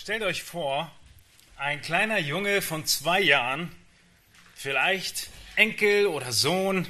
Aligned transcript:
Stellt 0.00 0.22
euch 0.22 0.42
vor, 0.42 0.90
ein 1.56 1.80
kleiner 1.80 2.18
Junge 2.18 2.62
von 2.62 2.84
zwei 2.86 3.20
Jahren, 3.20 3.72
vielleicht 4.54 5.28
Enkel 5.56 6.06
oder 6.06 6.32
Sohn 6.32 6.86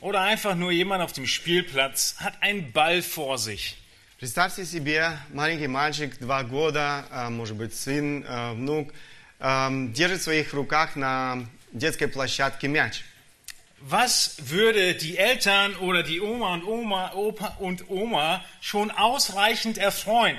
oder 0.00 0.20
einfach 0.22 0.54
nur 0.54 0.72
jemand 0.72 1.02
auf 1.02 1.12
dem 1.12 1.26
Spielplatz, 1.26 2.16
hat 2.18 2.42
einen 2.42 2.72
Ball 2.72 3.02
vor 3.02 3.38
sich. 3.38 3.76
Представьте 4.18 4.66
себе, 4.66 5.18
маленький 5.32 5.66
мальчик, 5.66 6.18
два 6.18 6.42
года, 6.42 7.06
а, 7.10 7.30
может 7.30 7.56
быть, 7.56 7.74
сын, 7.74 8.22
а, 8.28 8.52
внук, 8.52 8.92
а, 9.38 9.70
держит 9.70 10.20
в 10.20 10.24
своих 10.24 10.52
руках 10.52 10.94
на 10.94 11.46
детской 11.72 12.06
площадке 12.06 12.68
мяч. 12.68 13.02
Was 13.80 14.36
würde 14.50 14.94
die 14.94 15.16
Eltern 15.16 15.74
oder 15.76 16.02
die 16.02 16.20
Oma 16.20 16.52
und 16.52 16.64
Oma, 16.64 17.12
Opa 17.14 17.56
und 17.60 17.88
Oma 17.88 18.44
schon 18.60 18.90
ausreichend 18.90 19.78
erfreuen, 19.78 20.38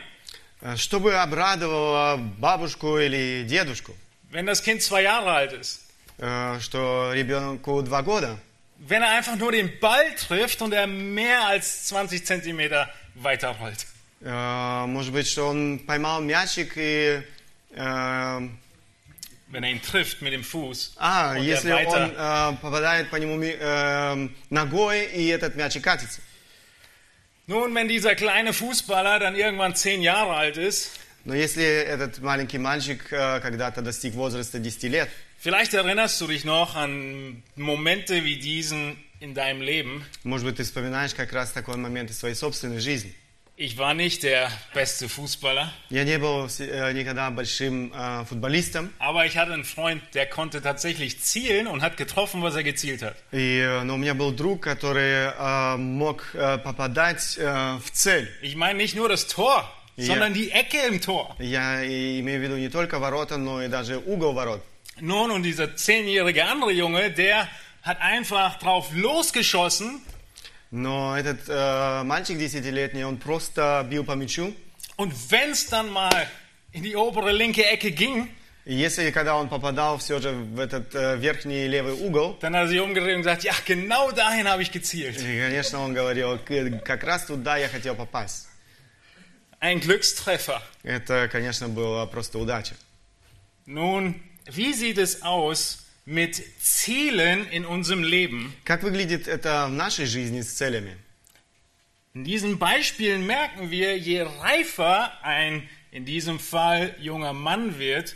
А, 0.67 0.77
Что 0.77 0.99
бы 0.99 1.15
обрадовало 1.15 2.17
бабушку 2.17 2.99
или 2.99 3.45
дедушку, 3.45 3.95
wenn 4.33 4.47
das 4.47 4.63
Kind 4.65 4.83
zwei 4.83 5.03
Jahre 5.03 5.31
alt 5.33 5.53
ist? 5.53 5.81
а, 6.19 6.59
что 6.61 7.13
ребенку 7.15 7.83
два 7.83 8.03
года, 8.03 8.37
Wenn 8.79 9.03
er 9.03 9.11
einfach 9.17 9.37
nur 9.37 9.53
den 9.53 9.79
Ball 9.81 10.05
trifft 10.17 10.61
und 10.61 10.73
er 10.75 10.87
mehr 10.87 11.47
als 11.47 11.87
20 11.87 12.27
Zentimeter 12.27 12.89
weiterrollt. 13.15 13.87
А, 14.25 14.87
может 14.87 15.13
быть, 15.13 15.29
что 15.29 15.47
он 15.49 15.79
поймал 15.79 16.21
мячик 16.21 16.73
и... 16.77 17.23
Wenn 19.49 19.63
er 19.63 19.71
ihn 19.71 19.81
trifft 19.81 20.21
mit 20.21 20.33
dem 20.33 20.43
Fuß. 20.43 20.95
А, 20.97 21.37
если 21.37 21.71
er 21.71 21.77
weiter, 21.87 22.49
он 22.49 22.57
попадает 22.57 23.11
по 23.11 23.17
нему 23.17 23.41
э, 23.41 24.29
ногой, 24.51 25.05
и 25.05 25.29
этот 25.29 25.55
мячик 25.55 25.85
катится. 25.85 26.21
Nun, 27.48 27.76
wenn 27.76 27.88
dieser 27.88 28.16
kleine 28.16 28.54
Fußballer 28.54 29.20
dann 29.20 29.36
irgendwann 29.36 29.76
zehn 29.76 30.02
Jahre 30.02 30.36
alt 30.36 30.58
ist, 30.58 30.92
Но 31.24 31.36
если 31.36 31.64
этот 31.64 32.20
маленький 32.20 32.58
мальчик 32.58 33.06
э, 33.12 33.40
когда-то 33.42 33.82
достиг 33.84 34.16
возраста 34.16 34.60
10 34.60 34.92
лет, 34.92 35.10
vielleicht 35.38 35.74
erinnerst 35.74 36.20
du 36.20 36.28
dich 36.28 36.46
noch 36.46 36.76
an 36.76 37.44
Momente 37.56 38.24
wie 38.24 38.38
diesen 38.38 38.98
in 39.20 39.36
deinem 39.36 39.62
Leben. 39.62 40.04
может 40.24 40.48
быть, 40.48 40.56
ты 40.56 40.64
вспоминаешь 40.64 41.14
как 41.14 41.32
раз 41.32 41.52
такой 41.52 41.78
момент 41.78 42.10
из 42.10 42.18
своей 42.18 42.34
собственной 42.34 42.80
жизни. 42.80 43.14
Ich 43.58 43.78
war 43.78 43.94
nicht 43.94 44.24
der 44.24 44.50
beste 44.74 45.08
Fußballer, 45.08 45.72
Я 45.92 46.04
не 46.04 46.18
был 46.18 46.48
все- 46.48 46.66
э, 46.72 46.94
никогда 46.94 47.30
большим 47.30 47.92
э, 47.94 48.26
футболистом, 48.26 48.90
aber 48.98 49.26
ich 49.28 49.38
hatte 49.38 49.54
einen 49.54 49.66
Freund, 49.66 50.02
der 50.16 50.26
konnte 50.26 50.62
tatsächlich 50.64 51.20
zielen 51.22 51.68
und 51.68 51.84
hat 51.84 51.96
getroffen, 51.96 52.42
was 52.42 52.56
er 52.56 52.64
gezielt 52.64 53.04
hat. 53.04 53.16
и, 53.32 53.60
э, 53.60 53.84
но 53.84 53.96
у 53.96 53.98
меня 53.98 54.16
был 54.16 54.32
друг, 54.32 54.62
который 54.64 55.32
э, 55.38 55.78
мог 55.78 56.24
э, 56.34 56.58
попадать 56.58 57.38
э, 57.38 57.78
в 57.84 57.92
цель. 57.92 58.28
Ich 58.42 58.56
meine 58.56 58.80
nicht 58.80 58.96
nur 58.96 59.10
das 59.10 59.28
Tor, 59.28 59.70
Ja. 59.96 60.06
sondern 60.08 60.34
die 60.34 60.50
Ecke 60.52 60.78
im 60.88 61.00
Tor. 61.00 61.36
Я 61.38 61.84
и- 61.84 62.20
имею 62.22 62.40
в 62.40 62.44
виду 62.44 62.58
не 62.58 62.70
только 62.70 62.98
ворота, 62.98 63.38
но 63.38 63.62
и 63.62 63.68
даже 63.68 64.00
угол 64.00 64.34
ворот. 64.34 64.64
Nun, 65.00 65.30
und 65.30 65.44
dieser 65.44 65.76
zehnjährige 65.76 66.46
andere 66.46 66.72
Junge, 66.72 67.12
der 67.12 67.48
hat 67.84 68.00
einfach 68.02 68.58
drauf 68.58 68.88
losgeschossen 68.94 70.02
Но 70.72 71.18
этот 71.18 71.42
э, 71.50 72.04
мальчик 72.04 72.38
десятилетний, 72.38 73.04
он 73.04 73.18
просто 73.18 73.86
бил 73.90 74.04
по 74.06 74.14
мячу. 74.14 74.54
und 74.98 75.12
wenn 75.30 75.52
es 75.52 75.68
dann 75.68 75.90
mal 75.92 76.28
in 76.74 76.84
die 76.84 76.96
obere 76.96 77.32
linke 77.32 77.66
Ecke 77.66 77.92
ging, 77.92 78.30
И 78.64 78.76
если 78.76 79.10
когда 79.10 79.36
он 79.38 79.50
попадал 79.50 79.98
все 79.98 80.20
же 80.22 80.32
в 80.34 80.60
этот 80.60 80.94
э, 80.94 81.18
верхний 81.18 81.68
левый 81.68 81.94
угол, 81.94 82.38
dann 82.42 82.54
hat 82.56 82.66
er 82.66 82.68
sich 82.68 82.80
umgedreht 82.80 83.16
und 83.16 83.24
gesagt, 83.24 83.44
ja, 83.44 83.54
genau 83.66 84.12
dahin 84.12 84.48
habe 84.48 84.62
ich 84.62 84.72
gezielt. 84.72 85.18
и, 85.20 85.40
конечно, 85.42 85.80
он 85.80 85.94
говорил, 85.96 86.38
«К- 86.38 86.80
как 86.86 87.04
раз 87.04 87.26
туда 87.26 87.58
я 87.58 87.68
хотел 87.68 87.96
попасть. 87.96 88.48
Ein 89.60 89.80
Glückstreffer. 89.80 90.62
Это, 90.84 91.28
конечно, 91.28 91.70
была 91.70 92.06
просто 92.06 92.38
удача. 92.40 92.76
Nun, 93.66 94.16
wie 94.46 94.74
sieht 94.74 94.98
es 95.00 95.22
aus 95.24 95.80
mit 96.06 96.42
Zielen 96.60 97.48
in 97.52 97.66
unserem 97.66 98.04
Leben? 98.04 98.54
Как 98.66 98.84
выглядит 98.84 99.28
это 99.28 99.68
в 99.68 99.72
нашей 99.72 100.06
жизни 100.06 100.42
с 100.42 100.52
целями? 100.54 100.98
In 102.14 102.24
diesen 102.26 102.60
Beispielen 102.60 103.26
merken 103.26 103.70
wir, 103.72 103.98
je 103.98 104.22
reifer 104.24 105.12
ein, 105.24 105.70
in 105.92 106.04
diesem 106.06 106.40
Fall, 106.40 106.94
junger 107.00 107.34
Mann 107.34 107.78
wird, 107.80 108.16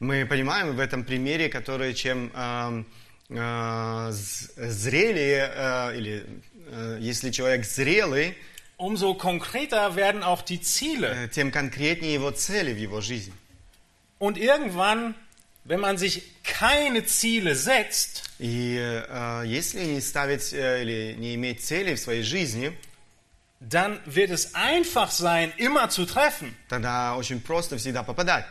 Мы 0.00 0.26
понимаем 0.26 0.74
в 0.74 0.80
этом 0.80 1.04
примере, 1.04 1.48
который 1.48 1.94
чем 1.94 2.30
эм, 2.34 2.84
э, 3.30 4.10
з- 4.10 4.50
зрелее, 4.56 5.48
э, 5.54 5.96
или 5.96 6.26
э, 6.66 6.98
если 7.00 7.30
человек 7.30 7.64
зрелый, 7.64 8.34
umso 8.76 9.14
konkreter 9.14 9.94
werden 9.94 10.24
auch 10.24 10.42
die 10.42 10.60
Ziele. 10.60 11.06
э, 11.14 11.28
тем 11.28 11.52
конкретнее 11.52 12.12
его 12.14 12.32
цели 12.32 12.72
в 12.74 12.78
его 12.78 13.00
жизни. 13.00 13.32
Und 14.18 14.36
irgendwann, 14.38 15.14
wenn 15.66 15.80
man 15.80 15.96
sich 15.96 16.22
keine 16.42 17.04
Ziele 17.04 17.54
setzt, 17.54 18.24
И 18.38 18.76
э, 18.76 19.42
если 19.46 19.84
не 19.84 20.00
ставить 20.00 20.52
э, 20.52 20.82
или 20.82 21.14
не 21.18 21.34
иметь 21.36 21.62
цели 21.64 21.94
в 21.94 22.00
своей 22.00 22.22
жизни, 22.22 22.72
dann 23.60 24.00
wird 24.06 24.30
es 24.30 24.54
einfach 24.56 25.12
sein, 25.12 25.52
immer 25.56 25.88
zu 25.88 26.04
treffen. 26.06 26.56
тогда 26.68 27.14
очень 27.16 27.40
просто 27.40 27.76
всегда 27.78 28.02
попадать. 28.02 28.44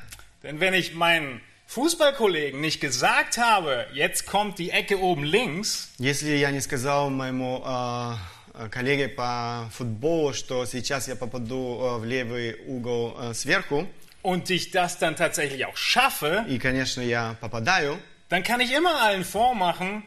Denn 0.43 0.59
wenn 0.61 0.73
ich 0.73 0.93
meinen 0.93 1.41
Fußballkollegen 1.67 2.59
nicht 2.61 2.79
gesagt 2.79 3.37
habe, 3.37 3.87
jetzt 3.93 4.25
kommt 4.25 4.57
die 4.59 4.71
Ecke 4.71 4.99
oben 4.99 5.23
links, 5.25 5.89
Если 5.99 6.35
я 6.37 6.51
не 6.51 6.61
сказал 6.61 7.09
моему 7.09 7.61
э, 7.65 8.13
э, 8.53 8.69
коллеге 8.69 9.09
по 9.09 9.69
футболу, 9.73 10.33
что 10.33 10.65
сейчас 10.65 11.09
я 11.09 11.15
попаду 11.17 11.79
э, 11.81 11.97
в 11.99 12.05
левый 12.05 12.55
угол 12.65 13.17
э, 13.19 13.33
сверху, 13.33 13.87
und 14.25 14.49
ich 14.49 14.71
das 14.71 14.97
dann 14.99 15.15
tatsächlich 15.15 15.65
auch 15.65 15.77
schaffe, 15.77 16.45
и, 16.47 16.57
конечно, 16.59 17.01
я 17.01 17.35
попадаю, 17.41 17.97
dann 18.29 18.43
kann 18.43 18.59
ich 18.61 18.71
immer 18.73 19.01
allen 19.01 19.23
vormachen, 19.25 20.03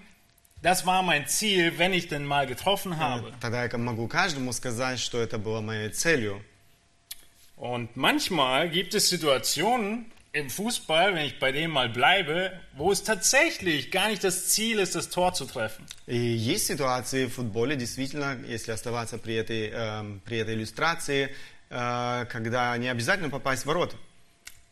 das 0.62 0.86
war 0.86 1.02
mein 1.02 1.26
Ziel, 1.26 1.78
wenn 1.78 1.92
ich 1.92 2.08
denn 2.08 2.24
mal 2.24 2.46
getroffen 2.46 2.98
habe. 2.98 3.32
тогда 3.40 3.64
я 3.64 3.78
могу 3.78 4.08
каждому 4.08 4.52
сказать, 4.52 4.98
что 4.98 5.20
это 5.20 5.38
было 5.38 5.60
моей 5.60 5.90
целью. 5.90 6.42
Und 7.56 7.96
manchmal 7.96 8.68
gibt 8.68 8.94
es 8.94 9.08
Situationen 9.08 10.06
im 10.32 10.50
Fußball, 10.50 11.14
wenn 11.14 11.26
ich 11.26 11.38
bei 11.38 11.52
dem 11.52 11.70
mal 11.70 11.88
bleibe, 11.88 12.52
wo 12.76 12.90
es 12.90 13.04
tatsächlich 13.04 13.92
gar 13.92 14.08
nicht 14.08 14.24
das 14.24 14.48
Ziel 14.48 14.80
ist, 14.80 14.96
das 14.96 15.08
Tor 15.08 15.32
zu 15.34 15.44
treffen. 15.44 15.86
И 16.06 16.16
есть 16.16 16.66
ситуации 16.66 17.26
в 17.26 17.34
футболе, 17.34 17.76
действительно, 17.76 18.36
если 18.46 18.72
оставаться 18.72 19.18
при 19.18 19.34
этой, 19.36 19.70
эм, 19.70 20.20
при 20.24 20.38
этой 20.38 20.54
иллюстрации, 20.54 21.34
э, 21.70 22.26
когда 22.28 22.76
не 22.76 22.88
обязательно 22.88 23.30
попасть 23.30 23.62
в 23.62 23.66
ворота. 23.66 23.96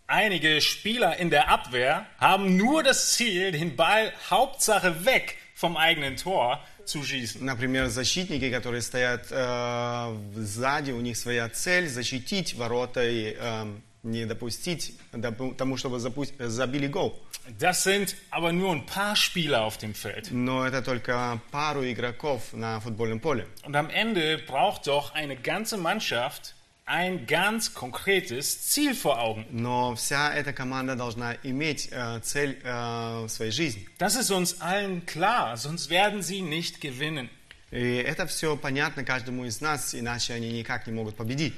Einige 0.07 0.61
Spieler 0.61 1.17
in 1.19 1.31
der 1.31 1.49
Abwehr 1.49 2.07
haben 2.19 2.57
nur 2.57 2.83
das 2.83 3.13
Ziel, 3.15 3.51
den 3.53 3.77
Ball 3.77 4.13
Hauptsache 4.31 5.05
weg 5.07 5.37
vom 5.55 5.77
eigenen 5.77 6.17
Tor 6.17 6.61
zu 6.85 7.03
schießen. 7.03 7.43
Например, 7.45 7.89
защитники, 7.89 8.51
которые 8.51 8.83
стоят 8.83 9.27
э, 9.31 10.17
сзади, 10.35 10.91
у 10.91 11.01
них 11.01 11.17
своя 11.17 11.49
цель 11.49 11.89
защитить 11.89 12.55
ворота 12.55 13.05
и 13.09 13.35
эм, 13.39 13.83
не 14.03 14.27
допустить 14.27 14.93
допу- 15.13 15.55
тому, 15.55 15.77
чтобы 15.77 15.99
запу- 15.99 16.27
забили 16.49 16.89
гол. 16.89 17.19
Das 17.59 17.83
sind 17.85 18.15
aber 18.31 18.53
nur 18.53 18.73
ein 18.73 18.85
paar 18.87 19.17
Spieler 19.17 19.63
auf 19.63 19.79
dem 19.79 19.95
Feld. 19.95 20.31
Но 20.31 20.67
это 20.67 20.83
только 20.83 21.41
пару 21.51 21.85
игроков 21.85 22.53
на 22.53 22.81
футбольном 22.81 23.21
поле. 23.21 23.47
Und 23.65 23.75
am 23.77 23.89
Ende 23.91 24.39
braucht 24.39 24.87
doch 24.89 25.15
eine 25.15 25.37
ganze 25.37 25.77
Mannschaft 25.77 26.55
ein 26.87 27.27
ganz 27.27 27.75
konkretes 27.75 28.69
Ziel 28.69 28.95
vor 28.95 29.19
Augen. 29.19 29.47
Но 29.51 29.95
вся 29.95 30.33
эта 30.35 30.53
команда 30.53 30.95
должна 30.95 31.37
иметь 31.43 31.89
э, 31.91 32.21
цель 32.23 32.59
э, 32.63 33.25
в 33.25 33.29
своей 33.29 33.53
жизни. 33.53 33.87
Das 33.99 34.17
ist 34.17 34.31
uns 34.31 34.61
allen 34.61 35.07
klar, 35.07 35.57
sonst 35.57 35.91
werden 35.91 36.23
sie 36.23 36.43
nicht 36.43 36.81
gewinnen. 36.81 37.31
И 37.71 37.95
это 37.95 38.27
все 38.27 38.57
понятно 38.57 39.05
каждому 39.05 39.47
из 39.47 39.61
нас, 39.61 39.95
иначе 39.95 40.35
они 40.35 40.51
никак 40.53 40.87
не 40.87 40.93
могут 40.93 41.17
победить. 41.17 41.55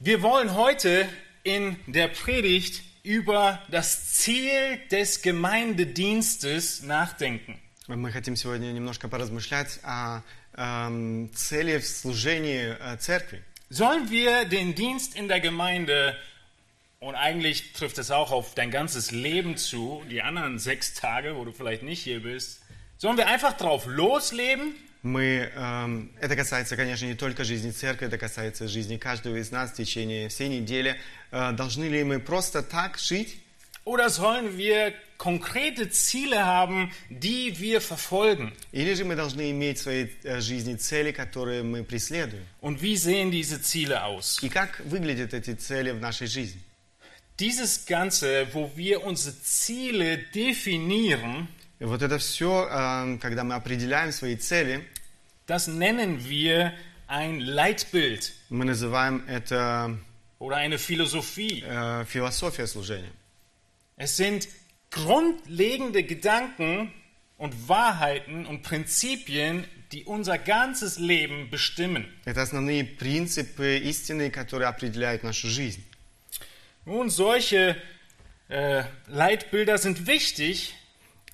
Wir 0.00 0.22
wollen 0.22 0.54
heute 0.54 1.08
in 1.44 1.76
der 1.86 2.08
Predigt 2.08 2.82
über 3.04 3.62
das 3.70 4.12
Ziel 4.14 4.78
des 4.90 5.22
Gemeindedienstes 5.22 6.82
nachdenken. 6.82 7.58
Мы 7.86 8.10
хотим 8.10 8.34
сегодня 8.34 8.72
немножко 8.72 9.08
поразмышлять 9.08 9.78
о 9.82 10.22
эм, 10.54 11.30
цели 11.34 11.78
в 11.78 11.86
служении 11.86 12.74
э, 12.78 12.96
церкви. 12.96 13.42
Sollen 13.70 14.10
wir 14.10 14.44
den 14.44 14.74
Dienst 14.74 15.16
in 15.16 15.28
der 15.28 15.40
Gemeinde, 15.40 16.16
und 17.00 17.14
eigentlich 17.16 17.72
trifft 17.72 17.98
es 17.98 18.10
auch 18.10 18.30
auf 18.30 18.54
dein 18.54 18.70
ganzes 18.70 19.10
Leben 19.10 19.56
zu, 19.56 20.02
die 20.10 20.22
anderen 20.22 20.58
sechs 20.58 20.94
Tage, 20.94 21.36
wo 21.36 21.44
du 21.44 21.52
vielleicht 21.52 21.82
nicht 21.82 22.02
hier 22.02 22.22
bist, 22.22 22.62
sollen 22.96 23.16
wir 23.16 23.26
einfach 23.26 23.54
drauf 23.56 23.84
losleben 23.86 24.74
Мы, 25.04 25.50
эм, 25.54 26.10
это 26.18 26.34
касается, 26.34 26.76
конечно, 26.76 27.04
не 27.04 27.14
только 27.14 27.44
жизни 27.44 27.70
церкви, 27.72 28.06
это 28.06 28.16
касается 28.16 28.66
жизни 28.68 28.96
каждого 28.96 29.36
из 29.36 29.50
нас 29.50 29.72
в 29.72 29.74
течение 29.74 30.30
всей 30.30 30.48
недели. 30.48 30.98
Э, 31.30 31.52
должны 31.52 31.84
ли 31.84 32.02
мы 32.04 32.20
просто 32.20 32.62
так 32.62 32.96
жить? 32.98 33.36
oder 33.88 34.08
sollen 34.10 34.56
wir 34.56 34.92
konkrete 35.18 35.90
Ziele 35.90 36.44
haben, 36.44 36.90
die 37.10 37.58
wir 37.60 37.80
verfolgen? 37.80 38.52
Или 38.72 38.94
же 38.94 39.04
мы 39.04 39.14
должны 39.16 39.50
иметь 39.50 39.78
в 39.78 39.82
своей 39.82 40.10
э, 40.24 40.40
жизни 40.40 40.74
цели, 40.76 41.12
которые 41.12 41.62
мы 41.62 41.84
преследуем? 41.84 42.44
Und 42.60 42.80
wie 42.82 42.96
sehen 42.96 43.30
diese 43.30 43.60
Ziele 43.62 44.02
aus? 44.04 44.38
И 44.42 44.48
как 44.48 44.80
выглядят 44.80 45.34
эти 45.34 45.54
цели 45.54 45.90
в 45.92 46.00
нашей 46.00 46.26
жизни? 46.26 46.60
dieses 47.38 47.84
Ganze, 47.86 48.46
wo 48.52 48.70
wir 48.76 49.04
unsere 49.04 49.34
Ziele 49.42 50.18
definieren, 50.34 51.48
И 51.80 51.84
вот 51.84 52.02
это 52.02 52.18
все, 52.18 53.18
когда 53.20 53.42
мы 53.44 53.54
определяем 53.56 54.12
свои 54.12 54.36
цели, 54.36 54.86
das 55.46 55.66
nennen 55.68 56.24
wir 56.28 56.72
ein 57.08 57.40
Leitbild 57.40 58.32
мы 58.48 58.64
называем 58.64 59.24
это 59.28 59.98
oder 60.38 60.56
eine 60.56 60.78
Philosophie. 60.78 61.62
э, 61.66 62.04
философия 62.08 62.66
служения. 62.66 63.10
Es 63.98 64.16
sind 64.16 64.48
grundlegende 64.90 66.02
Gedanken 66.02 66.92
und 67.36 67.68
Wahrheiten 67.68 68.46
und 68.46 68.62
Prinzipien, 68.62 69.64
die 69.92 70.04
unser 70.04 70.38
ganzes 70.38 70.98
Leben 70.98 71.50
bestimmen. 71.50 72.06
Это 72.24 72.42
основные 72.42 72.84
принципы 72.84 73.76
истины, 73.78 74.30
которые 74.30 74.68
определяют 74.68 75.22
нашу 75.22 75.48
жизнь. 75.48 75.84
Nun, 76.84 77.10
solche 77.10 77.76
äh, 78.48 78.84
Leitbilder 79.08 79.78
sind 79.78 80.06
wichtig, 80.06 80.74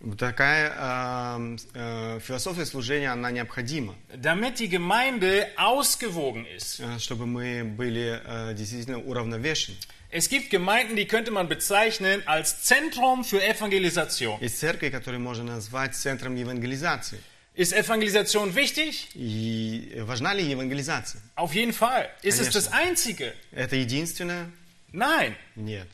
Вот 0.03 0.19
такая 0.19 0.73
э, 0.75 1.57
э, 1.75 2.21
философия 2.21 2.65
служения, 2.65 3.13
она 3.13 3.31
необходима, 3.31 3.95
damit 4.17 4.59
die 4.59 4.71
Gemeinde 4.71 5.49
ausgewogen 5.59 6.47
ist. 6.47 6.81
э, 6.81 6.99
чтобы 6.99 7.27
мы 7.27 7.65
были 7.65 8.19
э, 8.25 8.55
действительно 8.55 8.99
уравновешены. 8.99 9.77
Es 10.15 10.29
gibt 10.29 10.51
Gemeinden, 10.51 10.97
die 10.97 11.07
könnte 11.07 11.31
man 11.31 11.49
bezeichnen 11.49 12.23
als 12.27 12.63
Zentrum 12.65 13.25
für 13.25 13.43
Evangelisation. 13.43 14.41
Есть 14.41 14.59
церкви, 14.59 14.91
которые 14.91 15.21
можно 15.21 15.45
назвать 15.45 15.95
центром 15.95 16.35
евангелизации. 16.35 17.21
Ist 17.55 17.73
Evangelisation 17.73 18.55
wichtig? 18.55 19.09
И 19.15 20.01
важна 20.01 20.35
ли 20.35 20.43
евангелизация? 20.45 21.21
Auf 21.37 21.55
jeden 21.55 21.73
Fall. 21.73 22.09
Ist 22.23 22.41
es 22.41 22.49
Конечно. 22.49 22.61
das 22.61 22.73
Einzige? 22.73 23.35
Это 23.53 23.77
единственное? 23.77 24.51
Nein. 24.93 25.37
Нет. 25.57 25.87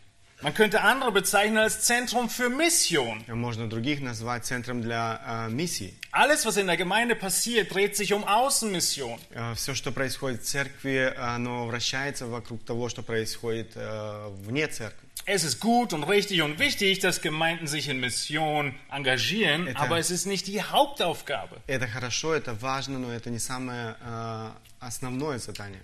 Man 0.42 0.52
könnte 0.52 0.82
andere 0.82 1.12
bezeichnen 1.12 1.56
als 1.56 1.82
Zentrum 1.82 2.28
für 2.28 2.50
Mission. 2.50 3.24
Можно 3.26 3.68
других 3.68 4.00
назвать 4.00 4.44
центром 4.44 4.82
для 4.82 5.46
э, 5.48 5.50
миссии. 5.50 5.94
Alles, 6.12 6.44
was 6.46 6.56
in 6.56 6.66
der 6.66 6.76
Gemeinde 6.76 7.14
passiert, 7.14 7.74
dreht 7.74 7.96
sich 7.96 8.12
um 8.12 8.24
Außenmission. 8.24 9.18
Все, 9.54 9.74
что 9.74 9.92
происходит 9.92 10.42
в 10.42 10.44
церкви, 10.46 11.12
оно 11.16 11.66
вращается 11.66 12.26
вокруг 12.26 12.64
того, 12.64 12.88
что 12.88 13.02
происходит 13.02 13.72
э, 13.74 14.28
вне 14.46 14.66
церкви. 14.68 15.06
Es 15.28 15.42
ist 15.42 15.60
gut 15.60 15.92
und 15.92 16.04
richtig 16.04 16.40
und 16.42 16.58
wichtig, 16.60 17.00
dass 17.00 17.20
Gemeinden 17.20 17.66
sich 17.66 17.88
in 17.88 17.98
Mission 18.00 18.74
engagieren, 18.90 19.66
Это- 19.66 19.78
aber 19.80 19.98
es 19.98 20.10
ist 20.10 20.24
nicht 20.26 20.46
die 20.46 20.62
Hauptaufgabe. 20.62 21.60
Это 21.66 21.88
хорошо, 21.88 22.34
это 22.34 22.54
важно, 22.54 22.98
но 22.98 23.12
это 23.12 23.28
не 23.30 23.38
самое 23.40 23.96
э, 24.00 24.50
основное 24.80 25.38
задание. 25.38 25.80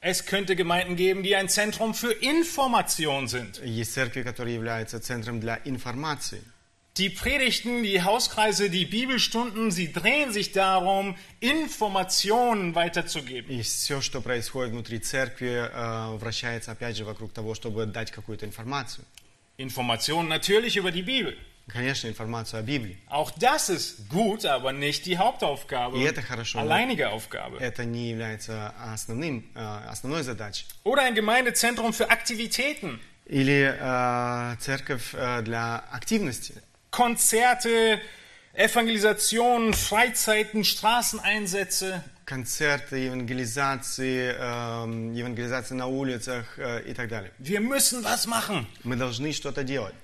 Es 0.00 0.24
könnte 0.24 0.54
Gemeinden 0.56 0.94
geben, 0.94 1.22
die 1.24 1.34
ein 1.36 1.48
Zentrum 1.48 1.92
für 1.92 2.12
Information 2.12 3.26
sind. 3.28 3.60
Есть 3.64 3.92
церкви, 3.92 4.22
которые 4.22 4.54
являются 4.54 5.00
центром 5.00 5.40
для 5.40 5.58
информации. 5.64 6.42
Die 7.00 7.10
Predigten, 7.10 7.82
die 7.82 8.00
Hauskreise, 8.02 8.70
die 8.70 8.86
Bibelstunden, 8.86 9.70
sie 9.70 9.92
drehen 9.92 10.32
sich 10.32 10.52
darum, 10.52 11.14
Informationen 11.40 12.74
weiterzugeben. 12.74 13.50
И 13.50 13.60
все, 13.62 14.00
что 14.00 14.20
происходит 14.22 14.72
внутри 14.72 14.98
церкви, 14.98 15.68
э, 15.70 16.16
вращается 16.16 16.72
опять 16.72 16.96
же 16.96 17.04
вокруг 17.04 17.32
того, 17.32 17.54
чтобы 17.54 17.84
дать 17.86 18.10
какую-то 18.10 18.46
информацию. 18.46 19.04
Informationen 19.58 20.28
natürlich 20.28 20.76
über 20.76 20.90
die 20.90 21.02
Bibel. 21.02 21.34
Конечно, 21.68 22.06
информацию 22.08 22.60
о 22.60 22.62
Библии. 22.62 22.96
Auch 23.10 23.30
das 23.38 23.68
ist 23.70 24.08
gut, 24.08 24.44
aber 24.46 24.72
nicht 24.72 25.04
die 25.04 25.18
Hauptaufgabe, 25.18 25.98
И 25.98 26.02
это 26.02 26.22
хорошо, 26.22 26.58
но 26.58 26.64
alleinige 26.64 27.10
Aufgabe. 27.10 27.58
это 27.58 27.84
не 27.84 28.08
является 28.10 28.72
основным, 28.78 29.44
э, 29.54 29.80
основной 29.90 30.22
задачей. 30.22 30.64
Oder 30.84 31.02
ein 31.02 31.14
Gemeindezentrum 31.14 31.92
für 31.92 32.08
Aktivitäten, 32.08 33.00
Или 33.26 33.76
э, 33.78 34.56
церковь 34.60 35.12
э, 35.12 35.42
для 35.42 35.78
активности. 35.90 36.54
Konzerte, 36.90 38.00
Evangelisationen, 38.54 39.74
Freizeiten, 39.74 40.64
Straßeneinsätze. 40.64 42.02
Концерты, 42.24 42.96
евангелизации, 42.98 44.34
э, 44.36 45.14
евангелизации 45.14 45.74
на 45.74 45.86
улицах 45.86 46.58
э, 46.58 46.82
и 46.86 46.94
так 46.94 47.08
далее. 47.08 47.30
Wir 47.38 47.60
müssen 47.60 48.02
was 48.02 48.26
machen. 48.26 48.66
Мы 48.82 48.96
должны 48.96 49.32
что-то 49.32 49.62
делать. 49.62 49.94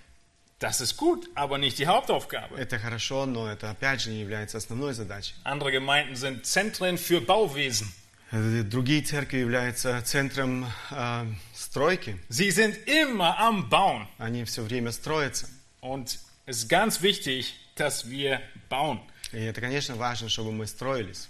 Das 0.60 0.80
ist 0.80 0.96
gut, 0.96 1.28
aber 1.34 1.58
nicht 1.58 1.78
die 1.78 1.86
Hauptaufgabe. 1.88 2.56
Это 2.56 2.78
хорошо, 2.78 3.26
но 3.26 3.50
это 3.50 3.70
опять 3.70 4.00
же 4.02 4.10
не 4.10 4.20
является 4.20 4.58
основной 4.58 4.94
задачей. 4.94 5.34
Andere 5.42 5.72
Gemeinden 5.72 6.14
sind 6.14 6.46
Zentren 6.46 6.98
für 6.98 7.20
Bauwesen. 7.20 7.92
Э, 8.30 8.62
Другие 8.62 9.02
церкви 9.02 9.38
являются 9.38 10.00
центром 10.02 10.66
э, 10.92 11.26
стройки. 11.54 12.16
Sie 12.28 12.50
sind 12.52 12.76
immer 12.86 13.38
am 13.40 13.68
Bauen. 13.68 14.06
Они 14.18 14.44
все 14.44 14.62
время 14.62 14.92
строятся. 14.92 15.48
Und 15.80 16.20
es 16.46 16.58
ist 16.58 16.68
ganz 16.68 17.02
wichtig, 17.02 17.54
dass 17.76 18.08
wir 18.10 18.40
bauen. 18.68 19.00
И 19.32 19.38
это, 19.38 19.60
конечно, 19.60 19.96
важно, 19.96 20.28
чтобы 20.28 20.52
мы 20.52 20.66
строились. 20.66 21.28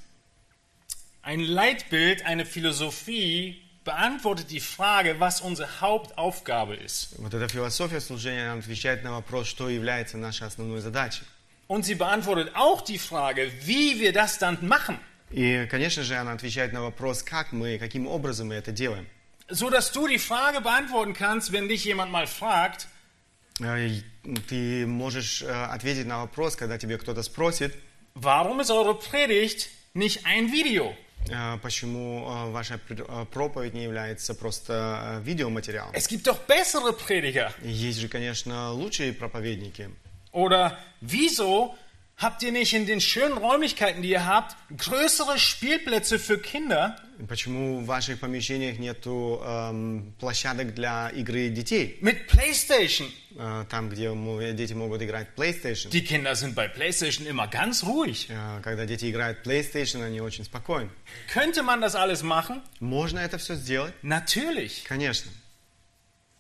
Ein 1.23 1.41
Leitbild, 1.41 2.25
eine 2.27 2.45
Philosophie 2.45 3.63
beantwortet 3.85 4.51
die 4.51 4.61
Frage, 4.61 5.21
was 5.21 5.41
unsere 5.41 5.81
Hauptaufgabe 5.81 6.75
ist. 6.75 7.15
Вот 7.19 7.33
эта 7.35 7.49
философия 7.49 8.01
служения 8.01 8.47
нам 8.47 8.59
отвечает 8.59 9.05
на 9.05 9.13
вопрос, 9.13 9.47
что 9.47 9.69
является 9.69 10.17
нашей 10.17 10.47
основной 10.49 10.81
задачей. 10.81 11.25
Und 11.69 11.85
sie 11.85 11.95
beantwortet 11.95 12.51
auch 12.55 12.83
die 12.83 12.99
Frage, 12.99 13.51
wie 13.65 14.01
wir 14.01 14.13
das 14.13 14.39
dann 14.39 14.59
machen, 14.67 14.99
И, 15.31 15.67
конечно 15.71 16.03
же, 16.03 16.17
она 16.17 16.33
отвечает 16.33 16.73
на 16.75 16.83
вопрос, 16.83 17.23
как 17.23 17.53
мы, 17.53 17.79
каким 17.79 18.07
образом 18.07 18.49
мы 18.49 18.55
это 18.55 18.73
делаем. 18.73 19.07
so 19.49 19.71
dass 19.71 19.93
du 19.93 20.07
die 20.09 20.19
Frage 20.19 20.61
beantworten 20.61 21.15
kannst, 21.15 21.53
wenn 21.53 21.69
dich 21.69 21.85
jemand 21.85 22.11
mal 22.11 22.27
fragt, 22.27 22.87
Э, 22.87 22.87
и 22.87 22.96
Ты 23.60 24.86
можешь 24.86 25.42
э, 25.42 25.48
ответить 25.48 26.06
на 26.06 26.20
вопрос, 26.20 26.56
когда 26.56 26.78
тебе 26.78 26.98
кто-то 26.98 27.24
спросит, 27.24 27.74
warum 28.16 28.60
ist 28.62 28.70
eure 28.70 28.94
Predigt 29.00 29.70
nicht 29.94 30.26
ein 30.26 30.52
Video? 30.52 30.94
э, 31.30 31.58
почему 31.62 32.26
э, 32.28 32.52
ваша 32.52 32.78
пр- 32.78 33.06
э, 33.08 33.26
проповедь 33.32 33.74
не 33.74 33.84
является 33.84 34.34
просто 34.36 35.20
э, 35.20 35.22
видеоматериалом. 35.24 35.94
Es 35.94 36.08
gibt 36.08 36.26
doch 36.28 36.38
bessere 36.48 36.94
Prediger. 36.94 37.52
Есть 37.64 38.00
же, 38.00 38.08
конечно, 38.08 38.72
лучшие 38.74 39.12
проповедники. 39.14 39.90
Oder 40.32 40.78
wieso 41.02 41.76
habt 42.17 42.43
ihr 42.43 42.53
nicht 42.53 42.73
in 42.75 42.87
den 42.87 43.01
schönen 43.01 43.37
Räumlichkeiten, 43.37 44.03
die 44.03 44.11
ihr 44.11 44.27
habt, 44.27 44.55
größere 44.77 45.39
Spielplätze 45.39 46.19
für 46.19 46.39
Kinder, 46.39 46.97
Почему 47.29 47.81
в 47.81 47.87
ваших 47.87 48.19
помещениях 48.19 48.79
нету 48.81 49.41
эм, 49.45 50.13
площадок 50.19 50.75
для 50.75 51.09
игры 51.11 51.51
детей? 51.51 51.97
mit 52.01 52.27
Playstation? 52.29 53.07
Э, 53.39 53.65
там, 53.71 53.89
где 53.91 54.11
мо- 54.11 54.53
дети 54.53 54.73
могут 54.73 55.03
играть 55.03 55.29
в 55.35 55.41
PlayStation. 55.41 55.91
Die 55.93 56.03
Kinder 56.05 56.35
sind 56.35 56.55
bei 56.57 56.67
Playstation 56.69 57.25
immer 57.27 57.47
ganz 57.49 57.85
ruhig. 57.85 58.27
Э, 58.29 58.61
Когда 58.63 58.87
дети 58.87 59.09
играют 59.09 59.39
в 59.39 59.43
PlayStation, 59.49 60.03
они 60.03 60.21
очень 60.21 60.45
спокойны. 60.45 60.91
Könnte 61.33 61.63
man 61.63 61.81
das 61.81 61.95
alles 61.95 62.23
machen? 62.25 62.61
Можно 62.81 63.21
это 63.21 63.39
все 63.39 63.55
сделать? 63.55 63.95
Natürlich. 64.03 64.83
Конечно. 64.85 65.31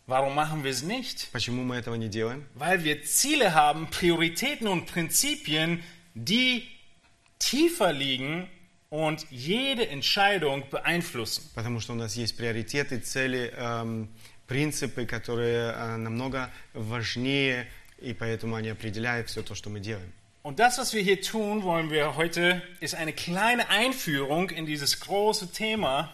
Warum 0.07 0.35
machen 0.35 0.65
wir 0.65 0.71
es 0.71 0.83
nicht? 0.83 1.29
Почему 1.33 1.63
мы 1.63 1.77
этого 1.77 1.95
не 1.95 2.09
делаем? 2.09 2.45
Weil 2.55 2.85
wir 2.85 3.05
Ziele 3.05 3.55
haben, 3.55 3.89
Prioritäten 3.89 4.67
und 4.67 4.87
Prinzipien, 4.87 5.83
die 6.15 6.69
tiefer 7.39 7.93
liegen 7.93 8.49
und 8.91 9.27
jede 9.31 9.89
Entscheidung 9.89 10.65
beeinflussen. 10.71 11.49
Потому 11.55 11.81
что 11.81 11.93
у 11.93 11.97
нас 11.97 12.17
есть 12.17 12.37
приоритеты, 12.37 12.99
цели, 12.99 13.53
эм, 13.57 14.09
принципы, 14.47 15.07
которые 15.07 15.73
э, 15.73 15.97
намного 15.97 16.51
важнее, 16.75 17.69
и 17.99 18.13
поэтому 18.13 18.57
они 18.57 18.69
определяют 18.69 19.31
все 19.31 19.43
то, 19.43 19.55
что 19.55 19.71
мы 19.71 19.81
делаем. 19.81 20.13
Und 20.43 20.59
das, 20.59 20.77
was 20.77 20.93
wir 20.93 21.03
hier 21.03 21.23
tun, 21.23 21.63
wollen 21.63 21.91
wir 21.91 22.17
heute, 22.17 22.61
ist 22.81 22.97
eine 22.97 23.13
kleine 23.13 23.69
Einführung 23.69 24.51
in 24.51 24.67
dieses 24.67 24.99
große 24.99 25.53
Thema. 25.53 26.11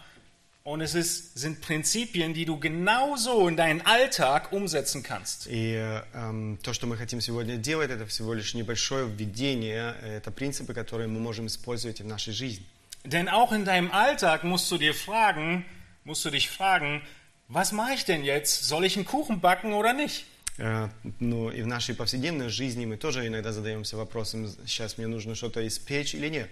Und 0.63 0.81
es 0.81 0.93
ist, 0.93 1.37
sind 1.37 1.61
Prinzipien, 1.61 2.33
die 2.33 2.45
du 2.45 2.59
genauso 2.59 3.47
in 3.47 3.55
deinen 3.55 3.81
Alltag 3.81 4.51
umsetzen 4.51 5.01
kannst. 5.01 5.47
И 5.47 5.73
э, 5.73 6.03
эм, 6.13 6.59
то, 6.61 6.73
что 6.73 6.85
мы 6.85 6.97
хотим 6.97 7.21
сегодня 7.21 7.57
делать, 7.57 7.89
это 7.89 8.05
всего 8.05 8.33
лишь 8.33 8.53
небольшое 8.53 9.07
введение, 9.07 9.95
э, 10.01 10.17
это 10.17 10.31
принципы, 10.31 10.73
которые 10.73 11.07
мы 11.07 11.19
можем 11.19 11.47
использовать 11.47 12.01
и 12.01 12.03
в 12.03 12.07
нашей 12.07 12.33
жизни. 12.33 12.65
Denn 13.05 13.29
auch 13.29 13.51
in 13.53 13.63
deinem 13.63 13.91
Alltag 13.91 14.43
musst 14.43 14.69
du 14.69 14.77
dir 14.77 14.93
fragen, 14.93 15.65
musst 16.03 16.25
du 16.25 16.29
dich 16.29 16.49
fragen, 16.49 17.01
was 17.47 17.71
mache 17.71 17.93
ich 17.93 18.05
denn 18.05 18.23
jetzt? 18.23 18.65
Soll 18.65 18.83
ich 18.85 18.95
einen 18.95 19.05
Kuchen 19.05 19.39
backen 19.39 19.73
oder 19.73 19.93
nicht? 19.93 20.25
Э, 20.59 20.89
Ну 21.19 21.49
и 21.49 21.61
в 21.61 21.67
нашей 21.67 21.95
повседневной 21.95 22.49
жизни 22.49 22.85
мы 22.85 22.97
тоже 22.97 23.25
иногда 23.25 23.53
задаемся 23.53 23.95
вопросом, 23.97 24.47
сейчас 24.67 24.97
мне 24.97 25.07
нужно 25.07 25.33
что-то 25.33 25.65
испечь 25.65 26.13
или 26.13 26.27
нет. 26.27 26.49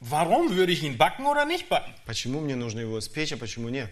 Warum 0.00 0.54
würde 0.56 0.72
ich 0.72 0.82
ihn 0.82 0.98
backen 0.98 1.24
oder 1.26 1.44
nicht 1.46 1.68
backen? 1.68 1.92
Почему 2.04 2.40
мне 2.40 2.56
нужно 2.56 2.80
его 2.80 2.98
испечь, 2.98 3.32
а 3.32 3.36
почему 3.36 3.68
нет? 3.68 3.88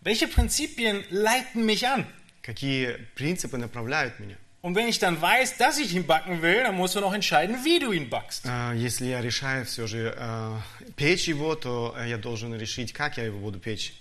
Welche 0.00 0.26
Prinzipien 0.26 1.04
leiten 1.10 1.64
mich 1.64 1.86
an? 1.86 2.06
Какие 2.42 2.96
принципы 3.14 3.58
направляют 3.58 4.18
меня? 4.18 4.36
Und 4.62 4.76
wenn 4.76 4.86
ich 4.88 4.98
dann 5.00 5.20
weiß, 5.20 5.58
dass 5.58 5.78
ich 5.78 5.92
ihn 5.94 6.06
backen 6.06 6.40
will, 6.40 6.62
dann 6.62 6.76
musst 6.76 6.94
du 6.94 7.00
noch 7.00 7.12
entscheiden, 7.12 7.64
wie 7.64 7.78
du 7.80 7.92
ihn 7.92 8.08
backst. 8.10 8.46
А, 8.46 8.72
Если 8.74 9.06
я 9.06 9.20
решаю 9.20 9.64
все 9.66 9.86
же 9.88 10.14
э, 10.16 10.56
печь 10.96 11.26
его, 11.28 11.54
то 11.56 11.94
э, 11.98 12.08
я 12.08 12.16
должен 12.16 12.54
решить, 12.54 12.92
как 12.92 13.16
я 13.16 13.24
его 13.24 13.38
буду 13.38 13.58
печь. 13.58 13.92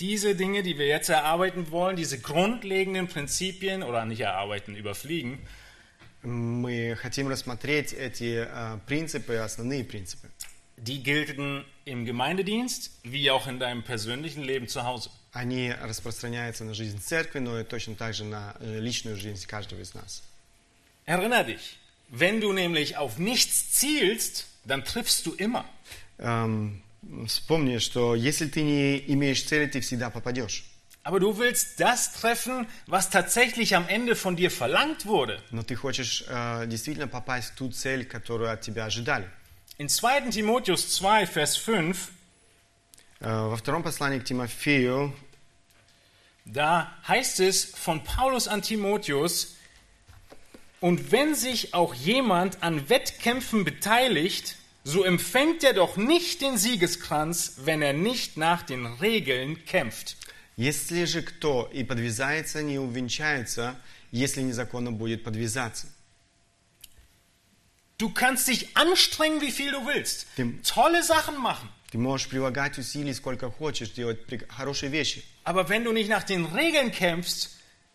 diese 0.00 0.34
Dinge, 0.34 0.62
die 0.62 0.78
wir 0.78 0.86
jetzt 0.86 1.10
erarbeiten 1.10 1.70
wollen, 1.70 1.96
diese 1.96 2.18
grundlegenden 2.18 3.06
Prinzipien 3.08 3.82
oder 3.82 4.04
nicht 4.04 4.20
erarbeiten, 4.20 4.74
überfliegen, 4.74 5.38
Мы 6.22 6.96
хотим 7.00 7.28
рассмотреть 7.28 7.92
эти 7.92 8.46
э, 8.48 8.78
принципы, 8.86 9.34
основные 9.36 9.82
принципы. 9.84 10.28
die 10.76 11.02
gelten 11.02 11.64
im 11.84 12.04
Gemeindedienst 12.04 12.90
wie 13.02 13.30
auch 13.30 13.46
in 13.46 13.58
deinem 13.58 13.82
persönlichen 13.82 14.42
Leben 14.42 14.68
zu 14.68 14.84
Hause. 14.84 15.10
Они 15.32 15.72
распространяются 15.72 16.64
на 16.64 16.74
жизнь 16.74 17.00
церкви, 17.00 17.38
но 17.38 17.58
и 17.58 17.64
точно 17.64 17.94
так 17.94 18.14
же 18.14 18.24
на 18.24 18.54
э, 18.60 18.80
личную 18.80 19.16
жизнь 19.16 19.46
каждого 19.46 19.80
из 19.80 19.94
нас. 19.94 20.22
Erinner 21.06 21.44
dich, 21.44 21.78
wenn 22.08 22.40
du 22.40 22.52
nämlich 22.52 22.96
auf 22.96 23.18
nichts 23.18 23.72
zielst, 23.72 24.46
dann 24.64 24.84
triffst 24.84 25.26
du 25.26 25.32
immer. 25.34 25.64
Эм, 26.18 26.82
вспомни, 27.26 27.78
что 27.78 28.14
если 28.14 28.46
ты 28.46 28.62
не 28.62 28.98
имеешь 29.12 29.42
цели, 29.42 29.66
ты 29.66 29.80
всегда 29.80 30.10
попадешь. 30.10 30.64
Aber 31.04 31.18
du 31.18 31.36
willst 31.36 31.80
das 31.80 32.12
treffen, 32.12 32.68
was 32.86 33.10
tatsächlich 33.10 33.74
am 33.74 33.88
Ende 33.88 34.14
von 34.14 34.36
dir 34.36 34.50
verlangt 34.50 35.04
wurde. 35.06 35.40
Но 35.50 35.62
ты 35.62 35.74
хочешь 35.74 36.24
э, 36.28 36.66
действительно 36.66 37.08
попасть 37.08 37.52
в 37.52 37.54
ту 37.56 37.70
цель, 37.70 38.04
которую 38.04 38.52
от 38.52 38.60
тебя 38.60 38.84
ожидали. 38.84 39.28
In 39.78 39.88
2. 39.88 40.30
Timotheus 40.30 40.94
2, 40.94 41.26
Vers 41.26 41.56
5, 41.56 42.10
Э, 43.22 43.46
во 43.46 43.56
втором 43.56 43.84
послании 43.84 44.18
к 44.18 44.24
Тимофею, 44.24 45.14
da 46.44 46.92
heißt 47.06 47.38
es 47.38 47.64
von 47.64 48.02
Paulus 48.02 48.48
an 48.48 48.62
Timotheus, 48.62 49.54
und 50.80 51.12
wenn 51.12 51.36
sich 51.36 51.72
auch 51.72 51.94
jemand 51.94 52.60
an 52.64 52.88
Wettkämpfen 52.88 53.62
beteiligt, 53.62 54.56
so 54.82 55.04
empfängt 55.04 55.62
er 55.62 55.72
doch 55.72 55.96
nicht 55.96 56.40
den 56.40 56.58
Siegeskranz, 56.58 57.58
wenn 57.58 57.80
er 57.80 57.92
nicht 57.92 58.36
nach 58.36 58.62
den 58.62 58.86
Regeln 58.86 59.64
kämpft. 59.66 60.16
если 60.56 61.04
же 61.04 61.22
кто 61.22 61.70
и 61.72 61.84
подвязается, 61.84 62.60
не 62.62 62.80
увенчается, 62.80 63.76
если 64.10 64.42
незаконно 64.42 64.90
будет 64.90 65.22
подвязаться. 65.22 65.86
Du 67.98 68.10
kannst 68.10 68.48
dich 68.48 68.76
anstrengen, 68.76 69.40
wie 69.40 69.50
viel 69.52 69.70
du 69.72 69.86
willst. 69.86 70.26
Dem- 70.38 70.62
Tolle 70.62 71.02
Sachen 71.02 71.36
machen. 71.38 71.68
Ты 71.92 71.98
можешь 71.98 72.28
прилагать 72.28 72.78
усилий 72.78 73.12
сколько 73.14 73.50
хочешь, 73.50 73.90
делать 73.90 74.26
при- 74.26 74.44
хорошие 74.48 74.90
вещи. 74.90 75.22
Aber 75.44 75.68
wenn 75.68 75.84
du 75.84 75.92
nicht 75.92 76.08
nach 76.08 76.24
den 76.24 76.46
Regeln 76.46 76.90
kämpfst, 76.90 77.50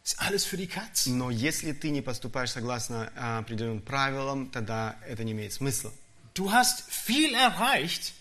ist 0.05 0.19
alles 0.21 0.45
für 0.45 0.55
die 0.55 0.67
Katz. 0.67 1.07
Но 1.07 1.29
если 1.31 1.73
ты 1.73 1.89
не 1.89 2.01
поступаешь 2.01 2.51
согласно 2.51 3.11
а, 3.15 3.39
определенным 3.39 3.81
правилам, 3.81 4.49
тогда 4.51 4.95
это 5.05 5.23
не 5.23 5.31
имеет 5.33 5.51
смысла. 5.53 5.91
Du 6.35 6.51
hast 6.51 6.83
viel 6.89 7.33
erreicht, 7.33 8.13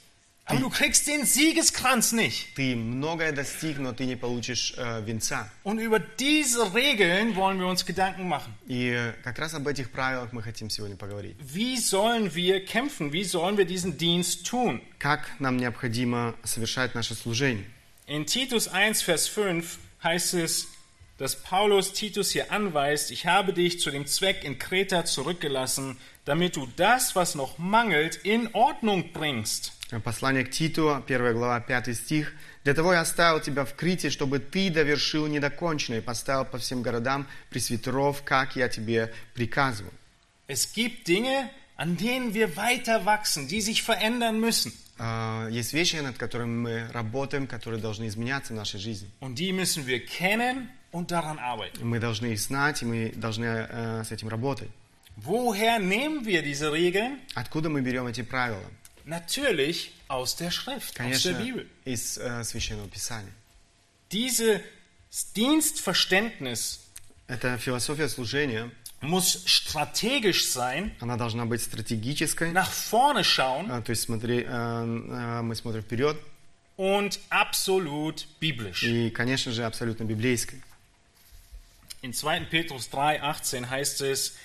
aber 0.49 0.61
du 0.61 0.71
kriegst 0.71 1.09
den 1.09 1.27
Siegeskranz 1.27 2.13
nicht. 2.13 2.55
Ты 2.55 2.77
многое 2.77 3.33
достиг, 3.33 3.79
но 3.79 3.93
ты 3.93 4.07
не 4.07 4.15
получишь 4.15 4.75
э, 4.77 5.03
венца. 5.05 5.51
Und 5.65 5.81
über 5.81 5.99
diese 5.99 6.73
Regeln 6.73 7.35
wollen 7.35 7.59
wir 7.59 7.67
uns 7.67 7.85
Gedanken 7.85 8.29
machen. 8.29 8.55
И 8.69 8.91
э, 8.91 9.13
как 9.25 9.41
раз 9.41 9.55
об 9.55 9.67
этих 9.67 9.91
правилах 9.91 10.33
мы 10.33 10.43
хотим 10.43 10.71
сегодня 10.71 10.95
поговорить. 10.95 11.37
Wie 11.41 11.77
sollen 11.77 12.33
wir 12.37 12.65
kämpfen? 12.65 13.13
Wie 13.13 13.25
sollen 13.25 13.59
wir 13.59 13.65
diesen 13.65 13.99
Dienst 13.99 14.47
tun? 14.47 14.81
Как 15.01 15.29
нам 15.41 15.57
необходимо 15.57 16.37
совершать 16.45 16.95
наше 16.95 17.17
служение? 17.17 17.65
In 18.07 18.25
Titus 18.25 18.69
1, 18.69 19.03
Vers 19.03 19.27
5 19.27 19.79
heißt 20.05 20.35
es, 20.35 20.69
dass 21.19 21.43
Paulus 21.43 21.93
Titus 21.93 22.31
hier 22.31 22.53
anweist, 22.53 23.11
ich 23.11 23.27
habe 23.27 23.53
dich 23.53 23.81
zu 23.81 23.91
dem 23.91 24.07
Zweck 24.07 24.45
in 24.45 24.61
Kreta 24.61 25.05
zurückgelassen, 25.05 25.97
damit 26.25 26.55
du 26.55 26.69
das, 26.77 27.17
was 27.17 27.35
noch 27.35 27.59
mangelt, 27.59 28.15
in 28.23 28.55
Ordnung 28.55 29.13
bringst. 29.13 29.73
Послание 30.00 30.46
к 30.46 30.52
Титу, 30.52 31.04
1 31.06 31.34
глава, 31.34 31.60
5 31.60 31.94
стих. 31.96 32.34
«Для 32.64 32.74
того 32.74 32.94
я 32.94 33.02
оставил 33.02 33.42
тебя 33.42 33.66
в 33.66 33.74
Крите, 33.76 34.10
чтобы 34.10 34.40
ты 34.40 34.70
довершил 34.70 35.28
недоконченное 35.28 36.00
и 36.00 36.02
поставил 36.02 36.46
по 36.46 36.58
всем 36.58 36.82
городам 36.82 37.28
пресвитеров, 37.50 38.24
как 38.24 38.56
я 38.56 38.70
тебе 38.70 39.14
приказывал». 39.34 39.92
Es 40.48 40.74
gibt 40.74 41.08
Dinge, 41.08 41.50
an 41.76 41.98
denen 41.98 42.34
wir 42.34 42.56
weiter 42.56 43.06
wachsen, 43.06 43.48
die 43.48 43.62
sich 43.62 43.84
verändern 43.84 44.40
müssen. 44.40 44.72
А, 44.98 45.48
Есть 45.50 45.74
вещи, 45.74 45.96
над 45.98 46.18
которыми 46.18 46.56
мы 46.56 46.88
работаем, 46.94 47.48
которые 47.48 47.82
должны 47.82 48.08
изменяться 48.08 48.54
в 48.54 48.56
нашей 48.56 48.80
жизни. 48.80 49.10
Und 49.20 49.36
die 49.40 49.52
müssen 49.52 49.88
wir 49.88 50.06
kennen 50.06 50.70
und 50.92 51.12
daran 51.12 51.40
arbeiten. 51.40 51.84
Мы 51.84 52.00
должны 52.00 52.28
их 52.28 52.40
знать, 52.40 52.82
и 52.82 52.86
мы 52.86 53.12
должны 53.16 53.46
э, 53.46 54.04
с 54.06 54.12
этим 54.12 54.30
работать. 54.30 54.70
Woher 55.18 55.80
nehmen 55.80 56.24
wir 56.26 56.42
diese 56.44 56.72
Regeln? 56.72 57.20
Откуда 57.34 57.70
мы 57.70 57.82
берем 57.82 58.08
эти 58.08 58.22
правила? 58.22 58.64
Natürlich 59.05 59.93
aus 60.09 60.37
der 60.37 60.51
Schrift, 60.51 60.89
aus 60.89 60.95
der 60.95 61.05
Конечно, 61.05 61.33
Bibel. 61.35 61.67
из 61.85 62.19
э, 62.19 62.43
Священного 62.45 62.89
Писания. 62.89 63.33
Dieses 64.11 64.61
Dienstverständnis 65.35 66.81
Это 67.29 67.59
философия 67.59 68.09
служения, 68.09 68.71
muss 69.01 69.43
strategisch 69.47 70.47
sein, 70.49 70.93
она 71.01 71.17
должна 71.17 71.45
быть 71.45 71.61
стратегической, 71.63 72.53
nach 72.53 72.71
vorne 72.71 73.25
schauen 73.25 73.71
А, 73.71 73.83
то 73.83 73.91
есть 73.91 74.03
смотри, 74.03 74.43
э, 74.43 74.47
э, 74.47 75.43
мы 75.43 75.55
смотрим 75.57 75.83
вперед, 75.83 76.17
und 76.77 77.19
absolut 77.31 78.27
biblisch. 78.41 78.83
и, 78.83 79.11
конечно 79.11 79.51
же, 79.53 79.65
абсолютно 79.65 80.05
библейской. 80.05 80.63
In 82.03 82.13
2. 82.13 82.47
Petrus 82.51 82.89
3,18 82.91 83.69
heißt 83.71 84.03
es, 84.03 84.37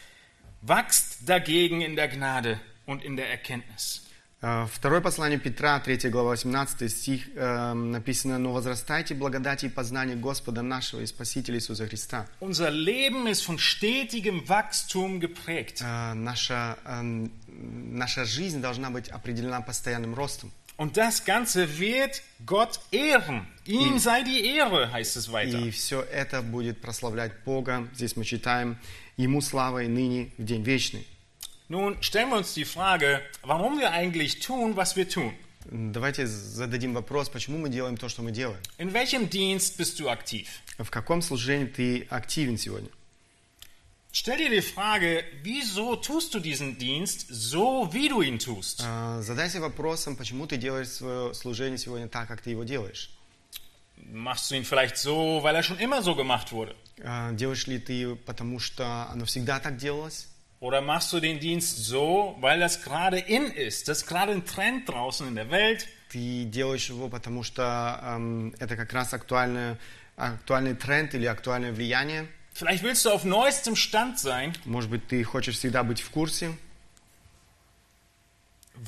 wachst 0.61 1.19
dagegen 1.27 1.81
in 1.81 1.95
der 1.95 2.07
Gnade 2.07 2.59
und 2.85 3.03
in 3.03 3.15
der 3.17 3.29
Erkenntnis. 3.29 4.04
Э, 4.42 4.66
Второе 4.70 5.00
послание 5.00 5.38
Петра, 5.38 5.80
3 5.80 6.10
глава, 6.10 6.30
18 6.30 6.90
стих, 6.90 7.28
э, 7.34 7.72
написано, 7.72 8.38
«Но 8.38 8.52
возрастайте 8.52 9.14
благодати 9.14 9.66
и 9.66 9.68
познании 9.68 10.14
Господа 10.14 10.62
нашего 10.62 11.00
и 11.00 11.06
Спасителя 11.06 11.56
Иисуса 11.56 11.86
Христа». 11.86 12.26
Unser 12.40 12.70
Leben 12.70 13.26
ist 13.26 13.42
von 13.42 13.58
stetigem 13.58 14.46
Wachstum 14.48 15.20
geprägt. 15.20 15.80
Э, 15.80 16.12
Наша, 16.14 16.78
э, 16.84 17.28
наша 17.48 18.24
жизнь 18.24 18.60
должна 18.60 18.90
быть 18.90 19.08
определена 19.08 19.62
постоянным 19.62 20.14
ростом. 20.14 20.52
Und 20.76 20.98
das 20.98 21.24
Ganze 21.24 21.78
wird 21.78 22.22
Gott 22.44 22.80
ehren. 22.92 23.46
Ihm 23.64 23.98
sei 23.98 24.22
die 24.22 24.44
Ehre, 24.44 24.92
heißt 24.92 25.16
es 25.16 25.32
weiter. 25.32 25.58
И 25.58 25.70
все 25.70 26.02
это 26.02 26.42
будет 26.42 26.82
прославлять 26.82 27.32
Бога. 27.44 27.88
Здесь 27.94 28.14
мы 28.16 28.26
читаем 28.26 28.76
«Ему 29.16 29.40
слава 29.40 29.84
и 29.84 29.88
ныне 29.88 30.32
в 30.36 30.44
день 30.44 30.62
вечный». 30.62 31.06
Nun 31.69 31.95
stellen 32.01 32.29
wir 32.29 32.37
uns 32.37 32.53
die 32.53 32.65
Frage, 32.65 33.21
warum 33.43 33.79
wir 33.79 33.91
eigentlich 33.91 34.39
tun, 34.39 34.75
was 34.75 34.95
wir 34.95 35.07
tun. 35.07 35.33
Давайте 35.65 36.25
зададим 36.25 36.93
вопрос, 36.93 37.29
почему 37.29 37.59
мы 37.59 37.69
делаем 37.69 37.95
то, 37.95 38.09
что 38.09 38.23
мы 38.23 38.31
делаем. 38.31 38.59
In 38.77 38.93
welchem 38.93 39.29
Dienst 39.29 39.77
bist 39.77 39.99
du 39.99 40.09
aktiv? 40.09 40.47
В 40.79 40.89
каком 40.89 41.21
служении 41.21 41.65
ты 41.67 42.07
активен 42.09 42.57
сегодня? 42.57 42.89
Stell 44.13 44.37
dir 44.37 44.49
die 44.49 44.61
Frage, 44.61 45.23
wieso 45.43 45.95
tust 45.95 46.33
du 46.33 46.39
diesen 46.41 46.77
Dienst 46.77 47.27
so, 47.29 47.87
wie 47.93 48.09
du 48.09 48.21
ihn 48.21 48.39
tust? 48.39 48.83
А, 48.85 49.21
Задайся 49.21 49.61
вопросом, 49.61 50.17
почему 50.17 50.47
ты 50.47 50.57
делаешь 50.57 50.89
свое 50.89 51.33
служение 51.33 51.77
сегодня 51.77 52.09
так, 52.09 52.27
как 52.27 52.41
ты 52.41 52.49
его 52.49 52.65
делаешь. 52.65 53.09
Machst 54.11 54.49
du 54.51 54.55
ihn 54.55 54.65
vielleicht 54.65 54.97
so, 54.97 55.41
weil 55.43 55.55
er 55.55 55.63
schon 55.63 55.77
immer 55.79 56.01
so 56.01 56.15
gemacht 56.15 56.51
wurde? 56.51 56.75
А, 57.05 57.31
Делаешь 57.31 57.67
ли 57.67 57.79
ты 57.79 58.15
потому, 58.15 58.59
что 58.59 59.07
оно 59.09 59.23
всегда 59.25 59.59
так 59.61 59.77
делалось? 59.77 60.27
Oder 60.65 60.81
machst 60.81 61.11
du 61.11 61.19
den 61.19 61.39
Dienst 61.39 61.85
so, 61.85 62.37
weil 62.39 62.59
das 62.59 62.83
gerade 62.83 63.17
in 63.17 63.45
ist? 63.47 63.87
Das 63.87 63.99
ist 63.99 64.07
gerade 64.07 64.31
ein 64.31 64.45
Trend 64.45 64.87
draußen 64.87 65.27
in 65.27 65.35
der 65.35 65.49
Welt. 65.49 65.87
Ты 66.09 66.45
делаешь 66.45 66.89
его 66.89 67.09
потому, 67.09 67.41
что 67.43 67.99
эм, 68.03 68.53
это 68.59 68.75
как 68.75 68.93
раз 68.93 69.13
актуальный, 69.13 69.77
актуальный 70.17 70.75
тренд 70.75 71.15
или 71.15 71.25
актуальное 71.25 71.71
влияние. 71.71 72.27
Vielleicht 72.53 72.83
willst 72.83 73.05
du 73.05 73.09
auf 73.09 73.23
neuestem 73.23 73.75
Stand 73.75 74.19
sein. 74.19 74.53
Может 74.65 74.91
быть, 74.91 75.07
ты 75.07 75.23
хочешь 75.23 75.55
всегда 75.55 75.83
быть 75.83 76.01
в 76.01 76.11
курсе. 76.11 76.55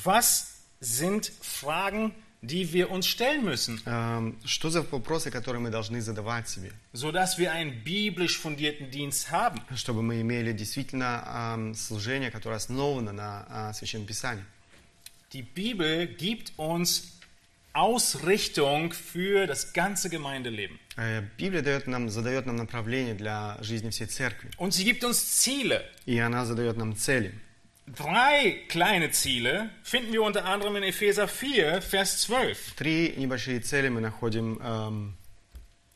Was 0.03 0.61
sind 0.79 1.31
Fragen, 1.41 2.13
die 2.41 2.73
wir 2.73 2.91
uns 2.91 3.07
stellen 3.07 3.43
müssen, 3.45 3.79
Эм, 3.85 4.37
Что 4.43 4.69
за 4.69 4.81
вопросы, 4.81 5.31
которые 5.31 5.61
мы 5.61 5.69
должны 5.69 6.01
задавать 6.01 6.49
себе, 6.49 6.71
sodass 6.93 7.37
wir 7.37 7.51
einen 7.53 7.83
biblisch 7.83 8.37
fundierten 8.37 8.91
Dienst 8.91 9.31
haben? 9.31 9.61
чтобы 9.75 10.01
мы 10.01 10.19
имели 10.21 10.51
действительно 10.51 11.23
эм, 11.55 11.73
служение, 11.75 12.31
которое 12.31 12.55
основано 12.57 13.13
на 13.13 13.69
э, 13.71 13.73
Священном 13.73 14.05
Писании? 14.07 14.43
Die 15.31 15.41
Bibel 15.41 16.05
gibt 16.05 16.51
uns 16.57 17.09
Ausrichtung 17.73 18.93
für 18.93 19.47
das 19.47 19.73
ganze 19.73 20.09
Gemeindeleben. 20.09 20.77
Э, 20.95 21.21
Библия 21.37 21.61
дает 21.63 21.87
нам, 21.87 22.09
задает 22.09 22.45
нам 22.45 22.55
направление 22.57 23.15
для 23.15 23.57
жизни 23.61 23.89
всей 23.89 24.05
церкви, 24.07 24.51
Und 24.57 24.73
sie 24.73 24.83
gibt 24.83 25.03
uns 25.03 25.17
Ziele. 25.41 25.81
и 26.05 26.17
она 26.19 26.45
задает 26.45 26.77
нам 26.77 26.95
цели. 26.95 27.33
Drei 27.87 28.63
kleine 28.69 29.11
Ziele 29.11 29.69
finden 29.83 30.13
wir 30.13 30.23
unter 30.23 30.45
anderem 30.45 30.77
in 30.77 30.83
Epheser 30.83 31.27
4, 31.27 31.81
Vers 31.81 32.21
12. 32.21 32.75
Три 32.75 33.13
небольшие 33.17 33.59
цели 33.59 33.89
мы 33.89 33.99
находим 33.99 34.59
эм, 34.61 35.17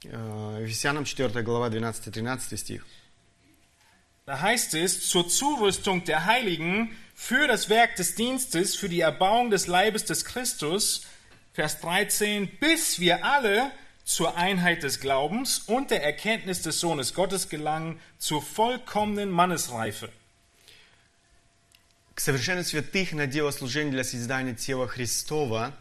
э, 0.04 0.64
Ефесянам 0.64 1.06
4 1.06 1.42
глава 1.44 1.70
12-13 1.70 2.58
стих. 2.58 2.86
Da 4.26 4.42
heißt 4.42 4.74
es, 4.74 5.08
zur 5.08 5.30
Zurüstung 5.30 6.04
der 6.04 6.26
Heiligen 6.26 6.94
für 7.16 7.48
das 7.48 7.70
Werk 7.70 7.96
des 7.96 8.16
Dienstes, 8.16 8.76
für 8.76 8.90
die 8.90 9.00
Erbauung 9.00 9.50
des 9.50 9.68
Leibes 9.68 10.04
des 10.04 10.26
Christus, 10.26 11.08
Vers 11.54 11.80
13, 11.80 12.60
bis 12.60 13.00
wir 13.00 13.24
alle 13.24 13.72
zur 14.04 14.36
Einheit 14.36 14.84
des 14.84 15.00
Glaubens 15.00 15.60
und 15.60 15.92
der 15.92 16.04
Erkenntnis 16.04 16.62
des 16.62 16.82
Sohnes 16.82 17.14
Gottes 17.14 17.48
gelangen, 17.48 18.02
zur 18.18 18.42
vollkommenen 18.42 19.32
Mannesreife. 19.32 20.10
К 22.15 22.21
совершению 22.21 22.65
святых 22.65 23.13
на 23.13 23.27
дело 23.27 23.51
служения 23.51 23.91
для 23.91 24.05
созидания 24.05 24.55
тела 24.55 24.87
Христова. 24.87 25.75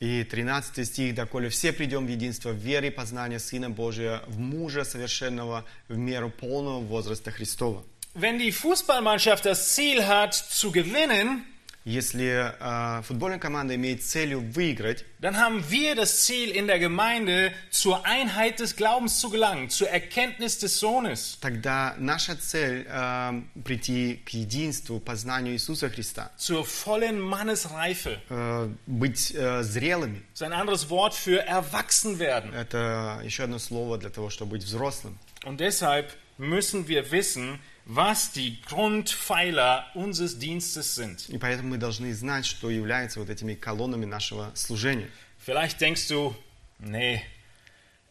И 0.00 0.24
13 0.24 0.84
стих, 0.84 1.14
«Доколе 1.14 1.48
все 1.48 1.72
придем 1.72 2.06
в 2.06 2.08
единство 2.08 2.50
веры 2.50 2.88
и 2.88 2.90
познания 2.90 3.38
Сына 3.38 3.70
Божия, 3.70 4.22
в 4.26 4.38
мужа 4.38 4.84
совершенного, 4.84 5.64
в 5.88 5.96
меру 5.96 6.28
полного 6.28 6.80
возраста 6.80 7.30
Христова». 7.30 7.84
Wenn 8.14 8.38
die 8.38 8.52
Fußballmannschaft 8.52 9.46
das 9.46 9.74
Ziel 9.74 10.06
hat, 10.06 10.34
zu 10.34 10.70
gewinnen, 10.70 11.44
Если 11.87 12.51
э, 12.59 13.01
футбольная 13.03 13.39
команда 13.39 13.73
имеет 13.75 14.03
целью 14.03 14.41
выиграть, 14.41 15.05
dann 15.19 15.37
haben 15.37 15.63
wir 15.69 15.95
das 15.95 16.25
Ziel 16.25 16.49
in 16.49 16.67
der 16.67 16.79
Gemeinde, 16.79 17.53
zur 17.69 18.05
Einheit 18.05 18.59
des 18.59 18.75
Glaubens 18.75 19.21
zu 19.21 19.29
gelangen, 19.29 19.69
zur 19.69 19.87
Erkenntnis 19.87 20.59
des 20.59 20.81
Sohnes, 20.81 21.37
тогда 21.39 21.95
наша 21.97 22.35
цель 22.35 22.85
э, 22.89 23.41
прийти 23.63 24.21
к 24.25 24.31
единству, 24.31 24.99
познанию 24.99 25.53
Иисуса 25.53 25.89
Христа, 25.89 26.33
zur 26.35 26.65
vollen 26.65 27.21
Mannesreife. 27.21 28.19
э, 28.29 28.69
быть 28.85 29.33
э, 29.33 29.63
зрелыми. 29.63 30.23
Das 30.33 30.41
ist 30.41 30.43
ein 30.43 30.51
anderes 30.51 30.89
Wort 30.89 31.13
für 31.13 31.39
erwachsen 31.47 32.19
werden. 32.19 32.53
Это 32.53 33.21
еще 33.23 33.43
одно 33.43 33.59
слово 33.59 33.97
для 33.97 34.09
того, 34.09 34.29
чтобы 34.29 34.57
быть 34.57 34.63
взрослым. 34.63 35.17
Und 35.45 35.61
deshalb 35.61 36.11
müssen 36.37 36.89
wir 36.89 37.11
wissen, 37.11 37.61
was 37.85 38.31
die 38.33 38.61
Grundpfeiler 38.63 39.85
unseres 39.95 40.37
Dienstes 40.37 40.95
sind. 40.95 41.29
И 41.29 41.37
поэтому 41.37 41.69
мы 41.69 41.77
должны 41.77 42.13
знать, 42.13 42.45
что 42.45 42.69
является 42.69 43.19
вот 43.19 43.29
этими 43.29 43.53
колоннами 43.55 44.05
нашего 44.05 44.51
служения. 44.55 45.09
Vielleicht 45.45 45.79
denkst 45.79 46.07
du, 46.09 46.35
nee, 46.79 47.21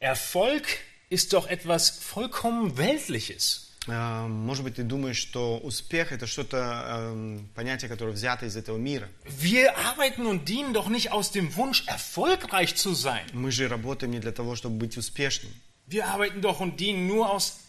Erfolg 0.00 0.64
ist 1.10 1.32
doch 1.32 1.46
etwas 1.48 1.90
vollkommen 1.90 2.76
Weltliches. 2.76 3.66
Э, 3.88 4.26
Может 4.26 4.64
быть, 4.64 4.76
ты 4.76 4.82
думаешь, 4.82 5.16
что 5.18 5.58
успех 5.58 6.10
это 6.10 6.26
что-то, 6.26 7.12
э, 7.14 7.38
понятие, 7.54 7.88
которое 7.88 8.12
взято 8.12 8.46
из 8.46 8.56
этого 8.56 8.76
мира. 8.76 9.08
Wir 9.24 9.76
arbeiten 9.76 10.26
und 10.26 10.48
dienen 10.48 10.72
doch 10.72 10.88
nicht 10.88 11.12
aus 11.12 11.30
dem 11.30 11.54
Wunsch, 11.54 11.84
erfolgreich 11.86 12.74
zu 12.74 12.94
sein. 12.94 13.26
Мы 13.32 13.52
же 13.52 13.68
работаем 13.68 14.12
не 14.12 14.18
для 14.18 14.32
того, 14.32 14.56
чтобы 14.56 14.76
быть 14.76 14.96
успешным. 14.96 15.52
Wir 15.86 16.08
arbeiten 16.08 16.40
doch 16.40 16.60
und 16.60 16.80
dienen 16.80 17.06
nur 17.06 17.30
aus 17.30 17.60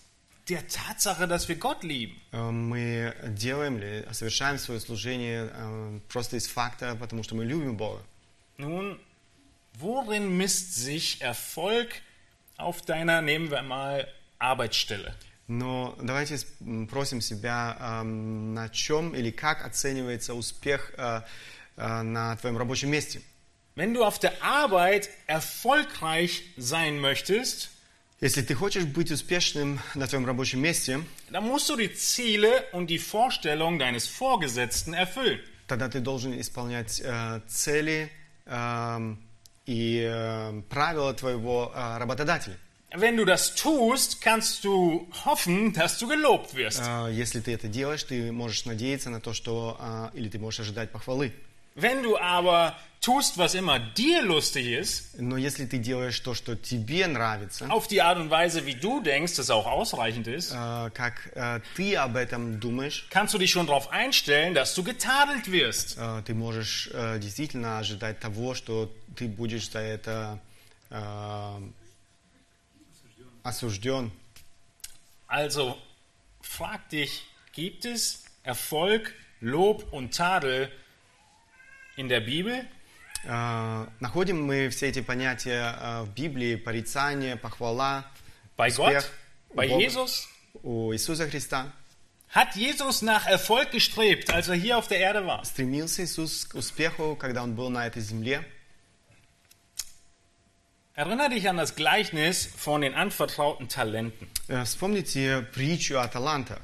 der 0.50 0.66
Tatsache, 0.68 1.28
dass 1.28 1.48
wir 1.50 1.56
Gott 1.58 1.84
lieben. 1.84 2.16
Э, 2.32 2.50
Мы 2.52 3.14
делаем 3.28 3.78
или 3.78 4.06
совершаем 4.14 4.58
свое 4.58 4.80
служение 4.80 5.50
э, 5.54 6.00
просто 6.10 6.38
из 6.38 6.48
факта, 6.48 6.96
потому 6.96 7.24
что 7.24 7.36
мы 7.36 7.44
любим 7.46 7.76
Бога. 7.78 8.02
Nun, 8.58 8.98
worin 9.80 10.36
misst 10.38 10.76
sich 10.76 11.22
Erfolg 11.22 11.90
auf 12.58 12.82
deiner, 12.82 13.22
nehmen 13.22 13.52
wir 13.52 13.62
mal, 13.62 14.08
Arbeitsstelle? 14.40 15.14
Но 15.50 15.96
давайте 16.02 16.38
с- 16.38 16.46
м, 16.60 16.88
просим 16.88 17.22
себя, 17.22 17.78
э, 17.80 18.04
на 18.04 18.68
чем 18.70 19.16
или 19.16 19.32
как 19.32 19.66
оценивается 19.66 20.34
успех 20.34 20.92
э, 20.98 21.22
э, 21.78 22.02
на 22.02 22.36
твоем 22.38 22.58
рабочем 22.58 22.90
месте. 22.90 23.22
Wenn 23.76 23.94
du 23.94 24.04
auf 24.04 24.18
der 24.20 24.34
Arbeit 24.42 25.10
erfolgreich 25.28 26.44
sein 26.58 27.00
möchtest, 27.00 27.70
Если 28.23 28.41
ты 28.43 28.55
хочешь 28.55 28.85
быть 28.85 29.11
успешным 29.11 29.81
на 29.97 30.07
твоем 30.07 30.25
рабочем 30.25 30.61
месте, 30.61 31.01
dann 31.31 31.43
musst 31.45 31.69
du 31.69 31.77
die 31.77 31.93
Ziele 31.93 32.63
und 32.73 32.87
die 32.89 32.99
Vorstellungen 33.01 33.81
deines 33.81 34.07
Vorgesetzten 34.07 34.95
erfüllen. 34.95 35.41
тогда 35.67 35.89
ты 35.89 35.99
должен 36.01 36.39
исполнять 36.41 37.01
э, 37.03 37.41
цели 37.49 38.13
эм, 38.47 39.19
и 39.67 40.07
э, 40.09 40.63
правила 40.71 41.13
твоего 41.15 41.73
э, 41.75 41.99
работодателя. 41.99 42.57
Wenn 42.95 43.17
du 43.17 43.25
das 43.25 43.55
tust, 43.57 44.21
kannst 44.21 44.63
du 44.65 45.09
hoffen, 45.25 45.73
dass 45.73 45.99
du 45.99 46.07
gelobt 46.07 46.55
wirst. 46.55 46.81
Э, 46.87 47.11
Если 47.11 47.41
ты 47.41 47.53
это 47.55 47.67
делаешь, 47.67 48.05
ты 48.05 48.31
можешь 48.31 48.67
надеяться 48.67 49.11
на 49.11 49.21
то, 49.21 49.33
что 49.33 49.77
э, 49.81 50.11
или 50.17 50.29
ты 50.29 50.39
можешь 50.39 50.61
ожидать 50.61 50.91
похвалы. 50.93 51.33
Wenn 51.76 52.02
du 52.04 52.18
aber 52.18 52.76
tust, 53.02 53.38
was 53.38 53.54
immer 53.54 53.80
dir 53.80 54.24
lustig 54.24 54.66
ist, 54.66 55.20
Но 55.20 55.38
если 55.38 55.66
ты 55.66 55.78
делаешь 55.78 56.20
то, 56.20 56.34
что 56.34 56.56
тебе 56.56 57.06
нравится, 57.08 57.70
auf 57.70 57.88
die 57.88 58.02
Art 58.02 58.18
und 58.18 58.30
Weise, 58.32 58.66
wie 58.66 58.74
du 58.74 59.00
denkst, 59.02 59.36
das 59.36 59.50
auch 59.52 59.68
ausreichend 59.68 60.28
ist, 60.28 60.52
э, 60.52 60.90
как 60.94 61.30
э, 61.36 61.62
ты 61.76 61.96
об 61.96 62.16
этом 62.16 62.60
думаешь, 62.60 63.08
kannst 63.12 63.34
du 63.34 63.38
dich 63.38 63.52
schon 63.52 63.68
darauf 63.68 63.92
einstellen, 63.92 64.54
dass 64.56 64.74
du 64.74 64.84
getadelt 64.84 65.52
wirst. 65.52 65.98
э, 66.00 66.24
ты 66.26 66.34
можешь 66.34 66.90
э, 66.94 67.20
действительно 67.20 67.78
ожидать 67.80 68.20
того, 68.20 68.56
что 68.56 68.92
ты 69.16 69.28
будешь 69.28 69.70
за 69.70 69.80
это 69.80 70.40
э, 70.90 71.62
осужден. 73.44 74.12
Also 75.28 75.78
frag 76.42 76.90
dich, 76.90 77.24
gibt 77.54 77.86
es 77.86 78.24
Erfolg, 78.44 79.14
Lob 79.42 79.92
und 79.92 80.14
Tadel 80.16 80.72
in 81.98 82.08
der 82.10 82.20
Bibel? 82.22 82.66
Э, 83.26 83.88
Находим 84.00 84.44
мы 84.46 84.70
все 84.70 84.88
эти 84.90 85.02
понятия 85.02 85.76
э, 85.80 86.02
в 86.04 86.10
Библии, 86.14 86.56
порицание, 86.56 87.36
похвала, 87.36 88.06
Bei 88.58 88.70
Gott? 88.70 88.88
успех 88.98 89.12
у 89.50 89.56
Bei 89.56 89.68
Бога, 89.70 89.82
Jesus? 89.84 90.28
у 90.64 90.94
Иисуса 90.94 91.28
Христа. 91.30 91.72
Hat 92.36 92.56
Jesus 92.56 93.02
nach 93.02 93.26
Erfolg 93.26 93.72
gestrebt, 93.72 94.30
als 94.30 94.50
er 94.50 94.56
hier 94.56 94.78
auf 94.78 94.88
der 94.88 95.00
Erde 95.00 95.26
war? 95.26 95.44
Стремился 95.46 96.04
Иисус 96.04 96.46
к 96.46 96.56
успеху, 96.56 97.16
когда 97.16 97.42
Он 97.44 97.56
был 97.56 97.70
на 97.70 97.88
этой 97.88 98.02
земле. 98.02 98.44
Erinnere 100.94 101.30
dich 101.30 101.48
an 101.48 101.58
das 101.58 101.76
Gleichnis 101.76 102.46
von 102.48 102.82
den 102.82 102.96
anvertrauten 102.96 103.68
Talenten. 103.70 104.28
Э, 104.48 104.64
Вспомните 104.66 105.44
притчу 105.54 106.00
о 106.00 106.08
талантах. 106.08 106.60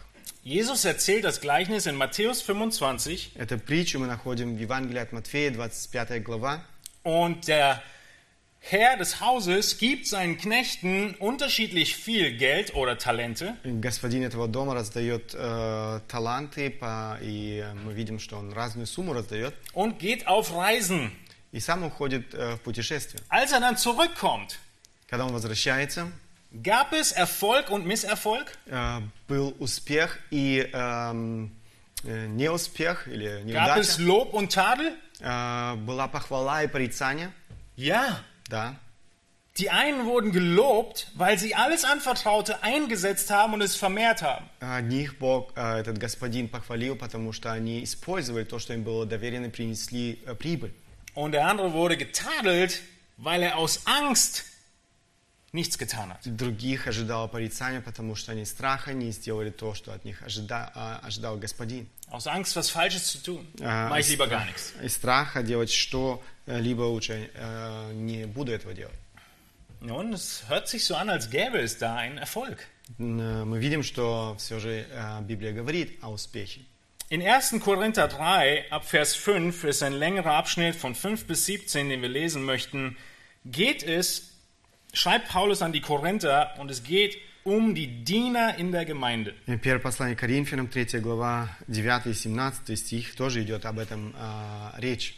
Jesus 0.48 0.86
erzählt 0.86 1.24
das 1.24 1.40
Gleichnis 1.42 1.86
in 1.86 1.96
Matthäus 1.96 2.42
25 2.42 3.32
Эту 3.36 3.58
притчу 3.60 4.00
мы 4.00 4.08
находим 4.08 4.56
в 4.56 4.60
Евангелии 4.60 5.00
от 5.00 5.12
Матфея, 5.14 5.52
25 5.52 6.24
глава. 6.24 6.62
und 7.04 7.48
der 7.48 7.82
Herr 8.66 8.96
des 8.98 9.20
Hauses 9.20 9.78
gibt 9.78 10.08
seinen 10.08 10.38
Knechten 10.38 11.16
unterschiedlich 11.16 11.96
viel 11.98 12.38
Geld 12.38 12.74
oder 12.76 12.98
Talente 12.98 13.58
Господин 13.66 14.24
этого 14.24 14.48
дома 14.48 14.74
раздает 14.74 15.34
э, 15.34 16.00
таланты, 16.08 16.70
по- 16.70 17.18
и 17.22 17.66
мы 17.84 17.94
видим, 17.94 18.20
что 18.20 18.38
он 18.38 18.54
разную 18.54 18.88
сумму 18.88 19.12
раздает, 19.14 19.54
und 19.74 20.00
geht 20.00 20.28
auf 20.28 20.52
Reisen. 20.54 21.12
и 21.52 21.60
сам 21.60 21.84
уходит 21.84 22.34
э, 22.34 22.56
в 22.56 22.62
путешествие. 22.62 23.22
Als 23.30 23.52
er 23.52 23.60
dann 23.60 23.76
zurückkommt, 23.78 24.58
Когда 25.10 25.26
он 25.26 25.34
возвращается, 25.34 26.08
gab 26.64 26.94
es 26.94 27.12
Erfolg 27.12 27.70
und 27.72 27.86
Misserfolg? 27.86 28.46
э, 28.68 29.02
был 29.28 29.56
успех 29.60 30.20
и 30.32 30.60
эм, 30.74 31.52
э, 32.06 32.28
неуспех 32.28 33.08
или 33.08 33.44
Gab 33.52 33.78
es 33.78 33.98
неудача. 33.98 34.02
Lob 34.02 34.34
und 34.34 34.52
Tadel? 34.54 34.94
Э, 35.20 35.76
была 35.76 36.08
похвала 36.08 36.64
и 36.64 36.68
порицание, 36.68 37.32
Ja. 37.76 38.20
да. 38.50 38.76
Die 39.60 39.70
einen 39.70 40.06
wurden 40.08 40.32
gelobt, 40.32 41.12
weil 41.14 41.38
sie 41.38 41.54
alles 41.54 41.86
Anvertraute 41.86 42.64
eingesetzt 42.64 43.30
haben 43.30 43.54
und 43.54 43.62
es 43.62 43.76
vermehrt 43.76 44.24
haben. 44.24 44.50
Одних 44.60 45.20
Бог, 45.20 45.54
э, 45.56 45.80
этот 45.80 46.00
господин 46.00 46.50
похвалил, 46.50 46.96
потому 46.96 47.32
что 47.34 47.52
они 47.52 47.84
использовали 47.84 48.46
то, 48.46 48.58
что 48.58 48.74
им 48.74 48.84
было 48.84 49.06
доверено, 49.06 49.46
и 49.46 49.50
принесли 49.50 50.20
э, 50.26 50.34
прибыль. 50.34 50.74
Und 51.14 51.34
der 51.34 51.48
andere 51.48 51.72
wurde 51.74 51.98
getadelt, 51.98 52.82
weil 53.18 53.44
er 53.44 53.58
aus 53.60 53.82
Angst 53.86 54.44
nichts 55.52 55.78
getan 55.78 56.10
hat. 56.12 56.20
Других 56.26 56.88
ожидало 56.88 57.28
порицания, 57.28 57.80
потому 57.82 58.16
что 58.16 58.32
они 58.32 58.42
из 58.42 58.50
страха 58.50 58.94
не 58.94 59.12
сделали 59.12 59.52
то, 59.52 59.74
что 59.76 59.94
от 59.94 60.04
них 60.04 60.22
ожида- 60.24 60.72
а, 60.74 61.00
ожидал 61.04 61.38
господин. 61.38 61.88
Aus 62.12 62.26
Angst, 62.28 62.56
was 62.56 62.70
Falsches 62.70 63.08
zu 63.08 63.18
tun. 63.24 63.46
А, 63.62 63.90
Mach 63.90 64.00
ich 64.00 64.08
из, 64.08 64.12
lieber 64.12 64.28
gar 64.28 64.46
nichts. 64.46 64.74
из 64.84 64.94
страха 64.96 65.44
делать 65.44 65.70
что, 65.72 66.24
э, 66.48 66.60
либо 66.60 66.82
лучше 66.84 67.30
э, 67.34 67.92
не 67.94 68.26
буду 68.26 68.52
этого 68.52 68.74
делать. 68.74 68.96
Nun, 69.82 70.14
es 70.14 70.44
hört 70.48 70.68
sich 70.70 70.86
so 70.86 70.96
an, 70.96 71.10
als 71.10 71.30
gäbe 71.30 71.60
es 71.60 71.78
da 71.78 71.98
einen 71.98 72.18
Erfolg. 72.18 72.58
Н- 73.00 73.20
э, 73.20 73.46
Мы 73.46 73.60
видим, 73.60 73.84
что 73.84 74.36
все 74.40 74.60
же 74.60 74.86
э, 74.90 75.22
Библия 75.22 75.52
говорит 75.52 76.00
о 76.02 76.10
успехе. 76.12 76.62
In 77.10 77.22
1. 77.22 77.60
Korinther 77.60 78.08
3, 78.08 78.66
ab 78.72 78.86
Vers 78.86 79.14
5, 79.16 79.66
ist 79.66 79.84
ein 79.84 79.94
längerer 79.94 80.34
Abschnitt 80.36 80.76
von 80.76 80.96
5 80.96 81.26
bis 81.28 81.46
17, 81.46 81.90
den 81.90 82.02
wir 82.02 82.10
lesen 82.10 82.44
möchten, 82.44 82.98
geht 83.46 83.84
es, 83.84 84.27
schreibt 84.94 85.30
Paulus 85.30 85.62
an 85.62 85.72
die 85.72 85.82
Korinther, 85.82 86.54
und 86.60 86.70
es 86.72 86.84
geht 86.84 87.18
um 87.44 87.76
die 87.76 88.04
Diener 88.04 88.58
in 88.58 88.72
der 88.72 88.86
Gemeinde. 88.86 89.34
И 89.48 89.58
Первое 89.58 89.80
послание 89.82 90.16
Коринфянам, 90.16 90.70
3 90.70 91.00
глава, 91.02 91.50
9 91.68 92.06
и 92.08 92.14
17 92.14 92.78
стих, 92.78 93.16
тоже 93.16 93.42
идет 93.44 93.66
об 93.66 93.80
этом 93.80 94.14
э, 94.18 94.80
речь. 94.80 95.16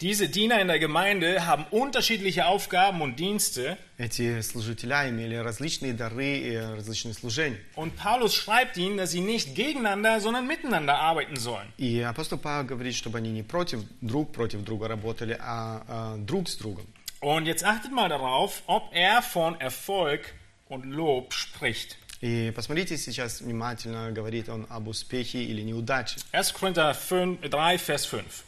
Diese 0.00 0.26
Diener 0.28 0.60
in 0.60 0.66
der 0.66 0.80
Gemeinde 0.80 1.46
haben 1.46 1.64
unterschiedliche 1.70 2.46
Aufgaben 2.46 3.02
und 3.02 3.20
Dienste, 3.20 3.78
Эти 3.98 4.40
служителя 4.40 5.08
имели 5.08 5.36
различные 5.36 5.92
дары 5.92 6.38
и 6.38 6.56
различные 6.56 7.14
служения. 7.14 7.60
und 7.76 7.94
Paulus 7.96 8.34
schreibt 8.34 8.76
ihnen, 8.76 8.96
dass 8.96 9.12
sie 9.12 9.20
nicht 9.20 9.54
gegeneinander, 9.54 10.18
sondern 10.20 10.48
miteinander 10.48 10.98
arbeiten 10.98 11.36
sollen. 11.36 11.68
И 11.78 12.00
апостол 12.00 12.38
Павел 12.38 12.64
говорит, 12.66 12.96
чтобы 12.96 13.18
они 13.18 13.30
не 13.30 13.44
против 13.44 13.84
друг 14.00 14.32
против 14.32 14.64
друга 14.64 14.88
работали, 14.88 15.36
а, 15.38 15.84
а 15.86 16.16
друг 16.16 16.48
с 16.48 16.56
другом. 16.56 16.84
Und 17.20 17.46
jetzt 17.46 17.64
achtet 17.64 17.92
mal 17.92 18.08
darauf, 18.08 18.62
ob 18.66 18.94
er 18.94 19.22
von 19.22 19.60
Erfolg 19.60 20.34
und 20.68 20.84
Lob 20.84 21.32
spricht. 21.32 21.96
И 22.20 22.52
посмотрите 22.54 22.96
сейчас 22.96 23.40
внимательно, 23.40 24.12
говорит 24.12 24.48
он 24.48 24.66
об 24.70 24.86
успехе 24.86 25.42
или 25.42 25.60
неудаче. 25.62 26.20
1. 26.30 26.52
Korinther 26.52 26.94
5, 26.94 27.40
3, 27.50 27.78
Vers 27.78 28.06
5. 28.06 28.44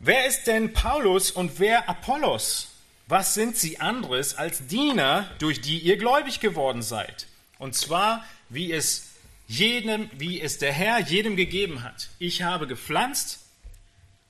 Wer 0.00 0.26
ist 0.26 0.46
denn 0.46 0.72
Paulus 0.72 1.30
und 1.30 1.58
wer 1.60 1.88
Apollos? 1.88 2.68
Was 3.06 3.34
sind 3.34 3.56
sie 3.56 3.80
anderes 3.80 4.36
als 4.36 4.66
Diener, 4.66 5.30
durch 5.38 5.60
die 5.60 5.78
ihr 5.78 5.96
gläubig 5.96 6.40
geworden 6.40 6.82
seid? 6.82 7.26
Und 7.58 7.74
zwar, 7.74 8.24
wie 8.48 8.72
es 8.72 9.10
jedem, 9.46 10.10
wie 10.12 10.40
es 10.40 10.58
der 10.58 10.72
Herr 10.72 10.98
jedem 11.00 11.36
gegeben 11.36 11.82
hat. 11.82 12.08
Ich 12.18 12.42
habe 12.42 12.66
gepflanzt, 12.66 13.40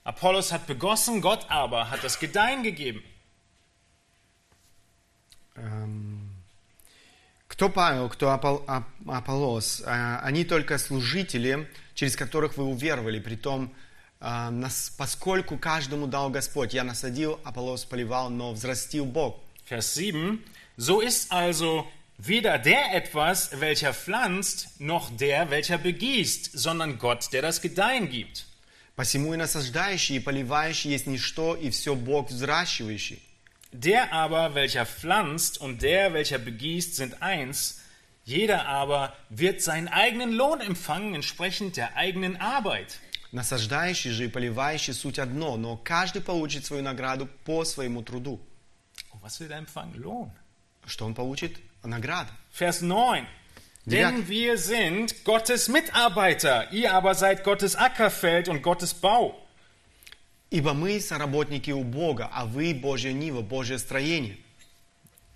Apollos 0.06 0.50
hat 0.52 0.66
begossen, 0.66 1.20
Gott 1.20 1.46
aber 1.48 1.90
hat 1.90 2.02
das 2.02 2.18
Gedeihen 2.18 2.62
gegeben. 2.62 3.02
Эм, 5.56 6.28
Кто 7.48 7.68
Павел, 7.68 8.08
кто 8.08 8.30
Апол- 8.30 8.64
Ап- 8.66 8.84
Аполлос? 9.06 9.82
Э, 9.84 10.18
Они 10.22 10.44
только 10.44 10.78
служители, 10.78 11.68
через 11.94 12.16
которых 12.16 12.56
вы 12.56 12.64
уверовали, 12.64 13.20
при 13.20 13.36
том, 13.36 13.70
э, 14.20 14.50
нас- 14.50 14.90
поскольку 14.96 15.58
каждому 15.58 16.06
дал 16.06 16.30
Господь. 16.30 16.72
Я 16.72 16.82
насадил, 16.82 17.38
Аполлос 17.44 17.84
поливал, 17.84 18.30
но 18.30 18.52
взрастил 18.52 19.04
Бог. 19.04 19.38
Vers 19.68 19.82
7. 19.94 20.42
So 20.78 21.00
ist 21.00 21.30
also 21.30 21.86
weder 22.18 22.58
der 22.58 22.94
etwas, 22.94 23.60
welcher 23.60 23.92
pflanzt, 23.92 24.80
noch 24.80 25.10
der, 25.16 25.50
welcher 25.50 25.76
begießt, 25.76 26.50
sondern 26.54 26.98
Gott, 26.98 27.32
der 27.32 27.42
das 27.42 27.60
Gedeihen 27.60 28.08
gibt. 28.08 28.45
Посему 28.96 29.34
и 29.34 29.36
насаждающий, 29.36 30.16
и 30.16 30.20
поливающий 30.20 30.90
есть 30.90 31.06
ничто, 31.06 31.54
и 31.56 31.70
все 31.70 31.94
Бог 31.94 32.30
взращивающий. 32.30 33.22
Der 33.72 34.12
aber, 34.12 34.54
welcher 34.54 34.84
pflanzt 34.84 35.58
und 35.58 35.80
der, 35.80 36.12
welcher 36.12 36.38
begießt, 36.38 36.94
sind 36.96 37.22
eins. 37.22 37.80
Jeder 38.24 38.66
aber 38.66 39.16
wird 39.30 39.62
seinen 39.62 39.88
eigenen 39.88 40.32
Lohn 40.32 40.60
empfangen, 40.60 41.14
entsprechend 41.14 41.76
der 41.78 41.96
eigenen 41.96 42.36
Arbeit. 42.36 43.00
Насаждающий 43.32 44.10
же 44.10 44.26
и 44.26 44.28
поливающий 44.28 44.92
суть 44.92 45.18
одно, 45.18 45.56
но 45.56 45.78
каждый 45.78 46.20
получит 46.20 46.66
свою 46.66 46.82
награду 46.82 47.28
по 47.44 47.64
своему 47.64 48.02
труду. 48.02 48.40
Oh, 49.10 49.18
was 49.22 49.40
wird 49.40 49.50
er 49.50 49.58
empfangen? 49.58 49.94
Lohn. 49.94 50.30
Что 50.86 51.06
он 51.06 51.14
получит? 51.14 51.58
Награду. 51.82 52.30
Vers 52.52 52.80
9. 52.80 53.26
Denn 53.86 54.28
wir 54.28 54.58
sind 54.58 55.24
Gottes 55.24 55.68
Mitarbeiter, 55.68 56.72
ihr 56.72 56.94
aber 56.94 57.14
seid 57.14 57.42
Gottes 57.42 57.74
Ackerfeld 57.74 58.48
und 58.48 58.62
Gottes 58.62 58.94
Bau. 58.94 59.34
Ибо 60.50 60.72
мы 60.74 61.00
соработники 61.00 61.70
у 61.72 61.82
Бога, 61.82 62.28
а 62.32 62.44
вы 62.44 62.74
Божья 62.74 63.12
Нива, 63.12 63.40
Божье 63.40 63.78
строение. 63.78 64.36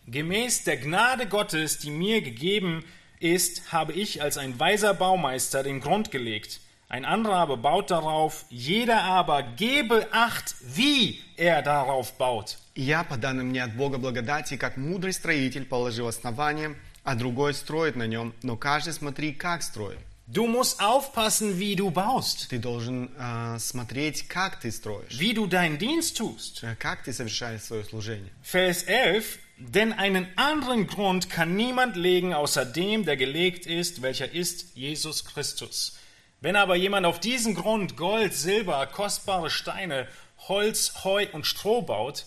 Gemäß 0.06 0.62
der 0.62 0.76
Gnade 0.76 1.26
Gottes, 1.26 1.78
die 1.78 1.90
mir 1.90 2.20
gegeben 2.20 2.84
ist, 3.18 3.72
habe 3.72 3.92
ich 3.92 4.22
als 4.22 4.38
ein 4.38 4.60
weiser 4.60 4.94
Baumeister 4.94 5.64
den 5.64 5.80
Grund 5.80 6.12
gelegt. 6.12 6.60
Ein 6.88 7.04
anderer 7.04 7.38
aber 7.38 7.56
baut 7.56 7.90
darauf, 7.90 8.44
jeder 8.48 9.02
aber 9.02 9.42
gebe 9.42 10.06
Acht, 10.12 10.54
wie 10.60 11.20
er 11.36 11.62
darauf 11.62 12.12
baut. 12.18 12.58
И 12.74 12.82
я, 12.82 13.02
по 13.02 13.16
данным 13.16 13.48
мне 13.48 13.64
от 13.64 13.74
Бога 13.74 13.98
благодати, 13.98 14.56
как 14.56 14.76
мудрый 14.76 15.14
строитель, 15.14 15.64
положил 15.64 16.06
основание, 16.06 16.76
а 17.04 17.14
другой 17.14 17.54
строит 17.54 17.96
на 17.96 18.06
нем, 18.06 18.34
но 18.42 18.56
каждый 18.56 18.92
смотри, 18.92 19.32
как 19.32 19.62
строит. 19.62 19.98
Du 20.28 20.48
musst 20.48 20.80
aufpassen, 20.80 21.56
wie 21.60 21.76
du 21.76 21.90
baust, 21.92 22.48
Ты 22.48 22.58
должен 22.58 23.10
э, 23.16 23.58
смотреть, 23.60 24.26
как 24.26 24.58
ты 24.58 24.72
строишь, 24.72 25.16
wie 25.20 25.32
du 25.34 25.46
deinen 25.46 25.78
Dienst 25.78 26.16
tust. 26.18 26.64
э, 26.64 26.74
как 26.76 27.04
ты 27.04 27.12
совершаешь 27.12 27.62
свое 27.62 27.84
служение. 27.84 28.32
Vers 28.42 28.82
11. 28.82 29.38
Denn 29.58 29.92
einen 29.92 30.26
anderen 30.36 30.86
Grund 30.88 31.30
kann 31.30 31.54
niemand 31.54 31.94
legen, 31.96 32.34
außer 32.34 32.64
dem, 32.66 33.04
der 33.04 33.16
gelegt 33.16 33.66
ist, 33.66 34.02
welcher 34.02 34.30
ist 34.32 34.76
Jesus 34.76 35.24
Christus. 35.24 35.96
Wenn 36.40 36.56
aber 36.56 36.74
jemand 36.76 37.06
auf 37.06 37.20
diesen 37.20 37.54
Grund 37.54 37.96
Gold, 37.96 38.34
Silber, 38.34 38.84
kostbare 38.88 39.48
Steine, 39.48 40.08
Holz, 40.48 41.04
Heu 41.04 41.26
und 41.32 41.46
Stroh 41.46 41.80
baut, 41.82 42.26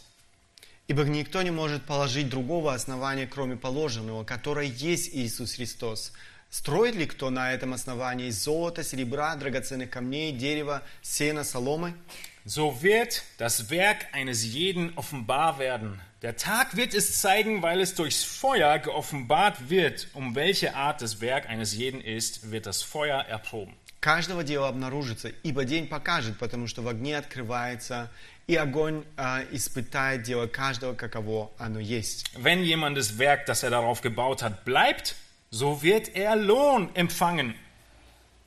Ибо 0.87 1.05
никто 1.05 1.43
не 1.43 1.51
может 1.51 1.85
положить 1.85 2.29
другого 2.29 2.75
основания, 2.75 3.27
кроме 3.27 3.57
положенного, 3.57 4.25
которое 4.25 4.67
есть 4.67 5.11
Иисус 5.15 5.55
Христос. 5.55 6.13
Строит 6.51 6.95
ли 6.95 7.07
кто 7.07 7.31
на 7.31 7.53
этом 7.53 7.73
основании 7.73 8.29
из 8.29 8.43
золота, 8.43 8.85
серебра, 8.85 9.35
драгоценных 9.35 9.91
камней, 9.91 10.33
дерева, 10.33 10.83
сена, 11.03 11.43
соломы? 11.43 11.95
so 12.45 12.83
wird 12.83 13.23
das 13.39 13.71
Werk 13.71 14.07
eines 14.13 14.45
jeden 14.45 14.97
offenbar 14.97 15.59
werden. 15.59 16.01
Der 16.23 16.37
Tag 16.37 16.77
wird 16.77 16.95
es 16.95 17.21
zeigen, 17.21 17.63
weil 17.63 17.81
es 17.81 17.95
durchs 17.95 18.25
Feuer 18.25 18.79
geoffenbart 18.79 19.69
wird. 19.71 20.09
Um 20.15 20.35
welche 20.35 20.75
Art 20.75 21.03
das 21.03 21.21
Werk 21.21 21.49
eines 21.49 21.75
jeden 21.75 22.01
ist, 22.01 22.51
wird 22.51 22.67
das 22.67 22.83
Feuer 22.83 23.21
erproben. 23.21 23.75
Каждого 24.01 24.45
дела 24.45 24.69
обнаружится, 24.69 25.31
ибо 25.43 25.65
день 25.65 25.89
покажет, 25.89 26.39
потому 26.39 26.67
что 26.67 26.83
в 26.83 26.89
огне 26.89 27.17
открывается, 27.17 28.11
и 28.48 28.56
огонь 28.56 29.04
а, 29.16 29.44
испытает 29.52 30.24
дело 30.24 30.48
каждого, 30.48 30.96
каково 30.96 31.52
оно 31.60 31.80
есть. 31.80 32.32
Wenn 32.36 32.64
jemandes 32.64 33.20
Werk, 33.20 33.46
das 33.46 33.62
er 33.64 33.70
darauf 33.70 34.02
gebaut 34.02 34.42
hat, 34.42 34.66
bleibt, 34.66 35.16
so 35.52 35.84
wird 35.84 36.16
er 36.16 36.36
Lohn 36.36 36.90
empfangen. 36.96 37.54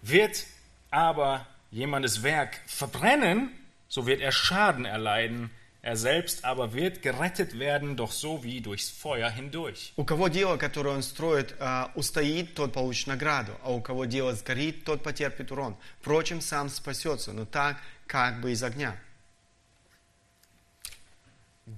Wird 0.02 0.44
aber 0.90 1.46
jemandes 1.70 2.24
Werk 2.24 2.60
verbrennen, 2.66 3.50
so 3.88 4.06
wird 4.06 4.20
er 4.20 4.32
Schaden 4.32 4.84
erleiden. 4.84 5.50
Er 5.82 5.96
selbst 5.96 6.44
aber 6.44 6.74
wird 6.74 7.02
gerettet 7.02 7.58
werden, 7.58 7.96
doch 7.96 8.12
so 8.12 8.44
wie 8.44 8.60
durchs 8.60 8.88
Feuer 8.88 9.30
hindurch. 9.30 9.92
У 9.96 10.04
кого 10.04 10.28
дело, 10.28 10.56
которое 10.56 10.94
он 10.94 11.02
строит, 11.02 11.54
а, 11.58 11.90
устоит, 11.96 12.54
тот 12.54 12.72
получит 12.72 13.08
награду, 13.08 13.52
а 13.64 13.72
у 13.72 13.80
кого 13.80 14.04
дело 14.04 14.32
сгорит, 14.34 14.84
тот 14.84 15.02
потерпит 15.02 15.50
урон. 15.50 15.76
Впрочем, 16.00 16.40
сам 16.40 16.68
спасется, 16.68 17.32
но 17.32 17.44
так, 17.44 17.78
как 18.06 18.40
бы 18.40 18.52
из 18.52 18.62
огня. 18.62 18.96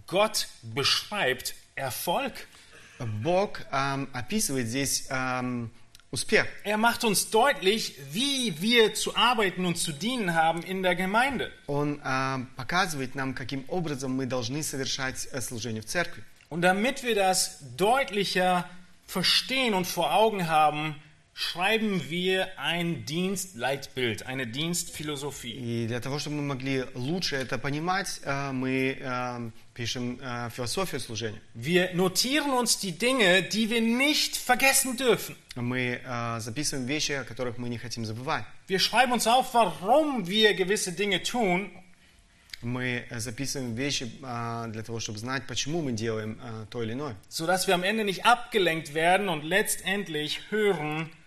Gott 0.06 0.48
beschreibt 0.62 1.54
Erfolg. 1.74 2.32
Бог 3.22 3.60
ам, 3.70 4.08
описывает 4.12 4.68
здесь 4.68 5.06
ам, 5.10 5.70
успех. 6.10 6.46
Er 6.64 6.76
macht 6.78 7.04
uns 7.04 7.30
deutlich, 7.30 7.96
wie 8.12 8.60
wir 8.60 8.94
zu 8.94 9.16
arbeiten 9.16 9.66
und 9.66 9.76
zu 9.76 9.92
dienen 9.92 10.34
haben 10.34 10.62
in 10.62 10.82
der 10.82 10.94
Gemeinde. 10.94 11.52
Он 11.66 12.00
ам, 12.04 12.48
показывает 12.56 13.14
нам, 13.14 13.34
каким 13.34 13.64
образом 13.68 14.12
мы 14.12 14.26
должны 14.26 14.62
совершать 14.62 15.28
э, 15.32 15.40
служение 15.40 15.82
в 15.82 15.86
церкви. 15.86 16.22
Und 16.50 16.62
damit 16.62 17.02
wir 17.02 17.16
das 17.16 17.58
deutlicher 17.76 18.68
verstehen 19.06 19.74
und 19.74 19.86
vor 19.86 20.14
Augen 20.14 20.48
haben, 20.48 20.94
schreiben 21.38 22.00
wir 22.08 22.48
ein 22.58 23.04
Dienstleitbild, 23.04 24.24
eine 24.26 24.46
Dienstphilosophie. 24.46 25.52
И 25.52 25.86
для 25.88 26.00
того, 26.00 26.18
чтобы 26.18 26.36
мы 26.36 26.42
могли 26.42 26.84
лучше 26.94 27.36
это 27.36 27.58
понимать, 27.58 28.20
э, 28.22 28.52
мы 28.52 28.96
э, 29.00 29.50
пишем 29.74 30.18
э, 30.22 30.48
философию 30.50 31.00
служения. 31.00 31.40
Wir 31.54 31.92
notieren 31.94 32.52
uns 32.52 32.78
die 32.78 32.92
Dinge, 32.92 33.42
die 33.42 33.68
wir 33.68 33.80
nicht 33.80 34.36
vergessen 34.36 34.96
dürfen. 34.96 35.34
Мы 35.56 36.00
э, 36.04 36.40
записываем 36.40 36.86
вещи, 36.86 37.12
о 37.12 37.24
которых 37.24 37.58
мы 37.58 37.68
не 37.68 37.78
хотим 37.78 38.04
забывать. 38.04 38.44
Wir 38.68 38.78
schreiben 38.78 39.12
uns 39.12 39.26
auf, 39.26 39.52
warum 39.54 40.28
wir 40.28 40.54
gewisse 40.54 40.92
Dinge 40.92 41.22
tun 41.22 41.70
Мы 42.64 43.04
э, 43.10 43.20
записываем 43.20 43.74
вещи 43.74 44.10
э, 44.22 44.66
для 44.68 44.82
того, 44.82 44.98
чтобы 44.98 45.18
знать, 45.18 45.46
почему 45.46 45.82
мы 45.82 45.92
делаем 45.92 46.40
э, 46.42 46.66
то 46.70 46.82
или 46.82 46.92
иное, 46.92 47.14
sodass 47.28 47.66
wir 47.66 47.74
am 47.74 47.82
Ende 47.82 48.04
nicht 48.04 48.24
abgelenkt 48.24 48.94
werden 48.94 49.28
und 49.28 49.44
letztendlich 49.44 50.40
hören, 50.50 51.10
э, 51.10 51.17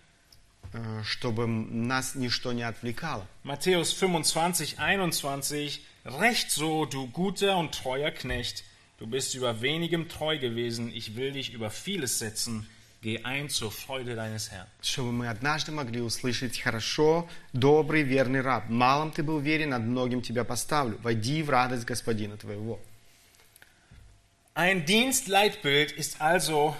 чтобы 1.03 1.47
нас 1.47 2.15
ничто 2.15 2.53
не 2.53 2.63
отвлекало. 2.63 3.27
Matthäus 3.43 3.93
25, 3.93 4.77
21, 4.77 5.81
Recht 6.07 6.51
so, 6.51 6.85
du 6.85 7.07
guter 7.07 7.57
und 7.57 7.73
treuer 7.73 8.11
Knecht, 8.11 8.63
du 8.97 9.07
bist 9.07 9.35
über 9.35 9.61
wenigem 9.61 10.07
treu 10.07 10.37
gewesen, 10.37 10.89
ich 10.93 11.17
will 11.17 11.33
dich 11.33 11.53
über 11.53 11.69
vieles 11.69 12.19
setzen, 12.19 12.65
geh 13.01 13.23
ein 13.23 13.49
zur 13.49 13.71
Freude 13.71 14.15
deines 14.15 14.49
Herrn. 14.49 14.67
Чтобы 14.81 15.11
мы 15.11 15.27
однажды 15.27 15.73
могли 15.73 16.01
услышать 16.01 16.59
«Хорошо, 16.59 17.27
добрый, 17.51 18.03
верный 18.03 18.39
раб, 18.39 18.69
малым 18.69 19.11
ты 19.11 19.21
был 19.21 19.39
верен, 19.39 19.71
над 19.71 19.83
многим 19.83 20.21
тебя 20.21 20.45
поставлю, 20.45 20.97
войди 21.03 21.43
в 21.43 21.49
радость 21.49 21.85
господина 21.85 22.37
твоего». 22.37 22.79
Ein 24.55 24.85
Dienstleitbild 24.85 25.91
ist 25.91 26.21
also 26.21 26.75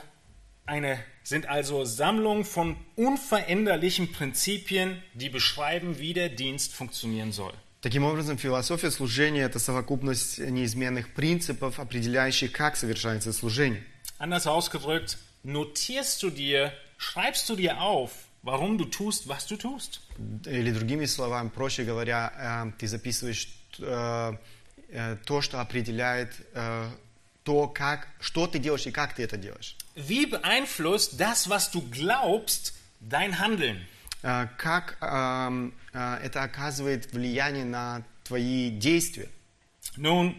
eine, 0.66 0.98
sind 1.24 1.48
also 1.48 1.84
Sammlungen 1.84 2.46
von 2.46 2.78
unveränderlichen 2.96 4.12
Prinzipien, 4.12 5.02
die 5.14 5.30
beschreiben, 5.30 6.00
wie 6.00 6.14
der 6.14 6.30
Dienst 6.30 6.74
funktionieren 6.74 7.32
soll. 7.32 7.54
Таким 7.82 8.06
образом, 8.06 8.38
философия 8.38 8.92
служения – 8.92 9.46
это 9.46 9.60
совокупность 9.60 10.40
неизменных 10.40 11.14
принципов, 11.14 11.80
определяющих, 11.80 12.52
как 12.52 12.76
совершается 12.76 13.32
служение. 13.34 13.84
Anders 14.20 14.48
ausgedrückt, 14.48 15.18
notierst 15.44 16.24
du 16.24 16.30
dir, 16.32 16.74
schreibst 16.98 17.48
du 17.50 17.56
dir 17.56 17.80
auf, 17.80 18.12
warum 18.42 18.78
du 18.78 18.86
tust, 18.86 19.28
was 19.28 19.46
du 19.46 19.58
tust. 19.58 20.02
Или 20.46 20.72
другими 20.72 21.06
словами, 21.06 21.50
проще 21.50 21.84
говоря, 21.84 22.34
э, 22.36 22.72
ты 22.80 22.88
записываешь 22.88 23.48
э, 23.80 24.34
э, 24.90 25.18
то, 25.26 25.42
что 25.42 25.62
определяет, 25.62 26.32
э, 26.54 26.90
то, 27.44 27.68
как, 27.68 28.08
что 28.20 28.48
ты 28.48 28.58
делаешь 28.60 28.88
и 28.88 28.92
как 28.92 29.14
ты 29.14 29.24
это 29.24 29.38
делаешь. 29.38 29.76
Wie 29.96 30.26
beeinflusst 30.28 31.20
das, 31.20 31.50
was 31.50 31.72
du 31.72 31.82
glaubst, 31.90 32.74
dein 33.00 33.40
Handeln? 33.40 33.86
Э, 34.24 34.48
Как 34.58 34.98
эм, 35.02 35.74
э, 35.94 36.20
это 36.24 36.44
оказывает 36.44 37.12
влияние 37.14 37.66
на 37.66 38.04
твои 38.24 38.70
действия? 38.70 39.30
Nun, 39.96 40.36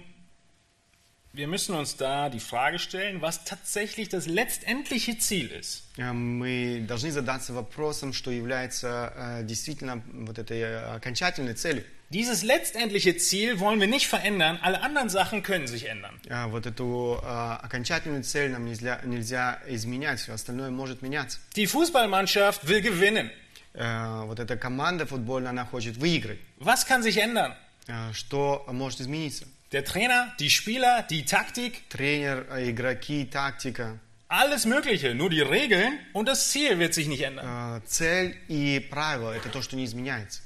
wir 1.32 1.46
müssen 1.48 1.74
uns 1.74 1.96
da 1.96 2.28
die 2.30 2.40
Frage 2.40 2.78
stellen, 2.78 3.20
was 3.20 3.44
tatsächlich 3.44 4.08
das 4.08 4.26
letztendliche 4.26 5.18
Ziel 5.18 5.48
ist. 5.50 5.82
Э, 5.96 6.12
Мы 6.12 6.84
должны 6.86 7.10
задаться 7.10 7.52
вопросом, 7.52 8.12
что 8.12 8.30
является 8.30 9.12
э, 9.16 9.44
действительно 9.44 10.02
вот 10.12 10.38
этой 10.38 10.60
э, 10.60 10.94
окончательной 10.96 11.54
целью. 11.54 11.84
Dieses 12.12 12.42
letztendliche 12.42 13.18
Ziel 13.18 13.60
wollen 13.60 13.80
wir 13.80 13.86
nicht 13.86 14.06
verändern, 14.06 14.58
alle 14.62 14.80
anderen 14.80 15.10
Sachen 15.10 15.42
können 15.42 15.66
sich 15.66 15.84
ändern. 15.88 16.18
А 16.30 16.46
Вот 16.48 16.64
эту 16.64 17.20
э, 17.22 17.26
окончательную 17.26 18.22
цель 18.24 18.50
нам 18.50 18.64
нельзя, 18.64 19.00
нельзя 19.04 19.60
изменять, 19.68 20.20
все 20.20 20.32
остальное 20.32 20.70
может 20.70 21.02
меняться. 21.02 21.38
Die 21.54 21.66
Fußballmannschaft 21.66 22.64
will 22.66 22.80
gewinnen. 22.80 23.30
Э, 23.74 24.24
Вот 24.26 24.38
эта 24.40 24.56
команда 24.56 25.04
футбольная, 25.04 25.50
она 25.50 25.66
хочет 25.66 25.98
выиграть. 25.98 26.38
Was 26.58 26.86
kann 26.86 27.02
sich 27.02 27.18
ändern? 27.18 27.54
Э, 27.88 28.12
Что 28.14 28.64
может 28.68 29.00
измениться? 29.02 29.44
Der 29.70 29.84
Trainer, 29.84 30.32
die 30.40 30.48
Spieler, 30.48 31.02
die 31.10 31.24
Taktik, 31.26 31.90
Тренер, 31.90 32.46
э, 32.50 32.70
игроки, 32.70 33.26
тактика. 33.26 33.98
alles 34.28 34.64
Mögliche. 34.64 35.14
Nur 35.14 35.28
die 35.28 35.42
Regeln 35.42 35.98
und 36.14 36.26
das 36.26 36.48
Ziel 36.50 36.78
wird 36.78 36.94
sich 36.94 37.06
nicht 37.06 37.20
ändern. 37.22 37.80
Э, 37.82 37.86
Цель 37.86 38.34
и 38.48 38.80
правила – 38.80 39.36
это 39.36 39.50
то, 39.50 39.60
что 39.60 39.76
не 39.76 39.84
изменяется. 39.84 40.40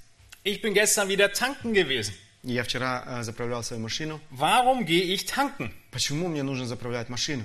Ich 0.47 0.61
bin 0.61 0.75
gestern 0.75 1.09
wieder 1.09 1.33
tanken 1.33 1.73
gewesen. 1.73 2.15
Я 2.43 2.65
вчера 2.65 3.05
э, 3.07 3.23
заправлял 3.23 3.63
свою 3.63 3.81
машину. 3.83 4.21
Warum 4.31 4.85
gehe 4.85 5.05
ich 5.05 5.25
tanken? 5.27 5.73
Почему 5.93 6.27
мне 6.29 6.43
нужно 6.43 6.67
заправлять 6.67 7.09
машину? 7.09 7.45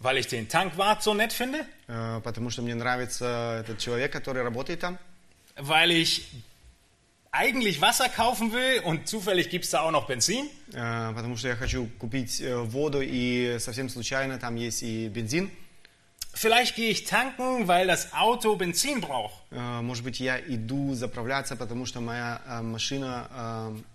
Weil 0.00 0.18
ich 0.18 0.26
den 0.26 0.48
Tankwart 0.48 1.02
so 1.02 1.14
nett 1.14 1.32
finde? 1.32 1.64
Э, 1.88 2.20
Потому 2.22 2.50
что 2.50 2.60
мне 2.60 2.74
нравится 2.74 3.60
этот 3.60 3.78
человек, 3.78 4.12
который 4.12 4.42
работает 4.42 4.80
там. 4.80 4.98
Weil 5.56 5.92
ich 5.92 6.26
eigentlich 7.30 7.80
Wasser 7.80 8.08
kaufen 8.10 8.52
will 8.52 8.80
und 8.84 9.08
zufällig 9.08 9.48
gibt 9.50 9.64
es 9.64 9.70
da 9.70 9.80
auch 9.80 9.90
noch 9.92 10.06
Benzin? 10.06 10.50
Э, 10.74 11.12
Потому 11.14 11.36
что 11.38 11.48
я 11.48 11.56
хочу 11.56 11.86
купить 11.98 12.40
э, 12.42 12.54
воду, 12.56 13.00
и 13.00 13.56
совсем 13.58 13.88
случайно 13.88 14.38
там 14.38 14.56
есть 14.56 14.82
и 14.82 15.08
бензин. 15.08 15.50
Vielleicht 16.36 16.74
gehe 16.74 16.90
ich 16.90 17.04
tanken, 17.04 17.68
weil 17.68 17.86
das 17.86 18.12
Auto 18.12 18.56
Benzin 18.56 19.00
braucht. 19.00 19.34
Э, 19.52 19.80
Может 19.82 20.02
быть, 20.04 20.18
я 20.18 20.38
иду 20.40 20.94
заправляться, 20.94 21.54
потому 21.56 21.86
что 21.86 22.00
моя 22.00 22.42
э, 22.46 22.60
машина, 22.60 23.28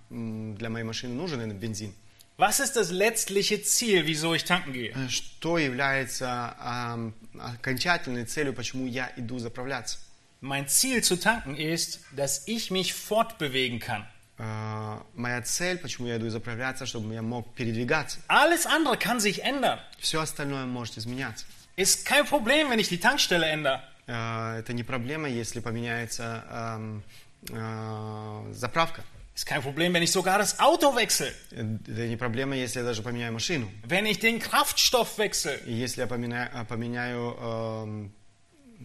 э, 0.09 0.13
м, 0.13 0.55
для 0.55 0.69
моей 0.69 0.85
машины 0.85 1.13
нужен 1.13 1.41
этот 1.41 1.57
бензин. 1.57 1.93
Was 2.37 2.61
ist 2.61 2.77
das 2.77 2.89
letztliche 2.91 3.61
Ziel, 3.63 4.05
wieso 4.07 4.33
ich 4.33 4.45
tanken 4.45 4.71
gehe? 4.71 4.93
Э, 4.95 5.09
Что 5.09 5.57
является 5.57 6.55
эм, 6.63 7.13
окончательной 7.37 8.23
целью, 8.23 8.53
почему 8.53 8.85
я 8.87 9.11
иду 9.17 9.37
заправляться? 9.39 9.97
Mein 10.39 10.69
Ziel 10.69 11.03
zu 11.03 11.17
tanken 11.17 11.57
ist, 11.57 11.99
dass 12.15 12.47
ich 12.47 12.71
mich 12.71 12.93
fortbewegen 12.93 13.79
kann. 13.81 14.05
Э, 14.37 15.01
Моя 15.15 15.41
цель, 15.41 15.77
почему 15.77 16.07
я 16.07 16.15
иду 16.15 16.29
заправляться, 16.29 16.85
чтобы 16.85 17.13
я 17.13 17.21
мог 17.21 17.53
передвигаться. 17.53 18.19
Alles 18.29 18.65
andere 18.65 18.95
kann 18.95 19.19
sich 19.19 19.43
ändern. 19.43 19.79
Все 19.99 20.21
остальное 20.21 20.65
может 20.65 20.97
изменяться. 20.97 21.45
Ist 21.75 22.05
kein 22.05 22.25
Problem, 22.25 22.69
wenn 22.69 22.79
ich 22.79 22.89
die 22.89 22.99
Tankstelle 22.99 23.45
ändere. 23.47 23.81
Э, 24.07 24.59
Это 24.59 24.73
не 24.73 24.83
проблема, 24.83 25.27
если 25.29 25.59
поменяется 25.61 26.43
эм, 26.51 27.03
э, 27.49 28.53
заправка. 28.53 29.03
Ist 29.35 29.45
kein 29.45 29.61
Problem, 29.61 29.93
wenn 29.93 30.03
ich 30.03 30.11
sogar 30.11 30.37
das 30.39 30.59
Auto 30.59 30.93
wechsle. 30.95 31.31
Э, 31.51 31.77
Это 31.87 32.07
не 32.07 32.17
проблема, 32.17 32.55
если 32.55 32.79
я 32.79 32.85
даже 32.85 33.01
поменяю 33.01 33.31
машину. 33.33 33.71
Wenn 33.85 34.05
ich 34.05 34.19
den 34.19 34.39
Kraftstoff 34.39 35.17
wechsle. 35.17 35.55
И 35.65 35.73
если 35.73 36.01
я 36.01 36.07
поменяю, 36.07 36.49
э, 36.53 36.65
поменяю 36.65 37.37
эм, 37.39 38.11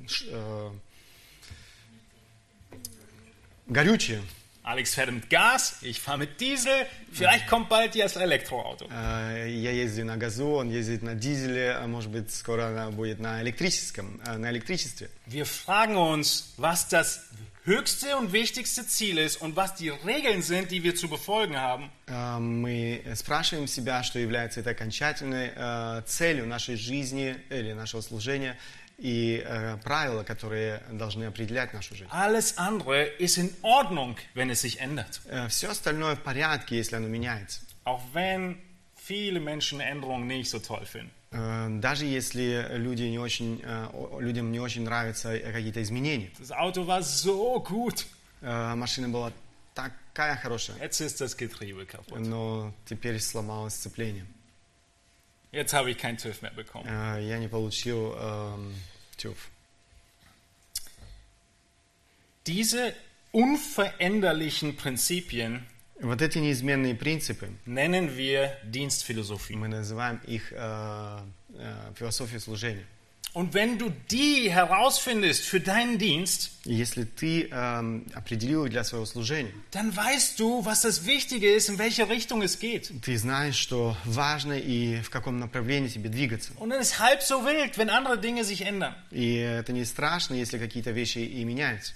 ш- 0.07 0.26
э, 0.30 0.70
горючее, 3.66 4.22
Alex 4.68 4.94
fährt 4.94 5.12
mit 5.12 5.28
Gas, 5.28 5.76
ich 5.83 6.00
fahre 6.00 6.16
mit 6.18 6.40
Diesel. 6.40 6.72
Vielleicht 7.12 7.46
kommt 7.48 7.68
bald 7.68 7.94
das 8.00 8.16
Elektroauto. 8.16 8.88
э, 8.90 9.50
я 9.50 9.70
ездил 9.72 10.07
на 10.07 10.16
газу, 10.16 10.46
он 10.52 10.70
ездит 10.70 11.02
на 11.02 11.14
дизеле, 11.14 11.72
а 11.72 11.87
может 11.87 12.11
быть 12.11 12.33
скоро 12.33 12.68
она 12.68 12.90
будет 12.90 13.18
на 13.20 13.42
электрическом, 13.42 14.22
э, 14.26 14.38
на 14.38 14.50
электричестве. 14.50 15.11
Wir 15.26 15.44
fragen 15.44 15.96
uns, 15.96 16.54
was 16.57 16.88
das 16.88 17.20
höchste 17.66 18.16
und 18.16 18.33
wichtigste 18.33 18.87
Ziel 18.87 19.18
ist 19.18 19.37
und 19.42 19.54
was 19.54 19.74
die 19.74 19.90
Regeln 19.90 20.40
sind, 20.40 20.70
die 20.70 20.83
wir 20.83 20.94
zu 20.94 21.09
befolgen 21.09 21.57
haben. 21.59 21.90
Э, 22.07 22.38
Мы 22.38 23.02
спрашиваем 23.16 23.66
себя, 23.66 24.02
что 24.02 24.18
является 24.18 24.61
этой 24.61 24.72
окончательной 24.72 25.50
э, 25.54 26.02
целью 26.07 26.46
нашей 26.46 26.76
жизни 26.76 27.37
или 27.50 27.74
нашего 27.74 28.00
служения 28.00 28.57
и 28.99 29.41
э, 29.45 29.77
правила, 29.83 30.23
которые 30.23 30.81
должны 30.91 31.25
определять 31.25 31.73
нашу 31.73 31.95
жизнь. 31.95 32.09
Alles 32.12 32.55
andere 32.57 33.05
ist 33.19 33.38
in 33.38 33.49
Ordnung, 33.62 34.15
wenn 34.35 34.49
es 34.49 34.62
sich 34.62 34.79
ändert. 34.79 35.21
Все 35.49 35.69
остальное 35.69 36.15
в 36.15 36.21
порядке, 36.21 36.77
если 36.77 36.95
оно 36.97 37.07
меняется. 37.07 37.62
Auch 37.85 38.01
wenn 38.13 38.57
viele 38.95 39.39
Menschen 39.39 39.79
Änderungen 39.79 40.27
nicht 40.27 40.49
so 40.49 40.59
toll 40.59 40.85
finden. 40.85 41.12
Э, 41.31 41.67
Даже 41.79 42.05
если 42.05 42.65
люди 42.77 43.03
не 43.03 43.19
очень, 43.19 43.62
э, 43.63 43.88
о- 43.93 44.19
людям 44.19 44.51
не 44.51 44.59
очень 44.59 44.83
нравятся 44.83 45.33
э, 45.35 45.51
какие-то 45.53 45.81
изменения. 45.81 46.31
Das 46.39 46.51
Auto 46.51 46.85
war 46.88 47.01
so 47.01 47.59
gut. 47.63 48.05
Э, 48.41 48.75
Машина 48.75 49.09
была 49.09 49.31
такая 49.73 50.35
хорошая, 50.38 50.77
Jetzt 50.79 50.99
ist 51.01 51.21
das 51.21 51.38
Getriebe 51.38 51.85
kaputt. 51.85 52.19
но 52.19 52.73
теперь 52.85 53.19
сломалось 53.19 53.75
сцепление. 53.75 54.25
Jetzt 55.52 55.72
habe 55.72 55.90
ich 55.90 55.98
keinen 55.98 56.18
TÜV 56.18 56.42
mehr 56.42 56.50
bekommen. 56.50 56.87
Э, 56.88 57.20
Я 57.26 57.38
не 57.38 57.48
получил 57.48 58.12
эм, 58.18 58.74
тюф. 59.16 59.50
Diese 62.46 62.94
unveränderlichen 63.33 64.76
Prinzipien 64.76 65.66
Вот 66.00 66.20
эти 66.22 66.38
неизменные 66.38 66.94
принципы, 66.94 67.48
nennen 67.66 68.16
wir 68.16 68.59
Dienstphilosophie. 68.64 69.57
мы 69.57 69.68
называем 69.68 70.20
их 70.26 70.52
э, 70.52 71.18
э, 71.54 71.92
философией 71.96 72.40
служения. 72.40 72.85
Und 73.33 73.52
wenn 73.52 73.78
du 73.78 73.90
die 74.12 74.48
herausfindest 74.48 75.42
für 75.44 75.59
deinen 75.59 75.98
Dienst, 75.98 76.52
И 76.66 76.72
если 76.74 77.02
ты 77.02 77.48
эм, 77.50 78.07
определил 78.14 78.64
их 78.64 78.70
для 78.70 78.85
своего 78.85 79.04
служения, 79.07 79.50
dann 79.72 79.90
weißt 79.96 80.38
du, 80.38 80.64
was 80.64 80.83
das 80.83 81.04
Wichtige 81.04 81.52
ist, 81.52 81.68
in 81.68 81.76
welche 81.78 82.09
Richtung 82.09 82.42
es 82.42 82.61
geht. 82.61 82.92
ты 83.02 83.18
знаешь, 83.18 83.57
что 83.57 83.96
важно 84.04 84.52
и 84.52 85.00
в 85.02 85.11
каком 85.11 85.40
направлении 85.40 85.88
тебе 85.88 86.11
двигаться. 86.11 86.52
Und 86.61 86.70
dann 86.70 86.80
ist 86.80 87.00
halb 87.00 87.22
so 87.22 87.44
wild, 87.44 87.76
wenn 87.76 87.90
andere 87.90 88.18
Dinge 88.20 88.44
sich 88.44 88.61
ändern. 88.62 88.94
И 89.11 89.35
это 89.35 89.72
не 89.72 89.85
страшно, 89.85 90.35
если 90.35 90.59
какие-то 90.59 90.92
вещи 90.92 91.18
и 91.18 91.44
меняются. 91.44 91.92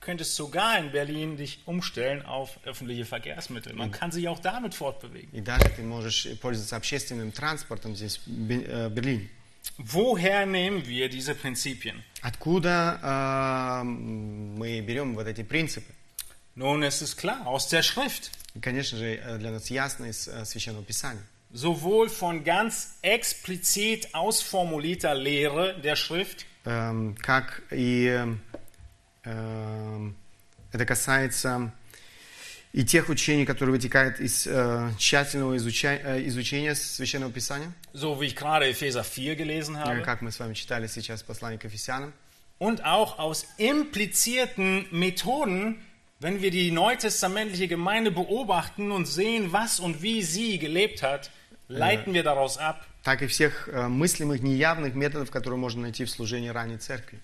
Du 0.00 0.04
könntest 0.06 0.36
sogar 0.36 0.78
in 0.78 0.92
Berlin 0.92 1.38
dich 1.38 1.60
umstellen 1.64 2.22
auf 2.26 2.58
öffentliche 2.66 3.06
Verkehrsmittel. 3.06 3.72
Man 3.74 3.90
kann 3.90 4.12
sich 4.12 4.28
auch 4.28 4.38
damit 4.40 4.74
fortbewegen. 4.74 5.30
И 5.32 5.40
даже 5.40 5.64
ты 5.74 5.82
можешь 5.82 6.28
пользоваться 6.42 6.76
общественным 6.76 7.32
транспортом 7.32 7.96
здесь, 7.96 8.18
в 8.18 8.28
Бе- 8.30 8.66
э, 8.66 8.90
Берлине. 8.90 9.28
Woher 9.78 10.46
nehmen 10.46 10.86
wir 10.86 11.08
diese 11.08 11.34
Prinzipien? 11.34 12.02
Откуда 12.22 13.80
э, 13.80 13.84
мы 13.84 14.80
берем 14.80 15.14
вот 15.14 15.26
эти 15.26 15.42
принципы? 15.42 15.92
Nun, 16.54 16.82
es 16.82 17.00
ist 17.00 17.16
klar, 17.16 17.46
aus 17.46 17.68
der 17.68 17.82
Schrift. 17.82 18.30
И, 18.54 18.60
конечно 18.60 18.98
же, 18.98 19.16
э, 19.16 19.38
для 19.38 19.50
нас 19.52 19.70
ясно 19.70 20.06
из 20.06 20.28
э, 20.28 20.44
Священного 20.44 20.84
Писания. 20.84 21.22
Sowohl 21.52 22.08
von 22.08 22.44
ganz 22.44 22.94
explizit 23.02 24.14
ausformulierter 24.14 25.14
Lehre 25.14 25.80
der 25.80 25.96
Schrift, 25.96 26.46
Эм, 26.64 27.16
Как 27.16 27.62
и 27.70 28.28
эм, 29.24 30.16
это 30.72 30.84
касается 30.86 31.72
и 32.74 32.84
тех 32.84 33.08
учений, 33.08 33.44
которые 33.46 33.74
вытекают 33.74 34.20
из 34.20 34.46
э, 34.46 34.90
тщательного 34.98 35.56
изуча- 35.56 36.00
э, 36.02 36.26
изучения 36.28 36.74
Священного 36.74 37.32
Писания, 37.32 37.72
so 37.92 38.20
wie 38.20 38.26
ich 38.26 38.36
gerade 38.36 38.68
Epheser 38.70 39.02
4 39.04 39.34
gelesen 39.34 39.76
э, 39.76 39.80
habe, 39.80 40.02
как 40.02 40.22
мы 40.22 40.30
с 40.30 40.38
вами 40.38 40.54
читали 40.54 40.86
сейчас 40.86 41.22
послание 41.22 41.58
к 41.58 41.64
Ефесянам, 41.64 42.12
und 42.58 42.84
auch 42.84 43.18
aus 43.18 43.46
implizierten 43.58 44.86
Methoden, 44.90 45.80
wenn 46.20 46.42
wir 46.42 46.50
die 46.50 46.70
neutestamentliche 46.70 47.66
Gemeinde 47.68 48.10
beobachten 48.10 48.90
und 48.92 49.06
sehen, 49.06 49.52
was 49.52 49.80
und 49.80 50.02
wie 50.02 50.22
sie 50.22 50.58
gelebt 50.58 51.02
hat, 51.02 51.30
leiten 51.68 52.12
wir 52.14 52.22
daraus 52.22 52.58
ab, 52.58 52.86
так 53.02 53.22
и 53.22 53.26
всех 53.26 53.68
э, 53.68 53.88
мыслимых 53.88 54.42
неявных 54.42 54.94
методов, 54.94 55.30
которые 55.30 55.58
можно 55.58 55.82
найти 55.82 56.04
в 56.04 56.10
служении 56.10 56.48
ранней 56.50 56.76
церкви. 56.78 57.18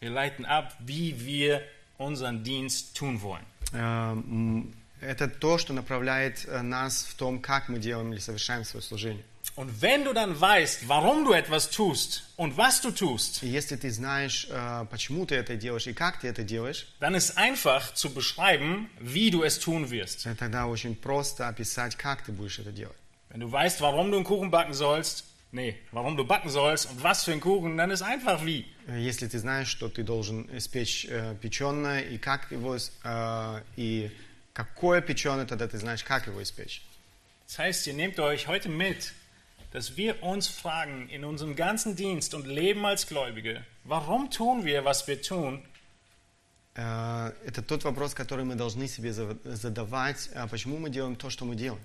wir 0.00 0.10
leiten 0.10 0.44
ab, 0.44 0.74
wie 0.80 1.24
wir 1.24 1.62
unseren 1.98 2.42
Dienst 2.44 2.94
tun 2.96 3.20
wollen. 3.22 3.44
Э, 3.72 4.12
м, 4.12 4.74
Это 5.00 5.26
то, 5.26 5.58
что 5.58 5.72
направляет 5.72 6.44
э, 6.46 6.62
нас 6.62 7.02
в 7.04 7.14
том, 7.14 7.40
как 7.40 7.68
мы 7.68 7.80
делаем 7.80 8.12
или 8.12 8.20
совершаем 8.20 8.64
свое 8.64 8.82
служение. 8.84 9.24
Und 9.56 9.82
wenn 9.82 10.04
du 10.04 10.12
dann 10.14 10.40
weißt, 10.40 10.88
warum 10.88 11.24
du 11.24 11.32
etwas 11.32 11.68
tust 11.70 12.22
und 12.36 12.56
was 12.56 12.80
du 12.80 12.90
tust, 12.92 13.42
И 13.42 13.48
если 13.48 13.74
ты 13.76 13.90
знаешь, 13.90 14.46
э, 14.48 14.86
почему 14.90 15.26
ты 15.26 15.34
это 15.34 15.56
делаешь 15.56 15.88
и 15.88 15.92
как 15.92 16.20
ты 16.20 16.28
это 16.28 16.44
делаешь, 16.44 16.86
dann 17.00 17.14
ist 17.16 17.36
einfach 17.36 17.92
zu 17.94 18.10
beschreiben, 18.14 18.88
wie 19.00 19.30
du 19.32 19.42
es 19.42 19.58
tun 19.58 19.90
wirst. 19.90 20.24
э, 20.26 20.36
тогда 20.36 20.66
очень 20.68 20.94
просто 20.94 21.48
описать, 21.48 21.96
как 21.96 22.22
ты 22.22 22.30
будешь 22.30 22.60
это 22.60 22.70
делать. 22.70 22.96
Wenn 23.30 23.40
du 23.40 23.50
weißt, 23.50 23.80
warum 23.80 24.10
du 24.12 24.18
einen 24.18 24.24
Kuchen 24.24 24.50
backen 24.52 24.72
sollst, 24.74 25.24
nee, 25.56 25.76
warum 25.92 26.16
du 26.16 26.24
backen 26.24 26.50
sollst 26.50 26.90
und 26.90 27.02
was 27.02 27.24
für 27.24 27.32
einen 27.32 27.40
Kuchen, 27.40 27.76
dann 27.76 27.90
ist 27.90 28.02
einfach 28.02 28.44
wie. 28.44 28.64
Если 28.88 29.26
ты 29.28 29.38
знаешь, 29.38 29.68
что 29.68 29.88
ты 29.88 30.02
должен 30.02 30.48
испечь 30.56 31.06
э, 31.08 31.34
печеное, 31.40 32.00
и 32.00 32.18
как 32.18 32.50
его, 32.50 32.74
ис- 32.76 32.90
э, 33.04 33.62
и 33.76 34.10
какое 34.54 35.00
печеное, 35.00 35.46
тогда 35.46 35.66
ты 35.68 35.78
знаешь, 35.78 36.04
как 36.04 36.26
его 36.26 36.42
испечь. 36.42 36.82
Das 37.48 37.58
heißt, 37.58 37.86
ihr 37.86 37.94
nehmt 37.94 38.18
euch 38.18 38.46
heute 38.48 38.68
mit, 38.70 39.12
dass 39.72 39.96
wir 39.96 40.22
uns 40.22 40.48
fragen 40.48 41.08
in 41.10 41.24
unserem 41.24 41.54
ganzen 41.56 41.96
Dienst 41.96 42.34
und 42.34 42.46
Leben 42.46 42.84
als 42.86 43.06
Gläubige, 43.06 43.64
warum 43.84 44.30
tun 44.30 44.64
wir, 44.64 44.84
was 44.84 45.06
wir 45.06 45.20
tun? 45.22 45.62
Э, 46.74 47.32
Это 47.46 47.62
тот 47.62 47.84
вопрос, 47.84 48.14
который 48.14 48.44
мы 48.44 48.54
должны 48.54 48.88
себе 48.88 49.12
зав- 49.12 49.36
задавать, 49.44 50.30
а 50.34 50.46
почему 50.46 50.78
мы 50.78 50.88
делаем 50.90 51.16
то, 51.16 51.28
что 51.30 51.44
мы 51.44 51.54
делаем. 51.54 51.82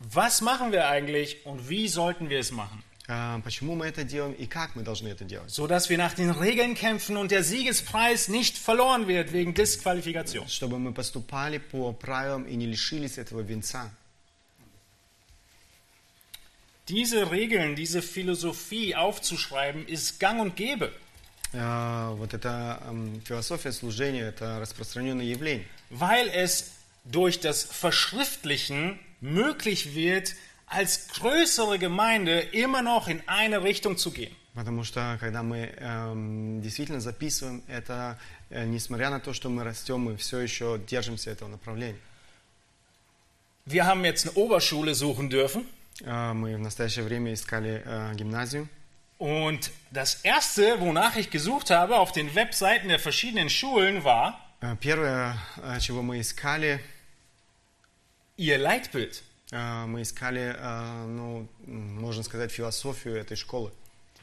Was 0.00 0.40
machen 0.40 0.70
wir 0.70 0.88
eigentlich 0.88 1.44
und 1.44 1.68
wie 1.68 1.88
sollten 1.88 2.28
wir 2.30 2.38
es 2.38 2.52
machen? 2.52 2.82
Э, 3.08 3.40
Почему 3.42 3.74
мы 3.74 3.86
это 3.86 4.04
делаем 4.04 4.32
и 4.34 4.46
как 4.46 4.76
мы 4.76 4.82
должны 4.82 5.08
это 5.08 5.24
делать. 5.24 5.50
So 5.50 5.66
dass 5.66 5.88
wir 5.88 5.96
nach 5.96 6.14
den 6.14 6.30
Regeln 6.30 6.74
kämpfen 6.74 7.16
und 7.16 7.30
der 7.30 7.42
Siegespreis 7.42 8.28
nicht 8.28 8.58
verloren 8.58 9.06
wird 9.08 9.32
wegen 9.32 9.54
Disqualifikation. 9.54 10.46
Чтобы 10.48 10.78
мы 10.78 10.92
поступали 10.92 11.58
по 11.58 11.92
правилам 11.92 12.44
и 12.44 12.54
не 12.54 12.66
лишились 12.66 13.16
этого 13.18 13.40
венца. 13.40 13.90
Diese 16.88 17.30
Regeln, 17.30 17.76
diese 17.76 18.00
Philosophie 18.00 18.94
aufzuschreiben, 18.94 19.86
ist 19.86 20.18
gang 20.20 20.40
und 20.40 20.56
gäbe. 20.56 20.90
Э, 21.52 22.14
Вот 22.16 22.32
эта 22.34 22.82
эм, 22.88 23.20
философия 23.24 23.72
служения, 23.72 24.22
это 24.22 24.58
распространенное 24.60 25.24
явление. 25.26 25.66
weil 25.90 26.28
es 26.28 26.72
durch 27.04 27.40
das 27.40 27.62
Verschriftlichen 27.64 28.98
möglich 29.20 29.94
wird, 29.94 30.34
als 30.72 31.08
größere 31.08 31.78
Gemeinde 31.78 32.40
immer 32.40 32.82
noch 32.82 33.08
in 33.08 33.22
eine 33.26 33.62
Richtung 33.62 33.96
zu 33.96 34.10
gehen. 34.10 34.34
Потому 34.54 34.82
что 34.82 35.16
когда 35.20 35.42
мы 35.42 35.72
эм, 35.78 36.60
действительно 36.62 37.00
записываем 37.00 37.62
это, 37.68 38.18
э, 38.50 38.64
несмотря 38.66 39.08
на 39.10 39.20
то, 39.20 39.32
что 39.32 39.48
мы 39.50 39.62
растем, 39.62 40.00
мы 40.00 40.16
все 40.16 40.38
еще 40.40 40.80
держимся 40.86 41.30
этого 41.30 41.48
направления. 41.48 42.00
Wir 43.66 43.86
haben 43.86 44.04
jetzt 44.04 44.26
eine 44.26 44.34
Oberschule 44.36 44.94
suchen 44.94 45.30
dürfen 45.30 45.64
Э, 46.00 46.32
мы 46.32 46.56
в 46.56 46.60
настоящее 46.60 47.04
время 47.04 47.32
искали 47.34 47.82
э, 47.84 48.14
гимназию. 48.14 48.68
und 49.18 49.72
das 49.90 50.20
erste, 50.22 50.80
wonach 50.80 51.16
ich 51.16 51.30
gesucht 51.30 51.70
habe 51.70 51.96
auf 51.98 52.12
den 52.12 52.34
Webseiten 52.36 52.88
der 52.88 53.00
verschiedenen 53.00 53.50
Schulen, 53.50 54.04
war 54.04 54.38
Э, 54.60 54.74
Первое, 54.80 55.36
э, 55.58 55.78
чего 55.80 56.02
мы 56.02 56.20
искали, 56.20 56.80
ihr 58.36 58.58
Leitbild. 58.58 59.22
Э, 59.53 59.85
мы 59.85 60.01
искали, 60.01 60.55
э, 60.57 61.05
ну, 61.05 61.47
можно 61.65 62.23
сказать, 62.23 62.51
философию 62.51 63.15
этой 63.15 63.37
школы. 63.37 63.71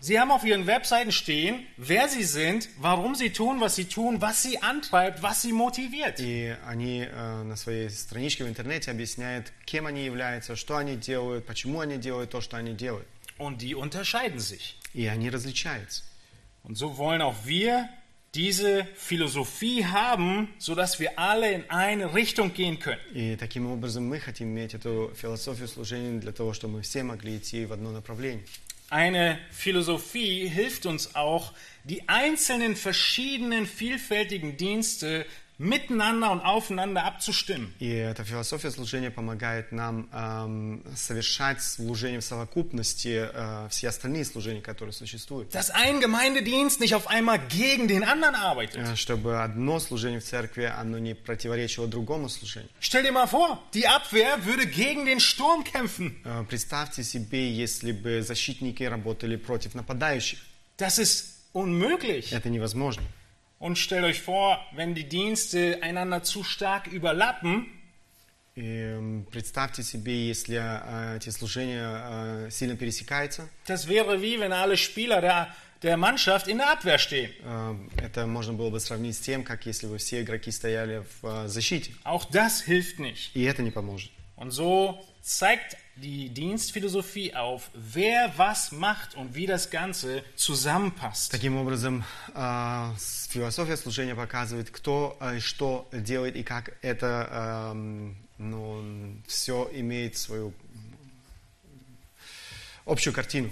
Sie 0.02 0.18
haben 0.18 0.30
auf 0.30 0.44
ihren 0.44 0.66
Webseiten 0.66 1.12
stehen, 1.12 1.66
wer 1.76 2.08
sie 2.08 2.24
sind, 2.24 2.70
warum 2.78 3.14
sie 3.14 3.30
tun, 3.30 3.60
was 3.60 3.76
sie 3.76 3.84
tun, 3.84 4.22
was 4.22 4.42
sie 4.42 4.62
antreibt, 4.62 5.22
was 5.22 5.42
sie 5.42 5.52
motiviert. 5.52 6.18
И 6.18 6.56
они 6.66 7.06
э, 7.06 7.42
на 7.42 7.54
своей 7.56 7.90
страничке 7.90 8.44
в 8.44 8.48
интернете 8.48 8.90
объясняют, 8.90 9.52
кем 9.66 9.86
они 9.86 10.02
являются, 10.02 10.56
что 10.56 10.78
они 10.78 10.96
делают, 10.96 11.44
почему 11.44 11.80
они 11.80 11.98
делают 11.98 12.30
то, 12.30 12.40
что 12.40 12.56
они 12.56 12.72
делают. 12.72 13.06
Und 13.36 13.60
die 13.60 13.74
unterscheiden 13.74 14.38
sich. 14.38 14.76
И 14.94 15.06
они 15.06 15.28
различаются. 15.28 16.02
Und 16.62 16.76
so 16.76 16.96
wollen 16.96 17.20
auch 17.20 17.36
wir 17.44 17.88
diese 18.35 18.85
Philosophie 18.95 19.85
haben, 19.85 20.49
sodass 20.57 20.99
wir 20.99 21.17
alle 21.17 21.51
in 21.53 21.69
eine 21.69 22.13
Richtung 22.13 22.53
gehen 22.53 22.79
können. 22.79 22.99
И 23.13 23.35
таким 23.37 23.67
образом 23.67 24.07
мы 24.07 24.19
хотим 24.19 24.49
иметь 24.49 24.73
эту 24.73 25.13
философию 25.15 25.67
служения 25.67 26.19
для 26.19 26.33
того, 26.33 26.53
чтобы 26.53 26.75
мы 26.75 26.81
все 26.81 27.03
могли 27.03 27.37
идти 27.37 27.65
в 27.65 27.71
одно 27.71 27.91
направление. 27.91 28.43
Eine 28.91 29.39
Philosophie 29.51 30.47
hilft 30.47 30.85
uns 30.85 31.15
auch, 31.15 31.53
die 31.85 32.07
einzelnen 32.07 32.75
verschiedenen 32.75 33.65
vielfältigen 33.65 34.57
Dienste 34.57 35.25
miteinander 35.59 36.31
und 36.31 36.41
aufeinander 36.41 37.05
abzustimmen. 37.05 37.73
И 37.79 37.87
эта 37.89 38.25
философия 38.25 38.71
служения 38.71 39.09
помогает 39.09 39.71
нам 39.71 40.09
эм, 40.11 40.83
совершать 40.97 41.63
служение 41.63 42.19
в 42.19 42.25
совокупности, 42.25 43.29
э, 43.31 43.67
все 43.69 43.87
остальные 43.87 44.25
служения, 44.25 44.61
которые 44.61 44.91
существуют. 44.91 45.51
Dass 45.51 45.71
ein 45.71 46.01
Gemeindedienst 46.01 46.81
nicht 46.81 46.93
auf 46.93 47.07
einmal 47.07 47.39
gegen 47.47 47.87
den 47.87 48.03
anderen 48.03 48.35
arbeitet. 48.35 48.81
Э, 48.81 48.95
Чтобы 48.97 49.41
одно 49.41 49.79
служение 49.79 50.19
в 50.19 50.25
церкви, 50.25 50.63
оно 50.63 50.97
не 50.99 51.13
противоречило 51.15 51.87
другому 51.87 52.27
служению. 52.27 52.69
Stell 52.81 53.03
dir 53.03 53.13
mal 53.13 53.27
vor, 53.27 53.57
die 53.73 53.87
Abwehr 53.87 54.43
würde 54.45 54.67
gegen 54.67 55.05
den 55.05 55.21
Sturm 55.21 55.63
kämpfen. 55.63 56.17
Э, 56.25 56.43
Представьте 56.49 57.01
себе, 57.03 57.49
если 57.49 57.93
бы 57.93 58.21
защитники 58.21 58.83
работали 58.83 59.37
против 59.37 59.73
нападающих. 59.73 60.39
Das 60.77 60.99
ist 60.99 61.37
unmöglich. 61.53 62.33
Это 62.33 62.49
невозможно. 62.49 63.03
Und 63.59 63.77
stellt 63.77 64.03
euch 64.03 64.21
vor, 64.21 64.59
wenn 64.75 64.93
die 64.95 65.07
Dienste 65.07 65.79
einander 65.81 66.23
zu 66.23 66.43
stark 66.43 66.87
überlappen, 66.87 67.67
И 68.57 68.61
м, 68.61 69.25
представьте 69.31 69.83
себе, 69.83 70.27
если 70.27 70.57
э, 70.57 71.17
эти 71.17 71.29
служения 71.29 72.45
э, 72.47 72.49
сильно 72.51 72.77
пересекаются, 72.77 73.49
das 73.67 73.87
wäre 73.89 74.21
wie 74.21 74.39
wenn 74.39 74.53
alle 74.53 74.77
Spieler 74.77 75.19
der, 75.19 75.49
der 75.83 75.97
Mannschaft 75.97 76.47
in 76.47 76.59
der 76.59 76.71
Abwehr 76.71 76.97
stehen. 76.97 77.31
э, 77.43 77.75
это 77.97 78.25
можно 78.25 78.53
было 78.53 78.69
бы 78.69 78.79
сравнить 78.79 79.17
с 79.17 79.19
тем, 79.19 79.43
как 79.43 79.65
если 79.65 79.87
бы 79.87 79.97
все 79.97 80.21
игроки 80.21 80.51
стояли 80.51 81.03
в 81.21 81.45
э, 81.45 81.47
защите. 81.49 81.91
Auch 82.05 82.23
das 82.31 82.61
hilft 82.65 82.97
nicht. 82.99 83.31
И 83.33 83.43
это 83.43 83.61
не 83.61 83.71
поможет. 83.71 84.09
Und 84.39 84.51
so 84.51 85.03
zeigt 85.21 85.77
die 85.95 86.27
Dienstphilosophie 86.29 87.33
auf, 87.35 87.69
wer 87.73 88.33
was 88.37 88.71
macht 88.73 89.15
und 89.15 89.33
wie 89.33 89.45
das 89.47 89.69
Ganze 89.69 90.23
zusammenpasst. 90.35 91.31
Таким 91.31 91.55
образом, 91.57 92.03
э, 92.33 92.89
с- 92.97 93.27
философия 93.29 93.77
служения 93.77 94.13
показывает, 94.15 94.71
кто 94.71 95.17
э, 95.21 95.37
и 95.37 95.39
что 95.39 95.87
делает 95.93 96.35
и 96.35 96.43
как 96.43 96.73
это 96.81 97.71
эм, 97.71 98.17
ну, 98.37 99.15
все 99.25 99.69
имеет 99.73 100.17
свою 100.17 100.47
м, 100.47 100.53
общую 102.85 103.13
картину. 103.13 103.49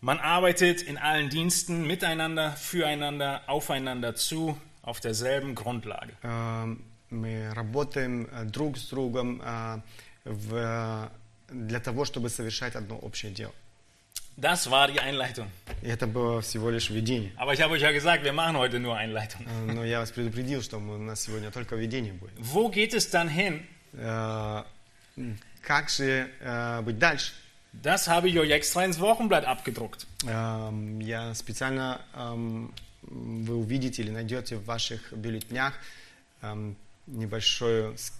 Man 0.00 0.20
arbeitet 0.20 0.82
in 0.82 0.98
allen 0.98 1.28
Diensten 1.30 1.86
miteinander, 1.86 2.52
füreinander, 2.52 3.42
aufeinander 3.48 4.14
zu, 4.14 4.56
auf 4.82 5.00
derselben 5.00 5.54
Grundlage. 5.56 6.12
Э, 6.22 6.76
Мы 7.11 7.53
работаем 7.53 8.27
э, 8.31 8.45
друг 8.45 8.77
с 8.77 8.87
другом 8.89 9.41
э, 9.43 9.81
в- 10.25 11.11
для 11.49 11.79
того, 11.79 12.05
чтобы 12.05 12.29
совершать 12.29 12.75
одно 12.75 12.97
общее 12.97 13.31
дело. 13.31 13.51
Das 14.37 14.65
war 14.69 14.87
die 14.89 14.99
Einleitung. 14.99 15.47
Это 15.83 16.07
было 16.07 16.41
всего 16.41 16.69
лишь 16.69 16.89
введение. 16.89 17.33
Aber 17.37 17.53
ich 17.53 17.61
habe 17.61 17.73
euch 17.73 17.81
ja 17.81 17.91
gesagt, 17.91 18.23
wir 18.23 18.31
machen 18.31 18.55
heute 18.57 18.79
nur 18.79 18.95
Einleitung. 18.97 19.45
Э, 19.45 19.73
Но 19.73 19.83
я 19.83 19.99
вас 19.99 20.11
предупредил, 20.11 20.61
что 20.61 20.77
у 20.77 20.97
нас 20.97 21.21
сегодня 21.21 21.51
только 21.51 21.75
введение 21.75 22.13
будет. 22.13 22.31
Wo 22.39 22.69
geht 22.71 22.93
es 22.93 23.09
dann 23.11 23.27
hin? 23.29 23.63
Как 25.61 25.89
же 25.89 26.29
быть 26.83 26.97
дальше? 26.97 27.33
Das 27.73 28.07
habe 28.09 28.27
ich 28.29 28.37
euch 28.37 28.49
extra 28.51 28.83
ins 28.85 28.99
Wochenblatt 28.99 29.45
abgedruckt. 29.45 30.05
Эм, 30.27 30.99
Я 30.99 31.33
специально, 31.35 32.01
эм, 32.13 32.73
вы 33.01 33.55
увидите 33.55 34.01
или 34.01 34.11
найдете 34.11 34.57
в 34.57 34.65
ваших 34.65 35.13
бюллетенях 35.13 35.73
эм, 36.41 36.75
небольшой, 37.10 37.96
с- 37.96 38.12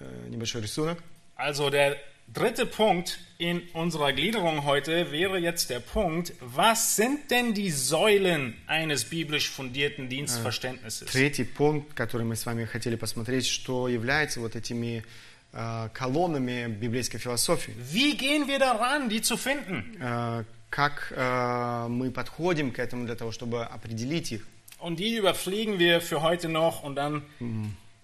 э, 0.00 0.26
небольшой 0.28 0.62
рисунок. 0.62 0.98
Also 1.36 1.70
der 1.70 1.96
dritte 2.32 2.66
Punkt 2.66 3.18
in 3.38 3.62
unserer 3.72 4.12
Gliederung 4.12 4.64
heute 4.64 5.10
wäre 5.12 5.38
jetzt 5.38 5.70
der 5.70 5.80
Punkt, 5.80 6.32
was 6.40 6.96
sind 6.96 7.30
denn 7.30 7.54
die 7.54 7.70
Säulen 7.70 8.54
eines 8.66 9.04
biblisch 9.04 9.48
fundierten 9.50 10.08
Dienstverständnisses? 10.08 11.10
Третий 11.10 11.44
пункт, 11.44 11.94
который 11.94 12.24
мы 12.26 12.34
с 12.36 12.44
вами 12.44 12.64
хотели 12.64 12.96
посмотреть, 12.96 13.46
что 13.46 13.88
является 13.88 14.40
вот 14.40 14.56
этими 14.56 15.04
э, 15.52 15.88
колоннами 15.94 16.66
библейской 16.68 17.18
философии. 17.18 17.74
Wie 17.92 18.16
gehen 18.16 18.46
wir 18.48 18.58
daran, 18.58 19.08
die 19.08 19.22
zu 19.22 19.36
finden? 19.36 19.96
Э, 20.00 20.44
Как 20.70 21.10
э, 21.16 21.86
мы 21.88 22.10
подходим 22.10 22.72
к 22.72 22.78
этому 22.78 23.06
для 23.06 23.14
того, 23.14 23.32
чтобы 23.32 23.64
определить 23.64 24.32
их. 24.32 24.46
Und 24.78 24.98
die 24.98 25.16
überfliegen 25.16 25.78
wir 25.78 26.02
für 26.02 26.20
heute 26.20 26.50
noch 26.50 26.82
und 26.82 26.94
dann 26.96 27.22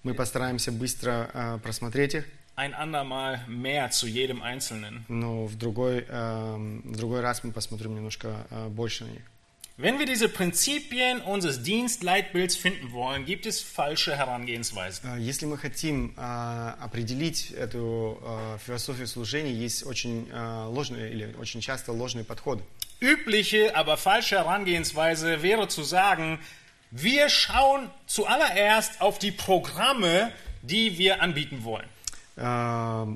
Мы 0.03 0.13
постараемся 0.13 0.71
быстро 0.71 1.29
э, 1.33 1.59
просмотреть 1.63 2.13
их, 2.15 2.25
ein 2.55 2.73
andermal 2.73 3.39
mehr 3.47 3.89
zu 3.89 4.05
jedem 4.07 4.41
Einzelnen. 4.41 5.05
но 5.07 5.45
в 5.45 5.55
другой, 5.57 6.05
э, 6.07 6.55
в 6.83 6.95
другой 6.97 7.21
раз 7.21 7.43
мы 7.43 7.51
посмотрим 7.51 7.95
немножко 7.95 8.45
э, 8.49 8.67
больше 8.67 9.05
на 9.05 9.11
них. 9.11 9.21
Wenn 9.77 9.97
wir 9.97 10.05
diese 10.05 10.27
Prinzipien 10.27 11.21
unseres 11.21 11.63
Dienstleitbilds 11.63 12.57
finden 12.57 12.91
wollen, 12.91 13.23
gibt 13.25 13.45
es 13.45 13.61
falsche 13.61 14.13
Herangehensweisen. 14.17 15.15
Э, 15.17 15.19
Если 15.21 15.45
мы 15.45 15.57
хотим 15.57 16.13
э, 16.17 16.21
определить 16.81 17.51
эту 17.51 18.19
э, 18.21 18.57
философию 18.65 19.07
служения, 19.07 19.53
есть 19.53 19.85
очень 19.85 20.27
э, 20.29 20.65
ложные 20.67 21.11
или 21.13 21.33
очень 21.39 21.61
часто 21.61 21.93
ложные 21.93 22.25
подходы. 22.25 22.61
Übliche, 22.99 23.73
aber 23.73 23.95
falsche 23.95 24.35
Herangehensweise 24.37 25.41
wäre 25.41 25.69
zu 25.69 25.83
sagen, 25.83 26.39
wir 26.90 27.28
schauen 27.28 27.90
zuallererst 28.06 29.00
auf 29.00 29.18
die 29.18 29.32
Programme, 29.32 30.32
die 30.62 30.98
wir 30.98 31.22
anbieten 31.22 31.64
wollen. 31.64 31.88
Э, 32.36 33.06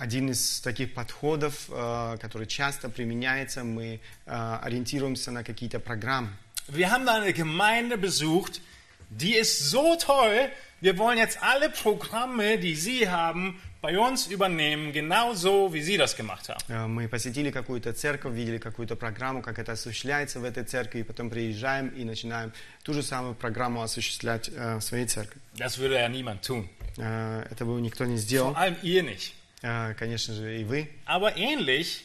Один 0.00 0.30
из 0.30 0.62
таких 0.62 0.94
подходов, 0.94 1.68
э, 1.68 2.16
который 2.18 2.46
часто 2.46 2.88
применяется, 2.88 3.64
мы 3.64 4.00
э, 4.24 4.58
ориентируемся 4.62 5.30
на 5.30 5.44
какие-то 5.44 5.78
программы. 5.78 6.30
Wir 6.68 6.90
haben 6.90 7.04
da 7.04 7.16
eine 7.16 7.34
Gemeinde 7.34 7.98
besucht, 7.98 8.62
die 9.10 9.34
ist 9.34 9.70
so 9.70 9.96
toll. 9.96 10.48
Wir 10.80 10.96
wollen 10.96 11.18
jetzt 11.18 11.42
alle 11.42 11.68
Programme, 11.68 12.56
die 12.56 12.76
Sie 12.76 13.10
haben, 13.10 13.60
bei 13.84 13.98
uns 13.98 14.26
übernehmen, 14.26 14.92
genauso 14.92 15.72
wie 15.72 15.80
Sie 15.82 15.96
das 15.96 16.14
gemacht 16.16 16.48
haben. 16.48 16.60
Э, 16.68 16.86
Мы 16.86 17.08
посетили 17.08 17.50
какую-то 17.50 17.92
церковь, 17.94 18.34
видели 18.34 18.58
какую-то 18.58 18.94
программу, 18.96 19.40
как 19.42 19.58
это 19.58 19.72
осуществляется 19.72 20.38
в 20.40 20.44
этой 20.44 20.64
церкви, 20.64 21.00
и 21.00 21.02
потом 21.02 21.30
приезжаем 21.30 21.88
и 21.88 22.04
начинаем 22.04 22.52
ту 22.82 22.92
же 22.92 23.02
самую 23.02 23.34
программу 23.34 23.80
осуществлять 23.82 24.50
э, 24.54 24.76
в 24.76 24.82
своей 24.82 25.06
церкви. 25.06 25.40
Das 25.56 25.78
würde 25.78 25.94
ja 25.98 26.08
niemand 26.08 26.42
tun. 26.42 26.68
Э, 26.98 27.46
Это 27.50 27.64
бы 27.64 27.80
никто 27.80 28.04
не 28.04 28.16
Vor 28.16 28.18
сделал, 28.18 28.54
allem 28.56 28.76
ihr 28.82 29.02
nicht. 29.02 29.32
Э, 29.62 29.94
конечно 29.94 30.34
же, 30.34 30.60
и 30.60 30.64
вы. 30.64 30.88
Aber 31.06 31.36
ähnlich 31.36 32.04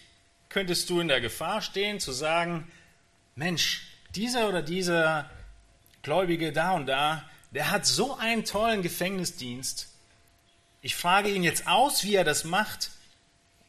könntest 0.49 0.89
du 0.89 1.01
in 1.01 1.08
der 1.10 1.20
Gefahr 1.20 1.62
stehen 1.62 1.99
zu 1.99 2.14
sagen, 2.14 2.68
Mensch, 3.36 3.82
dieser 4.16 4.47
oder 4.47 4.62
dieser 4.62 5.30
Gläubige 6.03 6.53
da 6.53 6.72
und 6.72 6.86
da, 6.86 7.24
der 7.51 7.70
hat 7.72 7.86
so 7.86 8.16
einen 8.18 8.45
tollen 8.45 8.82
Gefängnisdienst. 8.82 9.89
Ich 10.83 10.95
frage 10.97 11.28
ihn 11.31 11.43
jetzt 11.43 11.66
aus, 11.66 12.05
wie 12.05 12.14
er 12.14 12.24
das 12.24 12.45
macht 12.45 12.91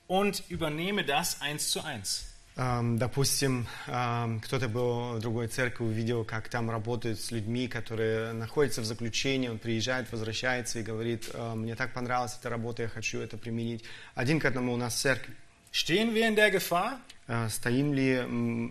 und 0.07 0.43
übernehme 0.49 1.03
das 1.03 1.41
eins 1.41 1.70
zu 1.70 1.82
eins. 1.84 2.26
Эм, 2.57 2.99
Допустим, 2.99 3.66
эм, 3.88 4.39
кто-то 4.41 4.68
был 4.68 5.14
в 5.16 5.20
другой 5.20 5.47
церкви, 5.47 5.84
увидел, 5.86 6.26
как 6.26 6.49
там 6.49 6.70
работают 6.70 7.20
с 7.20 7.32
людьми, 7.32 7.68
которые 7.68 8.34
находятся 8.34 8.82
в 8.82 8.86
заключении, 8.86 9.47
он 9.49 9.57
приезжает, 9.57 10.12
возвращается 10.12 10.80
и 10.80 10.84
говорит, 10.84 11.30
«Э, 11.34 11.53
мне 11.55 11.76
так 11.76 11.93
понравилась 11.93 12.38
эта 12.39 12.49
работа, 12.49 12.84
я 12.84 12.89
хочу 12.89 13.20
это 13.20 13.38
применить. 13.38 13.84
Один 14.16 14.39
к 14.39 14.45
одному 14.45 14.74
у 14.74 14.78
нас 14.78 14.95
в 14.95 14.99
церкви. 14.99 15.34
Stehen 15.72 16.14
wir 16.14 16.28
in 16.28 16.36
der 16.36 16.51
Gefahr? 16.51 16.97
Э, 17.28 17.47
Стоим 17.49 17.93
ли 17.93 18.16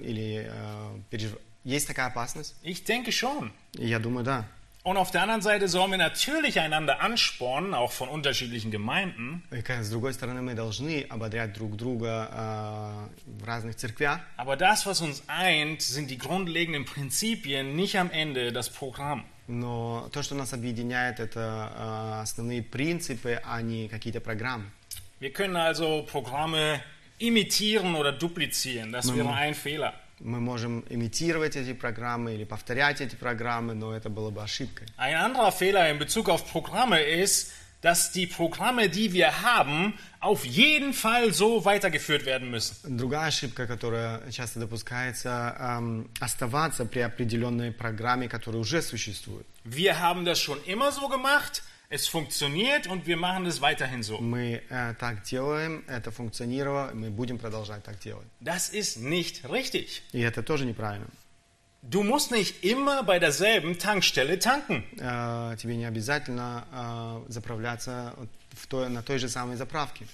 или 0.02 0.46
э, 0.50 1.00
пережив- 1.10 1.38
есть 1.64 1.86
такая 1.86 2.06
опасность? 2.08 2.54
Ich 2.62 2.84
denke 2.84 3.10
schon. 3.12 3.50
Я 3.74 3.98
думаю, 3.98 4.24
да. 4.24 4.46
Und 4.83 4.97
auf 4.97 5.09
der 5.09 5.23
anderen 5.23 5.41
Seite 5.41 5.67
sollen 5.67 5.89
wir 5.89 5.97
natürlich 5.97 6.59
einander 6.59 7.01
anspornen, 7.01 7.73
auch 7.73 7.91
von 7.91 8.07
unterschiedlichen 8.07 8.69
Gemeinden. 8.69 9.41
И, 9.51 9.63
как- 9.63 9.83
с 9.83 9.89
другой 9.89 10.13
стороны, 10.13 10.43
мы 10.43 10.53
должны 10.53 11.01
ободрять 11.09 11.53
друг 11.53 11.75
друга 11.75 12.29
э, 12.31 13.07
в 13.25 13.43
разных 13.43 13.75
церквях. 13.77 14.19
Aber 14.37 14.55
das, 14.57 14.85
was 14.85 15.01
uns 15.01 15.23
eint, 15.27 15.81
sind 15.81 16.11
die 16.11 16.19
grundlegenden 16.19 16.85
Prinzipien, 16.85 17.75
nicht 17.75 17.97
am 17.97 18.11
Ende 18.11 18.51
das 18.51 18.69
Programm. 18.69 19.23
Но 19.47 20.07
то, 20.11 20.21
что 20.21 20.35
нас 20.35 20.53
объединяет, 20.53 21.19
это 21.19 21.71
э, 21.75 22.21
основные 22.21 22.61
принципы, 22.61 23.41
а 23.43 23.61
не 23.63 23.87
какие-то 23.87 24.19
программы. 24.21 24.65
Wir 25.19 25.31
können 25.33 25.55
also 25.55 26.03
Programme 26.03 26.79
imitieren 27.17 27.95
oder 27.95 28.11
duplizieren. 28.11 28.91
Das 28.91 29.11
wäre 29.15 29.33
ein 29.33 29.55
Fehler. 29.55 29.93
Мы 30.20 30.38
можем 30.38 30.84
имитировать 30.90 31.56
эти 31.56 31.72
программы 31.72 32.34
или 32.34 32.44
повторять 32.44 33.00
эти 33.00 33.14
программы, 33.14 33.74
но 33.74 33.94
это 33.94 34.10
было 34.10 34.30
бы 34.30 34.42
ошибкой. 34.42 34.86
Ein 34.96 35.14
anderer 35.14 35.50
Fehler 35.50 35.90
in 35.90 35.98
Bezug 35.98 36.28
auf 36.28 36.44
Programme 36.52 37.02
ist, 37.02 37.50
dass 37.80 38.12
die 38.12 38.26
Programme, 38.26 38.88
die 38.88 39.12
wir 39.12 39.42
haben, 39.42 39.94
auf 40.20 40.44
jeden 40.44 40.92
Fall 40.92 41.32
so 41.32 41.64
weitergeführt 41.64 42.26
werden 42.26 42.50
müssen. 42.50 42.98
Другая 42.98 43.28
ошибка, 43.28 43.66
которая 43.66 44.30
часто 44.30 44.60
допускается, 44.60 45.56
эм, 45.58 46.10
оставаться 46.20 46.84
при 46.84 47.00
определенной 47.00 47.72
программе, 47.72 48.28
которая 48.28 48.60
уже 48.60 48.82
существует. 48.82 49.46
Wir 49.64 49.98
haben 50.00 50.24
das 50.24 50.38
schon 50.40 50.62
immer 50.64 50.92
so 50.92 51.08
gemacht, 51.08 51.62
es 51.89 52.07
funktioniert 52.07 52.87
und 52.87 53.05
wir 53.05 53.17
machen 53.17 53.45
es 53.45 53.61
weiterhin 53.61 54.03
so. 54.03 54.19
Мы 54.19 54.61
э, 54.69 54.93
так 54.99 55.23
делаем, 55.23 55.83
это 55.87 56.11
функционировало, 56.11 56.91
мы 56.93 57.09
будем 57.09 57.37
продолжать 57.37 57.83
так 57.83 57.99
делать. 57.99 58.27
Das 58.41 58.69
ist 58.69 58.97
nicht 58.97 59.45
richtig. 59.49 60.03
И 60.11 60.19
это 60.21 60.43
тоже 60.43 60.65
неправильно. 60.65 61.07
Du 61.81 62.01
musst 62.01 62.31
nicht 62.31 62.63
immer 62.63 63.03
bei 63.03 63.19
derselben 63.19 63.77
Tankstelle 63.77 64.39
tanken. 64.39 64.83
Э, 64.99 65.55
тебе 65.57 65.75
не 65.75 65.85
обязательно 65.85 66.65
э, 66.71 67.31
заправляться 67.31 68.13
вот 68.17 68.29
в 68.55 68.67
той, 68.67 68.89
на 68.89 69.03
той 69.03 69.19
же 69.19 69.29
самой 69.29 69.55
заправке. 69.55 70.07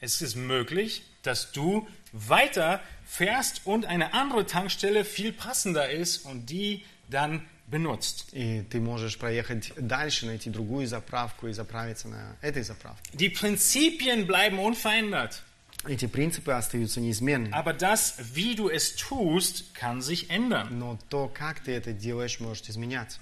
Es 0.00 0.22
ist 0.22 0.36
möglich, 0.36 1.02
dass 1.24 1.50
du 1.50 1.88
weiter 2.12 2.80
fährst 3.04 3.66
und 3.66 3.84
eine 3.84 4.14
andere 4.14 4.46
Tankstelle 4.46 5.04
viel 5.04 5.32
passender 5.32 5.90
ist 5.90 6.24
und 6.24 6.46
die 6.50 6.84
dann 7.08 7.44
benutzt. 7.72 8.26
И 8.32 8.62
ты 8.70 8.80
можешь 8.80 9.18
проехать 9.18 9.72
дальше, 9.76 10.26
найти 10.26 10.50
другую 10.50 10.86
заправку 10.86 11.48
и 11.48 11.52
заправиться 11.52 12.08
на 12.08 12.36
этой 12.40 12.62
заправке. 12.62 13.10
Die 13.12 13.28
Prinzipien 13.30 14.26
bleiben 14.26 14.58
unverändert, 14.58 15.42
Эти 15.86 16.06
принципы 16.06 16.52
остаются 16.52 17.00
неизменными. 17.00 17.52
aber 17.52 17.72
das, 17.72 18.14
wie 18.34 18.54
du 18.56 18.68
es 18.68 18.96
tust, 18.96 19.74
kann 19.74 20.02
sich 20.02 20.28
ändern. 20.30 20.78
Но 20.78 20.98
то, 21.08 21.28
как 21.28 21.60
ты 21.60 21.72
это 21.72 21.92
делаешь, 21.92 22.40
может 22.40 22.68
изменяться. 22.68 23.20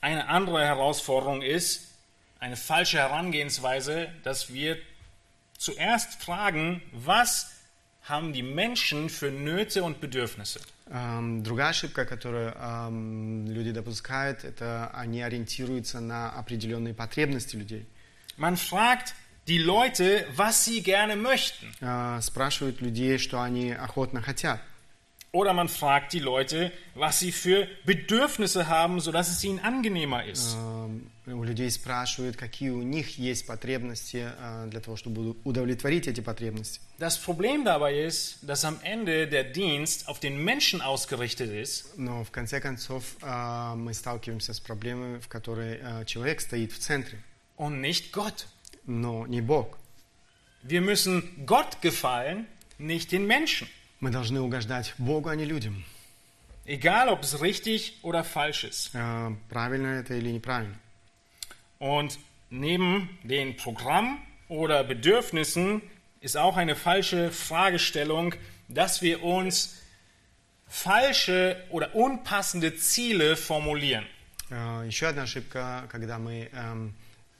Eine 0.00 0.28
andere 0.28 0.64
Herausforderung 0.64 1.42
ist 1.42 1.88
eine 2.40 2.56
falsche 2.56 2.98
Herangehensweise, 2.98 4.08
dass 4.22 4.52
wir 4.52 4.76
zuerst 5.58 6.22
fragen, 6.22 6.82
was 6.92 7.50
haben 8.04 8.32
die 8.32 8.42
Menschen 8.44 9.08
für 9.10 9.30
Nöte 9.30 9.82
und 9.82 10.00
Bedürfnisse. 10.00 10.60
Другая 10.85 11.69
ошибка, 11.69 12.05
которую 12.05 12.53
люди 13.47 13.71
допускают, 13.71 14.43
это 14.43 14.91
они 14.93 15.21
ориентируются 15.21 15.99
на 16.01 16.29
определенные 16.31 16.93
потребности 16.93 17.55
людей. 17.55 17.87
Man 18.37 18.57
fragt 18.57 19.13
die 19.47 19.59
Leute, 19.59 20.25
was 20.35 20.65
sie 20.65 20.81
gerne 20.81 21.15
möchten. 21.15 21.71
Э, 21.81 22.19
Спрашивают 22.21 22.81
людей, 22.81 23.17
что 23.17 23.41
они 23.41 23.71
охотно 23.71 24.21
хотят. 24.21 24.61
Oder 25.32 25.52
man 25.52 25.68
fragt 25.68 26.14
die 26.14 26.20
Leute, 26.20 26.72
was 26.94 27.20
sie 27.20 27.32
für 27.32 27.68
Bedürfnisse 27.84 28.68
haben, 28.68 28.98
sodass 29.00 29.28
es 29.28 29.44
ihnen 29.44 29.58
angenehmer 29.60 30.24
ist. 30.24 30.54
Эм, 30.54 31.10
У 31.26 31.44
людей 31.44 31.70
спрашивают, 31.70 32.38
какие 32.38 32.70
у 32.70 32.82
них 32.82 33.18
есть 33.18 33.46
потребности 33.46 34.26
э, 34.40 34.66
для 34.70 34.80
того, 34.80 34.96
чтобы 34.96 35.36
удовлетворить 35.44 36.08
эти 36.08 36.22
потребности. 36.22 36.80
Das 36.98 37.18
Problem 37.18 37.66
dabei 37.66 37.98
ist, 38.06 38.38
dass 38.40 38.64
am 38.64 38.78
Ende 38.82 39.28
der 39.28 39.44
Dienst 39.44 40.08
auf 40.08 40.18
den 40.18 40.42
Menschen 40.42 40.80
ausgerichtet 40.80 41.50
ist 41.50 41.98
Но 41.98 42.24
в 42.24 42.30
конце 42.30 42.58
концов 42.62 43.04
э, 43.20 43.74
мы 43.76 43.92
сталкиваемся 43.92 44.54
с 44.54 44.60
проблемой, 44.60 45.20
в 45.20 45.28
которой 45.28 45.78
э, 45.82 46.04
человек 46.06 46.40
стоит 46.40 46.72
в 46.72 46.78
центре, 46.78 47.18
und 47.58 47.82
nicht 47.82 48.12
Gott. 48.12 48.46
но 48.86 49.26
не 49.26 49.42
Бог. 49.42 49.76
Wir 50.62 50.80
müssen 50.80 51.44
Gott 51.44 51.82
gefallen, 51.82 52.46
nicht 52.78 53.12
den 53.12 53.26
Menschen. 53.26 53.68
Мы 54.02 54.10
должны 54.10 54.40
угождать 54.40 54.94
Богу, 54.98 55.28
а 55.28 55.34
не 55.36 55.44
людям. 55.44 55.84
Egal, 56.66 57.08
ob 57.08 57.22
es 57.22 57.40
richtig 57.40 57.94
oder 58.02 58.22
falsch 58.24 58.64
ist. 58.64 58.90
Э, 58.94 59.34
Правильно 59.48 60.00
это 60.00 60.14
или 60.14 60.30
неправильно. 60.30 60.76
Und 61.78 62.18
neben 62.50 63.08
den 63.22 63.56
Programmen 63.56 64.18
oder 64.48 64.84
Bedürfnissen 64.84 65.80
ist 66.20 66.36
auch 66.36 66.56
eine 66.56 66.76
falsche 66.76 67.30
Fragestellung, 67.30 68.34
dass 68.68 69.00
wir 69.02 69.22
uns 69.22 69.76
falsche 70.66 71.56
oder 71.70 71.94
unpassende 71.94 72.76
Ziele 72.76 73.36
formulieren. 73.36 74.04
Э, 74.50 74.84
Еще 74.86 75.06
одна 75.08 75.22
ошибка, 75.22 75.86
когда 75.90 76.18
мы 76.18 76.50
эм, 76.52 76.94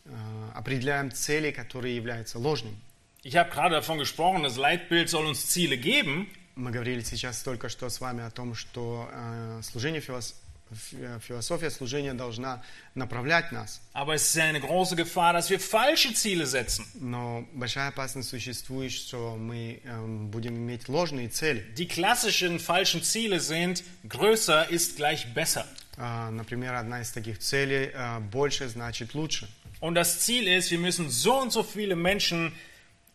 э, 0.06 0.10
определяем 0.54 1.10
цели, 1.12 1.50
которые 1.50 1.94
являются 1.96 2.38
ложными. 2.38 2.76
Ich 3.24 3.36
habe 3.36 3.50
gerade 3.50 3.74
davon 3.74 3.98
gesprochen, 3.98 4.42
das 4.42 4.56
Leitbild 4.56 5.08
soll 5.10 5.26
uns 5.26 5.48
Ziele 5.50 5.76
geben, 5.76 6.28
Мы 6.56 6.70
говорили 6.72 7.02
сейчас 7.02 7.42
только 7.42 7.68
что 7.68 7.88
с 7.88 8.00
вами 8.00 8.24
о 8.24 8.30
том, 8.30 8.54
что 8.54 9.08
э, 9.12 9.60
служение 9.62 10.00
филос- 10.00 10.34
фи- 10.72 10.96
философия 11.20 11.70
служения 11.70 12.14
должна 12.14 12.62
направлять 12.96 13.52
нас. 13.52 13.80
aber 13.92 14.14
es 14.14 14.22
ist 14.28 14.36
eine 14.38 14.60
große 14.60 14.96
Gefahr, 14.96 15.32
dass 15.32 15.50
wir 15.50 15.60
falsche 15.60 16.12
Ziele 16.14 16.46
setzen. 16.46 16.84
Но 16.94 17.46
большая 17.54 17.88
опасность 17.88 18.28
существует, 18.28 18.90
что 18.92 19.36
мы 19.36 19.80
эм, 19.84 20.30
будем 20.30 20.56
иметь 20.56 20.88
ложные 20.88 21.28
цели. 21.28 21.64
Die 21.76 21.86
klassischen 21.86 22.58
falschen 22.58 23.02
Ziele 23.04 23.38
sind, 23.40 23.84
größer 24.08 24.68
ist 24.68 24.96
gleich 24.96 25.32
besser. 25.34 25.64
А, 25.96 26.30
Например, 26.30 26.74
одна 26.74 27.02
из 27.02 27.10
таких 27.12 27.38
целей 27.38 27.90
э, 27.94 28.18
больше 28.20 28.68
значит 28.68 29.14
лучше. 29.14 29.48
Und 29.80 29.94
das 29.94 30.18
Ziel 30.20 30.48
ist, 30.48 30.72
wir 30.72 30.78
müssen 30.78 31.08
so 31.08 31.40
und 31.40 31.52
so 31.52 31.62
viele 31.62 31.94
Menschen 31.94 32.52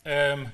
ähm, 0.06 0.48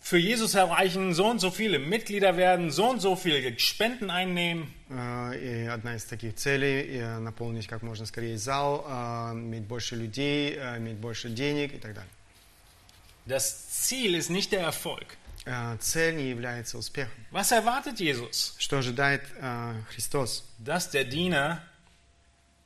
für 0.00 0.18
Jesus 0.18 0.54
erreichen, 0.54 1.14
so 1.14 1.26
und 1.26 1.40
so 1.40 1.50
viele 1.50 1.78
Mitglieder 1.80 2.36
werden, 2.36 2.70
so 2.70 2.90
und 2.90 3.00
so 3.00 3.16
viele 3.16 3.58
Spenden 3.58 4.08
einnehmen. 4.10 4.72
Э, 4.88 5.34
И 5.34 5.66
одна 5.66 5.96
из 5.96 6.04
таких 6.04 6.36
целей 6.36 6.98
э, 6.98 7.18
наполнить 7.18 7.66
как 7.66 7.82
можно 7.82 8.06
скорее 8.06 8.38
зал, 8.38 8.84
э, 8.88 9.32
иметь 9.32 9.64
больше 9.64 9.96
людей, 9.96 10.54
э, 10.56 10.76
иметь 10.78 10.98
больше 10.98 11.28
денег 11.28 11.74
и 11.74 11.78
так 11.78 11.94
далее. 11.94 12.10
Das 13.26 13.68
Ziel 13.70 14.14
ist 14.14 14.30
nicht 14.30 14.52
der 14.52 14.60
Erfolg. 14.62 15.16
Э, 15.44 15.76
Цель 15.80 16.14
не 16.16 16.28
является 16.30 16.78
успехом. 16.78 17.18
Was 17.32 17.50
erwartet 17.50 17.98
Jesus? 17.98 18.54
Что 18.58 18.78
ожидает 18.78 19.22
э, 19.40 19.74
Христос? 19.90 20.44
Dass 20.58 20.90
der 20.90 21.04
Diener 21.04 21.60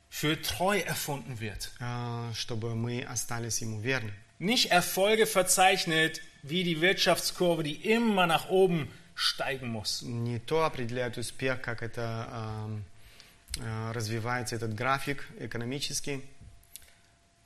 für 0.09 0.39
treu 0.39 0.77
erfunden 0.79 1.39
wird. 1.39 1.71
Э, 1.79 2.31
Чтобы 2.35 2.75
мы 2.75 3.03
остались 3.03 3.61
Ему 3.61 3.79
верны. 3.81 4.13
Nicht 4.37 4.71
Erfolge 4.71 5.25
verzeichnet, 5.27 6.21
wie 6.45 6.63
die 6.63 6.81
Wirtschaftskurve, 6.81 7.63
die 7.63 7.75
immer 7.75 8.27
nach 8.27 8.49
oben 8.49 8.87
steigen 9.15 9.67
muss. 9.69 10.01
Не 10.01 10.39
то 10.39 10.63
определяет 10.63 11.17
успех, 11.17 11.61
как 11.61 11.83
это 11.83 12.27
ам, 12.31 12.83
а, 13.59 13.93
развивается 13.93 14.55
этот 14.55 14.73
график 14.73 15.27
экономический. 15.39 16.23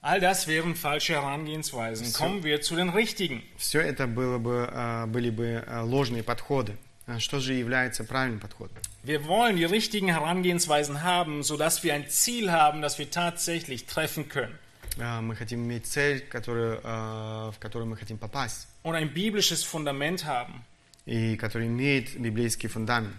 All 0.02 0.20
das 0.20 0.46
wären 0.46 0.76
falsche 0.76 1.14
Herangehensweisen. 1.14 2.14
Kommen 2.14 2.44
wir 2.44 2.62
zu 2.62 2.76
den 2.76 2.90
richtigen. 2.90 3.42
Все 3.58 3.80
это 3.82 4.06
было 4.06 4.38
бы, 4.38 4.70
а, 4.72 5.08
были 5.08 5.32
бы 5.32 5.64
а, 5.66 5.82
ложные 5.82 6.22
подходы. 6.22 6.78
А 7.08 7.20
Что 7.20 7.40
же 7.40 7.54
является 7.54 8.04
правильным 8.04 8.40
подходом? 8.40 8.78
Wir 9.04 9.26
wollen 9.26 9.58
die 9.58 9.66
richtigen 9.66 10.08
Herangehensweisen 10.08 11.04
haben, 11.04 11.44
sodass 11.44 11.84
wir 11.84 11.94
ein 11.94 12.08
Ziel 12.10 12.52
haben, 12.52 12.82
das 12.82 12.98
wir 12.98 13.10
tatsächlich 13.12 13.86
treffen 13.86 14.30
können. 14.30 14.58
А, 15.00 15.22
Мы 15.22 15.36
хотим 15.36 15.64
иметь 15.66 15.86
цель, 15.88 16.22
которую, 16.22 16.80
а, 16.84 17.52
в 17.52 17.60
которую 17.60 17.90
мы 17.90 17.98
хотим 17.98 18.18
попасть, 18.18 18.68
Und 18.84 18.96
ein 18.96 19.14
biblisches 19.14 19.64
Fundament 19.64 20.24
haben. 20.26 20.64
и 21.06 21.36
которая 21.38 21.68
имеет 21.68 22.18
библейский 22.20 22.70
фундамент. 22.70 23.14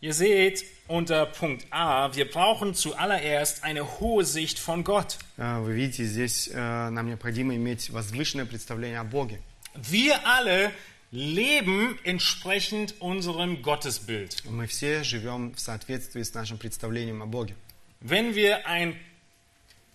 Ihr 0.00 0.12
seht 0.12 0.64
unter 0.86 1.24
Punkt 1.24 1.64
A, 1.70 2.14
wir 2.14 2.26
brauchen 2.30 2.74
zuallererst 2.74 3.64
eine 3.64 4.00
hohe 4.00 4.24
Sicht 4.24 4.58
von 4.58 4.84
Gott. 4.84 5.18
А, 5.38 5.60
Вы 5.60 5.72
видите, 5.74 6.04
здесь 6.04 6.50
а, 6.52 6.90
нам 6.90 7.06
необходимо 7.08 7.54
иметь 7.56 7.88
возвышенное 7.90 8.44
представление 8.46 9.00
о 9.00 9.04
Боге. 9.04 9.40
Wir 9.74 10.20
alle 10.26 10.72
leben 11.10 11.98
entsprechend 12.04 12.94
unserem 13.00 13.62
Gottesbild. 13.62 14.42
Мы 14.50 14.66
все 14.66 15.02
живем 15.04 15.52
в 15.54 15.60
соответствии 15.60 16.22
с 16.22 16.34
нашим 16.34 16.58
представлением 16.58 17.22
о 17.22 17.26
Боге. 17.26 17.54
Wenn 18.02 18.34
wir 18.34 18.66
ein 18.66 18.94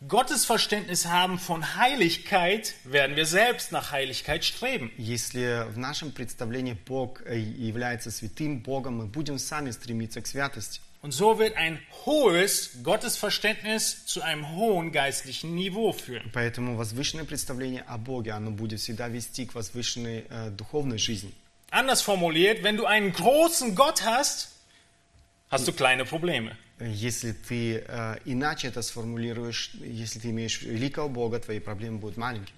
Gottesverständnis 0.07 1.07
haben 1.07 1.37
von 1.37 1.75
Heiligkeit, 1.75 2.75
werden 2.85 3.17
wir 3.17 3.25
selbst 3.25 3.73
nach 3.73 3.91
Heiligkeit 3.91 4.45
streben. 4.45 4.91
Если 4.97 5.65
в 5.69 5.77
нашем 5.77 6.13
представлении 6.13 6.77
Бог 6.85 7.21
э, 7.25 7.37
является 7.37 8.09
святым 8.09 8.61
Богом, 8.61 8.97
мы 8.97 9.07
будем 9.07 9.37
сами 9.37 9.71
стремиться 9.71 10.21
к 10.21 10.27
святости. 10.27 10.79
Und 11.01 11.13
so 11.13 11.37
wird 11.37 11.55
ein 11.55 11.79
hohes 12.05 12.83
Gottesverständnis 12.83 14.05
zu 14.05 14.21
einem 14.21 14.49
hohen 14.55 14.91
geistlichen 14.91 15.55
Niveau 15.55 15.93
führen. 15.93 16.29
Поэтому 16.33 16.75
возвышенное 16.75 17.25
представление 17.25 17.83
о 17.83 17.97
Боге, 17.97 18.31
оно 18.31 18.51
будет 18.51 18.79
всегда 18.79 19.07
вести 19.09 19.45
к 19.45 19.55
возвышенной 19.55 20.25
э, 20.29 20.49
духовной 20.49 20.97
жизни. 20.97 21.33
Anders 21.71 22.01
formuliert, 22.01 22.63
wenn 22.63 22.77
du 22.77 22.85
einen 22.85 23.11
großen 23.13 23.75
Gott 23.75 24.03
hast, 24.03 24.49
hast 25.49 25.67
du 25.67 25.73
kleine 25.73 26.05
Probleme. 26.05 26.57
Если 26.86 27.32
ты 27.32 27.84
э, 27.86 28.16
иначе 28.24 28.68
это 28.68 28.82
сформулируешь, 28.82 29.70
если 29.80 30.18
ты 30.18 30.30
имеешь 30.30 30.62
великого 30.62 31.08
Бога, 31.08 31.38
твои 31.38 31.60
проблемы 31.60 31.98
будут 31.98 32.16
маленькие. 32.16 32.54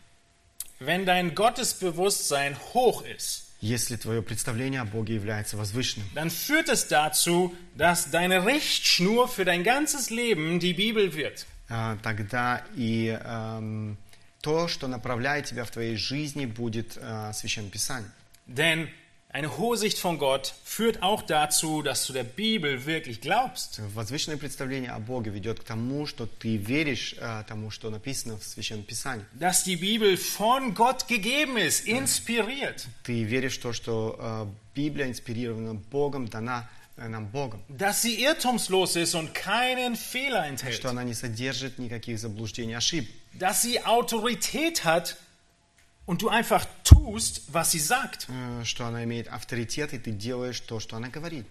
Wenn 0.79 1.07
dein 1.07 1.35
Gottesbewusstsein 1.35 2.57
hoch 2.75 3.03
ist, 3.03 3.45
Если 3.63 3.97
твое 3.97 4.21
представление 4.23 4.83
о 4.83 4.85
Боге 4.85 5.15
является 5.15 5.57
возвышенным, 5.57 6.07
dann 6.15 6.29
führt 6.31 6.69
es 6.69 6.89
dazu, 6.89 7.55
dass 7.75 8.11
deine 8.11 8.45
Richtschnur 8.45 9.29
für 9.29 9.47
dein 9.47 9.65
ganzes 9.65 10.11
Leben 10.11 10.61
die 10.61 10.75
Bibel 10.75 11.15
wird. 11.15 11.47
э, 11.71 11.97
тогда 12.03 12.63
и 12.77 13.19
эм, 13.25 13.97
то, 14.43 14.69
что 14.69 14.89
направляет 14.89 15.47
тебя 15.47 15.65
в 15.65 15.71
твоей 15.71 15.97
жизни, 15.97 16.45
будет 16.47 16.99
э, 17.01 17.33
Священное 17.33 17.71
Писание. 17.71 18.11
Denn 18.47 18.89
eine 19.36 19.58
hohe 19.58 19.78
Sicht 19.78 19.98
von 19.98 20.18
Gott 20.18 20.54
führt 20.66 21.02
auch 21.02 21.22
dazu, 21.22 21.82
dass 21.82 22.06
du 22.06 22.12
der 22.12 22.26
Bibel 22.26 22.86
wirklich 22.86 23.22
glaubst. 23.22 23.80
Возвышенное 23.96 24.38
представление 24.38 24.92
о 24.92 25.00
Боге 25.00 25.32
ведет 25.32 25.62
к 25.62 25.64
тому, 25.64 26.06
что 26.06 26.26
ты 26.26 26.58
веришь 26.58 27.16
э, 27.18 27.44
тому, 27.48 27.72
что 27.72 27.90
написано 27.90 28.38
в 28.38 28.44
Священном 28.44 28.84
Писании. 28.84 29.24
Dass 29.40 29.64
die 29.64 29.78
Bibel 29.78 30.18
von 30.18 30.74
Gott 30.74 31.08
gegeben 31.08 31.56
ist, 31.56 31.88
inspiriert. 31.88 32.86
Ты 33.04 33.24
веришь 33.24 33.58
в 33.58 33.62
то, 33.62 33.72
что 33.72 34.18
э, 34.20 34.48
Библия 34.76 35.08
инспирирована 35.08 35.76
Богом, 35.76 36.28
дана 36.28 36.70
э, 36.98 37.08
нам 37.08 37.28
Богом. 37.28 37.64
Dass 37.70 38.02
sie 38.02 38.22
irrtumslos 38.22 38.98
ist 38.98 39.16
und 39.16 39.34
keinen 39.34 39.96
Fehler 39.96 40.46
enthält. 40.46 40.76
Что 40.76 40.90
она 40.90 41.06
не 41.06 41.14
содержит 41.14 41.80
никаких 41.80 42.20
заблуждений, 42.20 42.76
ошибок. 42.76 43.10
Dass 43.32 43.62
sie 43.62 43.82
Autorität 43.86 44.84
hat 44.84 45.16
und 46.06 46.22
du 46.22 46.30
einfach 46.30 46.66
tust, 46.84 47.54
was 47.54 47.72
sie 47.72 47.80
sagt. 47.80 48.28
Э, 48.30 48.64
Что 48.66 48.86
она 48.86 49.04
имеет 49.04 49.28
авторитет, 49.28 49.94
и 49.94 50.00
ты 50.00 50.12
делаешь 50.12 50.60
то, 50.62 50.80
что 50.80 50.98
она 50.98 51.10
говорит. 51.10 51.46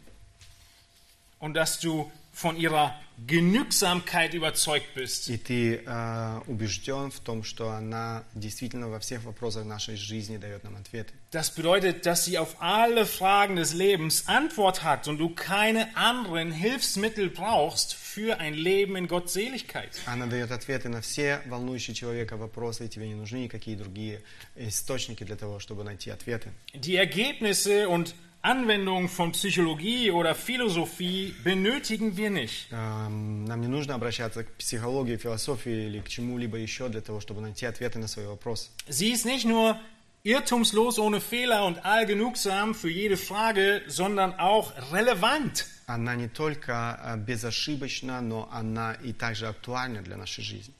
Und 1.38 1.54
dass 1.54 1.78
du 1.80 2.10
von 2.34 2.56
ihrer 2.56 2.94
Genügsamkeit 3.26 4.32
überzeugt 4.32 4.94
bist. 4.94 5.28
И 5.28 5.36
ты 5.36 5.82
э, 5.84 6.40
убежден 6.46 7.10
в 7.10 7.20
том, 7.20 7.42
что 7.44 7.70
она 7.70 8.24
действительно 8.34 8.88
во 8.88 8.98
всех 8.98 9.24
вопросах 9.24 9.66
нашей 9.66 9.96
жизни 9.96 10.38
дает 10.38 10.64
нам 10.64 10.76
ответы. 10.76 11.12
Das 11.30 11.54
bedeutet, 11.54 12.06
dass 12.06 12.24
sie 12.24 12.38
auf 12.38 12.56
alle 12.60 13.04
Fragen 13.04 13.56
des 13.56 13.74
Lebens 13.74 14.26
Antwort 14.26 14.82
hat 14.82 15.06
und 15.06 15.18
du 15.18 15.28
keine 15.34 15.94
anderen 15.96 16.50
Hilfsmittel 16.50 17.28
brauchst 17.28 17.94
für 17.94 18.38
ein 18.38 18.54
Leben 18.54 18.96
in 18.96 19.06
Gottseligkeit. 19.06 20.00
Она 20.06 20.26
дает 20.26 20.50
ответы 20.50 20.88
на 20.88 21.02
все 21.02 21.42
волнующие 21.44 21.94
человека 21.94 22.38
вопросы, 22.38 22.86
и 22.86 22.88
тебе 22.88 23.06
не 23.06 23.14
нужны 23.14 23.36
никакие 23.36 23.76
другие 23.76 24.22
источники 24.56 25.24
для 25.24 25.36
того, 25.36 25.60
чтобы 25.60 25.84
найти 25.84 26.08
ответы. 26.08 26.52
Die 26.72 26.96
Ergebnisse 26.96 27.88
und 27.88 28.14
Anwendungen 28.44 29.08
von 29.10 29.32
Psychologie 29.32 30.10
oder 30.10 30.34
Philosophie 30.34 31.34
benötigen 31.44 32.16
wir 32.16 32.30
nicht. 32.30 32.68
Эм, 32.72 33.44
Нам 33.44 33.60
не 33.60 33.66
нужно 33.68 33.94
обращаться 33.94 34.44
к 34.44 34.52
психологии, 34.56 35.16
философии 35.16 35.86
или 35.88 36.00
к 36.00 36.08
чему-либо 36.08 36.56
еще 36.56 36.88
для 36.88 37.02
того, 37.02 37.20
чтобы 37.20 37.42
найти 37.42 37.66
ответы 37.66 37.98
на 37.98 38.08
свои 38.08 38.26
вопросы. 38.26 38.70
Sie 38.88 39.10
ist 39.12 39.26
nicht 39.26 39.44
nur 39.44 39.78
irrtumslos, 40.24 40.98
ohne 40.98 41.20
Fehler 41.20 41.66
und 41.66 41.84
allgenugsam 41.84 42.74
für 42.74 42.90
jede 42.90 43.18
Frage, 43.18 43.82
sondern 43.88 44.32
auch 44.38 44.72
relevant. 44.90 45.66
Она 45.86 46.14
не 46.14 46.28
только 46.28 46.98
э, 47.02 47.16
безошибочна, 47.18 48.22
но 48.22 48.48
она 48.50 48.94
и 48.94 49.12
также 49.12 49.48
актуальна 49.48 50.00
для 50.02 50.16
нашей 50.16 50.44
жизни. 50.44 50.72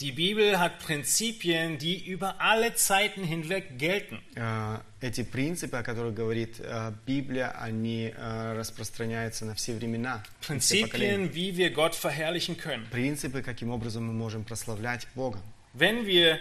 Die 0.00 0.10
Bibel 0.10 0.58
hat 0.58 0.80
Prinzipien, 0.80 1.78
die 1.78 2.04
über 2.04 2.40
alle 2.40 2.74
Zeiten 2.74 3.22
hinweg 3.22 3.78
gelten. 3.78 4.20
Э, 4.34 4.78
Эти 5.00 5.22
принципы, 5.22 5.76
о 5.76 5.82
которых 5.84 6.14
говорит 6.14 6.58
э, 6.58 6.92
Библия, 7.06 7.50
они 7.60 8.12
э, 8.16 8.54
распространяются 8.56 9.44
на 9.44 9.54
все 9.54 9.74
времена, 9.74 10.24
на 10.48 10.58
все 10.58 10.82
поколения. 10.82 11.28
Prinzipien, 11.28 11.34
wie 11.34 11.56
wir 11.56 11.70
Gott 11.70 11.94
verherrlichen 11.94 12.56
können. 12.56 12.84
Принципы, 12.90 13.42
каким 13.42 13.70
образом 13.70 14.04
мы 14.04 14.12
можем 14.12 14.42
прославлять 14.42 15.06
Бога. 15.14 15.38
Wenn 15.72 16.04
wir 16.04 16.40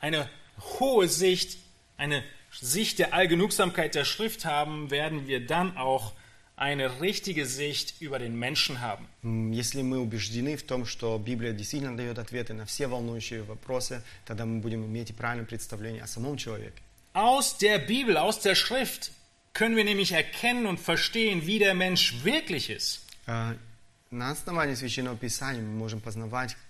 eine 0.00 0.28
hohe 0.78 1.08
Sicht, 1.08 1.58
eine 1.96 2.22
Sicht 2.52 3.00
der 3.00 3.12
Allgenugsamkeit 3.12 3.96
der 3.96 4.04
Schrift 4.04 4.44
haben, 4.44 4.90
werden 4.92 5.26
wir 5.26 5.44
dann 5.44 5.76
auch 5.76 6.12
eine 6.56 7.00
richtige 7.00 7.46
Sicht 7.46 7.94
über 8.00 8.18
den 8.18 8.38
Menschen 8.38 8.80
haben. 8.80 9.06
М, 9.22 9.52
Если 9.52 9.82
мы 9.82 9.98
убеждены 9.98 10.56
в 10.56 10.62
том, 10.62 10.84
что 10.84 11.16
Библия 11.18 11.52
действительно 11.52 11.96
дает 11.96 12.18
ответы 12.18 12.52
на 12.52 12.64
все 12.66 12.86
волнующие 12.86 13.42
вопросы, 13.42 14.02
тогда 14.26 14.44
мы 14.44 14.60
будем 14.60 14.84
иметь 14.84 15.10
и 15.10 15.12
правильное 15.14 15.46
представление 15.46 16.02
о 16.02 16.06
самом 16.06 16.36
человеке. 16.36 16.82
Aus 17.14 17.56
der 17.58 17.78
Bibel, 17.78 18.16
aus 18.16 18.40
der 18.40 18.54
Schrift 18.54 19.10
können 19.52 19.74
wir 19.74 19.84
nämlich 19.84 20.12
erkennen 20.12 20.66
und 20.66 20.78
verstehen, 20.78 21.46
wie 21.46 21.58
der 21.58 21.74
Mensch 21.74 22.22
wirklich 22.24 22.68
ist. 22.70 23.00
Э, 23.26 23.54
На 24.12 24.30
основании 24.32 24.74
Священного 24.74 25.16
Писания 25.16 25.62
мы 25.62 25.72
можем 25.78 26.00
познавать, 26.00 26.50
м, 26.52 26.56
к- 26.56 26.56
э, 26.56 26.63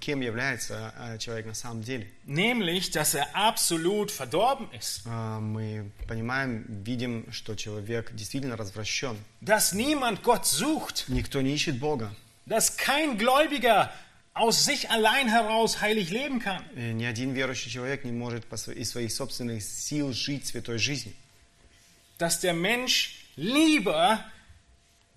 кем 0.00 0.20
является 0.20 0.94
э, 0.96 1.18
человек 1.18 1.46
на 1.46 1.54
самом 1.54 1.82
деле. 1.82 2.08
Nämlich, 2.24 2.90
dass 2.92 3.14
er 3.14 3.26
absolut 3.34 4.10
verdorben 4.12 4.68
ist. 4.72 5.02
Э, 5.06 5.40
Мы 5.40 5.90
понимаем, 6.06 6.64
видим, 6.84 7.26
что 7.32 7.56
человек 7.56 8.14
действительно 8.14 8.56
развращен. 8.56 9.16
Dass 9.40 9.72
niemand 9.72 10.22
Gott 10.22 10.46
sucht. 10.46 11.06
Никто 11.08 11.40
не 11.42 11.52
ищет 11.54 11.80
Бога. 11.80 12.14
Dass 12.46 12.76
kein 12.76 13.18
Gläubiger 13.18 13.92
aus 14.34 14.64
sich 14.64 14.88
allein 14.88 15.28
heraus 15.28 15.80
heilig 15.80 16.10
leben 16.10 16.38
kann. 16.38 16.62
Э, 16.76 16.92
Ни 16.92 17.04
один 17.04 17.32
верующий 17.34 17.70
человек 17.72 18.04
не 18.04 18.12
может 18.12 18.46
по 18.46 18.54
сво- 18.54 18.72
из 18.72 18.90
своих 18.90 19.12
собственных 19.12 19.64
сил 19.64 20.12
жить 20.12 20.46
святой 20.46 20.78
жизнью. 20.78 21.14
Dass 22.18 22.38
der 22.40 22.54
Mensch 22.54 23.24
lieber 23.36 24.24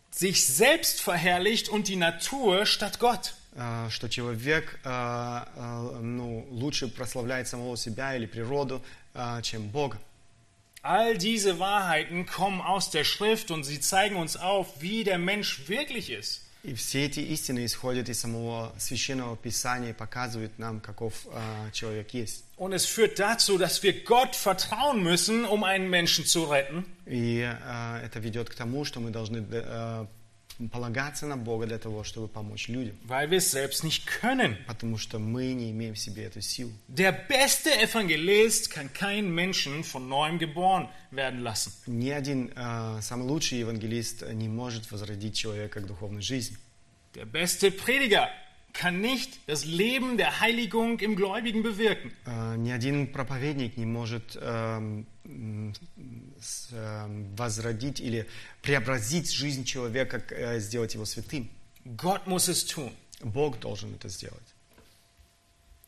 sich 0.09 0.45
selbst 0.45 1.01
verherrlicht 1.01 1.69
und 1.69 1.88
die 1.88 1.95
Natur 1.95 2.65
statt 2.65 2.97
Gott. 2.99 3.34
Э, 3.57 3.88
Что 3.90 4.09
человек 4.09 4.78
э, 4.84 4.88
э, 4.88 5.98
ну, 6.02 6.46
лучше 6.50 6.88
прославляет 6.88 7.48
самого 7.48 7.76
себя 7.76 8.16
или 8.16 8.26
природу, 8.26 8.82
чем 9.42 9.68
Бога. 9.68 9.98
All 10.82 11.16
diese 11.16 11.59
Wahrheiten 11.59 12.26
kommen 12.26 12.61
aus 12.61 12.90
der 12.90 13.02
Schrift 13.02 13.50
und 13.50 13.64
sie 13.64 13.80
zeigen 13.80 14.16
uns 14.16 14.36
auf, 14.36 14.66
wie 14.80 15.04
der 15.04 15.18
Mensch 15.18 15.68
wirklich 15.68 16.11
ist. 16.11 16.42
И 16.62 16.74
все 16.74 17.07
эти 17.07 17.20
истины 17.20 17.64
исходят 17.64 18.09
из 18.09 18.20
самого 18.20 18.74
священного 18.76 19.36
писания 19.36 19.90
и 19.90 19.92
показывают 19.92 20.59
нам, 20.59 20.80
каков 20.80 21.14
э, 21.26 21.70
человек 21.72 22.11
есть. 22.12 22.44
Und 22.59 22.72
es 22.74 22.84
führt 22.84 23.18
dazu, 23.18 23.57
dass 23.57 23.82
wir 23.82 24.04
Gott 24.04 24.36
vertrauen 24.36 25.02
müssen, 25.02 25.46
um 25.46 25.64
einen 25.64 25.88
Menschen 25.88 26.26
zu 26.26 26.44
retten. 26.44 26.84
И 27.07 27.36
это 27.38 28.18
ведет 28.18 28.50
к 28.50 28.54
тому, 28.54 28.84
что 28.84 29.00
мы 29.00 29.11
должны 29.11 29.46
э, 29.50 30.07
полагаться 30.72 31.26
на 31.26 31.36
Бога 31.36 31.66
для 31.66 31.78
того, 31.78 32.03
чтобы 32.03 32.28
помочь 32.28 32.68
людям. 32.68 32.97
weil 33.07 33.30
wir 33.30 33.40
selbst 33.40 33.84
nicht 33.84 34.07
können. 34.07 34.57
Потому 34.66 34.97
что 34.97 35.18
мы 35.18 35.53
не 35.53 35.70
имеем 35.70 35.94
в 35.94 35.99
себе 35.99 36.24
эту 36.24 36.40
силу. 36.40 36.72
Der 36.88 37.12
beste 37.12 37.70
Evangelist 37.70 38.70
kann 38.70 38.92
keinen 38.92 39.34
Menschen 39.34 39.84
von 39.84 40.09
neuem 40.09 40.38
geboren 40.38 40.88
werden 41.11 41.40
lassen. 41.40 41.72
Ни 41.86 42.11
один 42.11 42.53
э, 42.57 43.01
самый 43.03 43.26
лучший 43.28 43.59
евангелист 43.59 44.24
не 44.32 44.49
может 44.49 44.90
возродить 44.90 45.36
человека 45.36 45.80
к 45.80 45.86
духовной 45.86 46.22
жизни. 46.22 46.57
Der 47.14 47.26
beste 47.26 47.70
Prediger 47.70 48.28
kann 48.75 49.01
nicht 49.01 49.39
das 49.47 49.65
Leben 49.65 50.17
der 50.17 50.39
Heiligung 50.39 50.99
im 50.99 51.15
Gläubigen 51.15 51.61
bewirken. 51.63 52.11
Э, 52.25 52.55
ни 52.57 52.71
один 52.71 53.11
проповедник 53.11 53.75
не 53.77 53.86
может 53.86 54.38
эм, 54.41 55.05
м, 55.25 55.73
с- 56.39 56.69
эм, 56.71 57.36
возродить 57.36 57.99
или 57.99 58.25
преобразить 58.61 59.32
жизнь 59.32 59.65
человека, 59.65 60.19
к- 60.21 60.32
э, 60.34 60.59
сделать 60.61 60.93
его 60.93 61.05
святым. 61.05 61.49
Gott 61.97 62.27
muss 62.27 62.47
es 62.47 62.65
tun. 62.65 62.91
Бог 63.23 63.59
должен 63.59 63.93
это 63.93 64.07
сделать. 64.09 64.41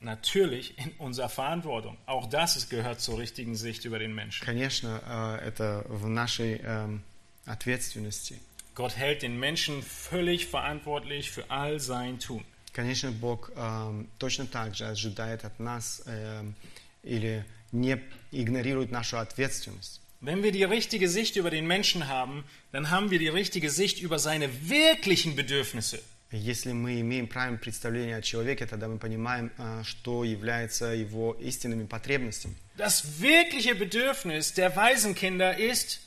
Natürlich 0.01 0.77
in 0.77 0.91
unserer 0.99 1.29
Verantwortung. 1.29 1.97
Auch 2.05 2.27
das 2.29 2.57
ist, 2.57 2.69
gehört 2.69 2.99
zur 2.99 3.19
richtigen 3.19 3.55
Sicht 3.55 3.85
über 3.85 3.99
den 3.99 4.13
Menschen. 4.13 4.43
Конечно, 4.45 5.01
э, 5.41 5.47
это 5.47 5.85
в 5.87 6.09
нашей 6.09 6.59
эм, 6.61 7.01
ответственности. 7.45 8.39
Gott 8.75 8.97
hält 8.97 9.21
den 9.21 9.39
Menschen 9.39 9.81
völlig 9.81 10.47
verantwortlich 10.47 11.31
für 11.31 11.49
all 11.49 11.79
sein 11.79 12.19
Tun. 12.19 12.43
Конечно, 12.72 13.10
Бог 13.10 13.50
эм, 13.56 14.08
точно 14.18 14.46
так 14.46 14.74
же 14.74 14.86
ожидает 14.86 15.44
от 15.44 15.58
нас 15.58 16.02
эм, 16.06 16.54
или 17.02 17.44
не 17.72 18.00
игнорирует 18.30 18.90
нашу 18.90 19.18
ответственность. 19.18 20.00
Wenn 20.20 20.42
wir 20.42 20.50
die 20.50 20.64
richtige 20.64 21.08
Sicht 21.08 21.36
über 21.36 21.50
den 21.50 21.66
Menschen 21.66 22.08
haben, 22.08 22.44
dann 22.72 22.90
haben 22.90 23.10
wir 23.10 23.20
die 23.20 23.28
richtige 23.28 23.70
Sicht 23.70 24.00
über 24.00 24.18
seine 24.18 24.48
wirklichen 24.68 25.36
Bedürfnisse. 25.36 26.00
Если 26.30 26.72
мы 26.72 27.00
имеем 27.00 27.26
правильное 27.26 27.58
представление 27.58 28.16
о 28.16 28.22
человеке, 28.22 28.66
тогда 28.66 28.88
мы 28.88 28.98
понимаем, 28.98 29.50
э, 29.56 29.82
что 29.84 30.24
является 30.24 30.86
его 30.86 31.34
истинными 31.40 31.86
потребностями. 31.86 32.54
Das 32.76 33.20
wirkliche 33.20 33.74
Bedürfnis 33.74 34.52
der 34.54 34.74
Waisenkinder 34.76 35.56
ist, 35.56 36.00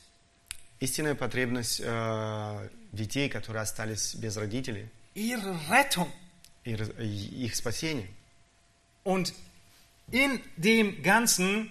Истинная 0.81 1.13
потребность 1.13 1.79
э, 1.83 2.69
детей, 2.91 3.29
которые 3.29 3.61
остались 3.61 4.15
без 4.15 4.35
родителей, 4.35 4.89
ihre 5.13 5.55
Rettung. 5.69 6.11
и 6.64 6.74
раз- 6.74 6.90
и 6.98 7.44
их 7.46 7.54
спасение. 7.56 8.08
Und 9.04 9.32
in 10.10 10.40
dem 10.56 11.02
Ganzen 11.02 11.70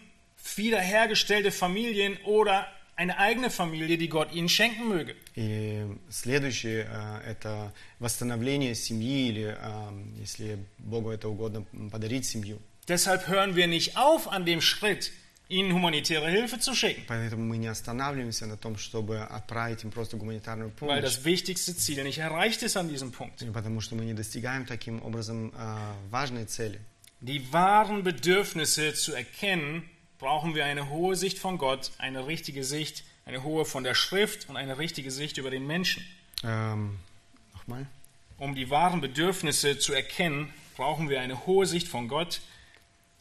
wiederhergestellte 0.55 1.51
Familien 1.51 2.17
oder 2.25 2.67
eine 2.95 3.17
eigene 3.17 3.49
Familie, 3.49 3.97
die 3.97 4.07
Gott 4.07 4.33
ihnen 4.33 4.47
schenken 4.47 4.87
möge. 4.87 5.15
И 5.35 5.83
следующее 6.09 6.87
э, 6.89 7.31
это 7.31 7.73
восстановление 7.99 8.73
семьи, 8.73 9.27
или 9.29 9.57
э, 9.59 10.03
если 10.17 10.57
Богу 10.77 11.09
это 11.11 11.27
угодно, 11.27 11.65
подарить 11.91 12.25
семью. 12.25 12.59
Deshalb 12.87 13.27
hören 13.27 13.55
wir 13.55 13.67
nicht 13.67 13.97
auf 13.97 14.27
an 14.31 14.45
dem 14.45 14.61
Schritt, 14.61 15.11
ihnen 15.49 15.73
humanitäre 15.73 16.29
Hilfe 16.29 16.59
zu 16.59 16.73
schicken, 16.73 17.03
Поэтому 17.07 17.45
мы 17.45 17.57
не 17.57 17.67
останавливаемся 17.67 18.45
на 18.47 18.57
том, 18.57 18.77
чтобы 18.77 19.19
отправить 19.19 19.83
им 19.83 19.91
просто 19.91 20.17
гуманитарную 20.17 20.69
weil 20.69 21.01
помощь, 21.01 21.03
das 21.03 21.23
wichtigste 21.23 21.75
Ziel 21.75 22.03
nicht 22.03 22.17
erreicht 22.17 22.63
ist 22.63 22.77
an 22.77 22.89
diesem 22.89 23.11
Punkt. 23.11 23.43
потому 23.53 23.81
что 23.81 23.95
мы 23.95 24.05
не 24.05 24.13
достигаем 24.13 24.65
таким 24.65 25.03
образом 25.03 25.51
э, 25.55 25.77
важной 26.09 26.45
цели. 26.45 26.79
Die 27.21 27.51
wahren 27.53 28.03
Bedürfnisse 28.03 28.93
zu 28.93 29.13
erkennen, 29.13 29.83
brauchen 30.19 30.55
wir 30.55 30.65
eine 30.65 30.89
hohe 30.89 31.15
Sicht 31.15 31.37
von 31.39 31.57
Gott, 31.57 31.91
eine 31.97 32.27
richtige 32.27 32.63
Sicht, 32.63 33.03
eine 33.25 33.43
hohe 33.43 33.65
von 33.65 33.83
der 33.83 33.95
Schrift 33.95 34.49
und 34.49 34.57
eine 34.57 34.77
richtige 34.77 35.11
Sicht 35.11 35.37
über 35.37 35.49
den 35.49 35.65
Menschen. 35.65 36.03
Эм, 36.43 36.97
nochmal. 37.53 37.87
Um 38.37 38.53
die 38.53 38.69
wahren 38.69 39.01
Bedürfnisse 39.01 39.79
zu 39.79 39.93
erkennen, 39.93 40.53
brauchen 40.75 41.09
wir 41.09 41.21
eine 41.21 41.45
hohe 41.45 41.65
Sicht 41.65 41.87
von 41.87 42.07
Gott, 42.07 42.41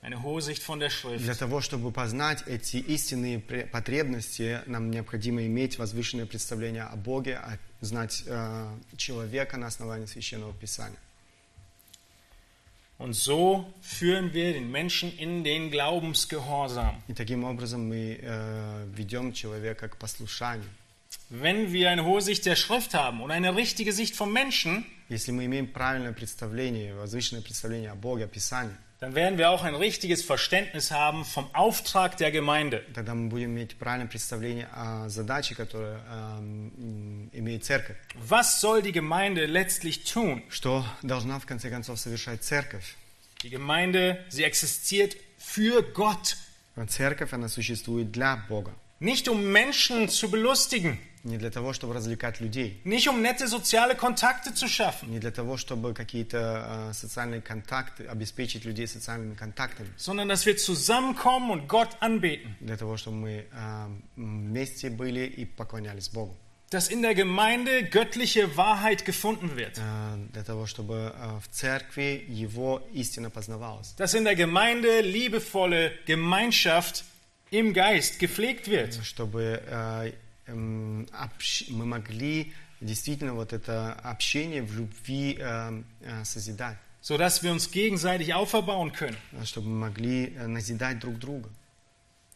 Для 0.02 1.36
того, 1.36 1.60
чтобы 1.60 1.91
познать 1.91 2.43
эти 2.47 2.78
истинные 2.78 3.39
потребности, 3.39 4.62
нам 4.66 4.91
необходимо 4.91 5.45
иметь 5.45 5.78
возвышенное 5.78 6.26
представление 6.26 6.84
о 6.84 6.95
Боге, 6.95 7.36
а 7.36 7.58
знать 7.82 8.24
э, 8.26 8.78
человека 8.95 9.58
на 9.58 9.68
основании 9.68 10.06
Священного 10.06 10.54
Писания. 10.54 10.97
Und 12.97 13.14
so 13.14 13.66
führen 13.82 14.34
wir 14.34 14.52
den 14.52 14.72
Menschen 14.72 15.18
in 15.18 15.45
den 15.45 15.72
Glaubensgehorsam. 15.72 17.02
И 17.08 17.14
таким 17.14 17.45
образом 17.45 17.88
мы 17.88 18.20
э, 18.22 18.88
ведем 18.93 19.32
человека 19.32 19.88
к 19.88 19.97
послушанию. 19.97 20.70
Wenn 21.30 21.72
wir 21.72 21.89
eine 21.89 22.04
hohe 22.06 22.22
Sicht 22.22 22.45
der 22.45 22.56
Schrift 22.56 22.93
haben 22.93 23.22
und 23.22 23.32
eine 23.32 23.56
richtige 23.56 23.93
Sicht 23.93 24.16
vom 24.16 24.34
Menschen, 24.34 24.86
Если 25.08 25.32
мы 25.32 25.45
имеем 25.45 25.68
правильное 25.68 26.12
представление, 26.12 26.93
возвышенное 26.93 27.41
представление 27.41 27.91
о 27.91 27.95
Боге, 27.95 28.26
о 28.26 28.28
Писании, 28.28 28.76
dann 29.01 29.14
werden 29.14 29.36
wir 29.38 29.51
auch 29.51 29.64
ein 29.64 29.74
richtiges 29.74 30.22
Verständnis 30.24 30.90
haben 30.90 31.24
vom 31.24 31.47
Auftrag 31.55 32.16
der 32.16 32.30
Gemeinde. 32.30 32.82
тогда 32.95 33.14
мы 33.14 33.28
будем 33.28 33.51
иметь 33.51 33.76
правильное 33.78 34.07
представление 34.09 34.68
о 34.72 35.09
задаче, 35.09 35.55
которую 35.55 36.01
эм, 36.11 36.72
м, 36.76 37.30
имеет 37.32 37.64
церковь. 37.64 37.97
Was 38.28 38.61
soll 38.61 38.82
die 38.82 38.92
Gemeinde 38.92 39.47
letztlich 39.47 40.05
tun? 40.05 40.42
Что 40.49 40.84
должна 41.03 41.38
в 41.38 41.47
конце 41.47 41.68
концов 41.70 41.99
совершать 41.99 42.42
церковь? 42.42 42.97
Die 43.42 43.51
Gemeinde, 43.51 44.24
sie 44.30 44.45
existiert 44.45 45.16
für 45.38 45.82
Gott, 45.92 46.36
Церковь, 46.88 47.32
она 47.32 47.49
существует 47.49 48.11
для 48.11 48.36
Бога. 48.49 48.72
nicht 49.01 49.28
um 49.28 49.53
Menschen 49.53 50.09
zu 50.09 50.30
belustigen, 50.30 50.99
Не 51.28 51.38
для 51.38 51.51
того, 51.51 51.72
чтобы 51.72 51.95
развлекать 51.95 52.40
людей. 52.40 52.80
nicht 52.84 53.09
um 53.09 53.22
nette 53.22 53.49
soziale 53.49 53.95
Kontakte 53.95 54.53
zu 54.55 54.68
schaffen, 54.68 55.11
Не 55.11 55.18
для 55.20 55.30
того, 55.30 55.57
чтобы 55.57 55.95
какие-то 55.95 56.90
э, 56.90 56.92
социальные 56.92 57.40
контакты, 57.40 58.05
обеспечить 58.07 58.64
людей 58.66 58.86
социальными 58.86 59.34
контактами. 59.34 59.88
sondern 59.97 60.28
dass 60.28 60.45
wir 60.45 60.57
zusammenkommen 60.59 61.51
und 61.51 61.68
Gott 61.68 61.97
anbeten. 62.01 62.57
Для 62.61 62.76
того, 62.76 62.97
чтобы 62.99 63.16
мы 63.16 63.30
э, 63.51 63.86
вместе 64.16 64.90
были 64.90 65.26
и 65.26 65.45
поклонялись 65.47 66.09
Богу. 66.11 66.36
Dass 66.70 66.88
in 66.88 67.03
der 67.03 67.14
Gemeinde 67.14 67.84
göttliche 67.84 68.57
Wahrheit 68.57 69.05
gefunden 69.05 69.55
wird. 69.57 69.78
Э, 69.78 70.16
Для 70.32 70.42
того, 70.42 70.66
чтобы 70.66 71.14
э, 71.14 71.38
в 71.40 71.49
церкви 71.51 72.24
Его 72.28 72.82
истина 72.92 73.30
познавалась. 73.30 73.95
Dass 73.97 74.12
in 74.14 74.24
der 74.24 74.34
Gemeinde 74.34 75.01
liebevolle 75.01 75.92
Gemeinschaft 76.07 77.05
im 77.51 77.72
Geist 77.72 78.18
gepflegt 78.18 78.68
wird. 78.68 78.95
Чтобы 79.05 79.62
э, 79.66 80.12
эм, 80.49 81.07
общ- 81.12 81.66
мы 81.70 81.84
могли 81.86 82.53
действительно 82.80 83.34
вот 83.34 83.53
это 83.53 83.92
общение 84.03 84.62
в 84.62 84.74
любви 84.76 85.36
э, 85.40 85.82
э, 86.03 86.24
созидать. 86.24 86.76
sodass 87.03 87.42
wir 87.42 87.53
uns 87.53 87.70
gegenseitig 87.70 88.32
auferbauen 88.34 88.92
können. 88.92 89.16
Э, 89.32 89.45
Чтобы 89.45 89.68
мы 89.68 89.88
могли 89.88 90.34
э, 90.36 90.47
назидать 90.47 90.99
друг 91.01 91.18
друга. 91.18 91.51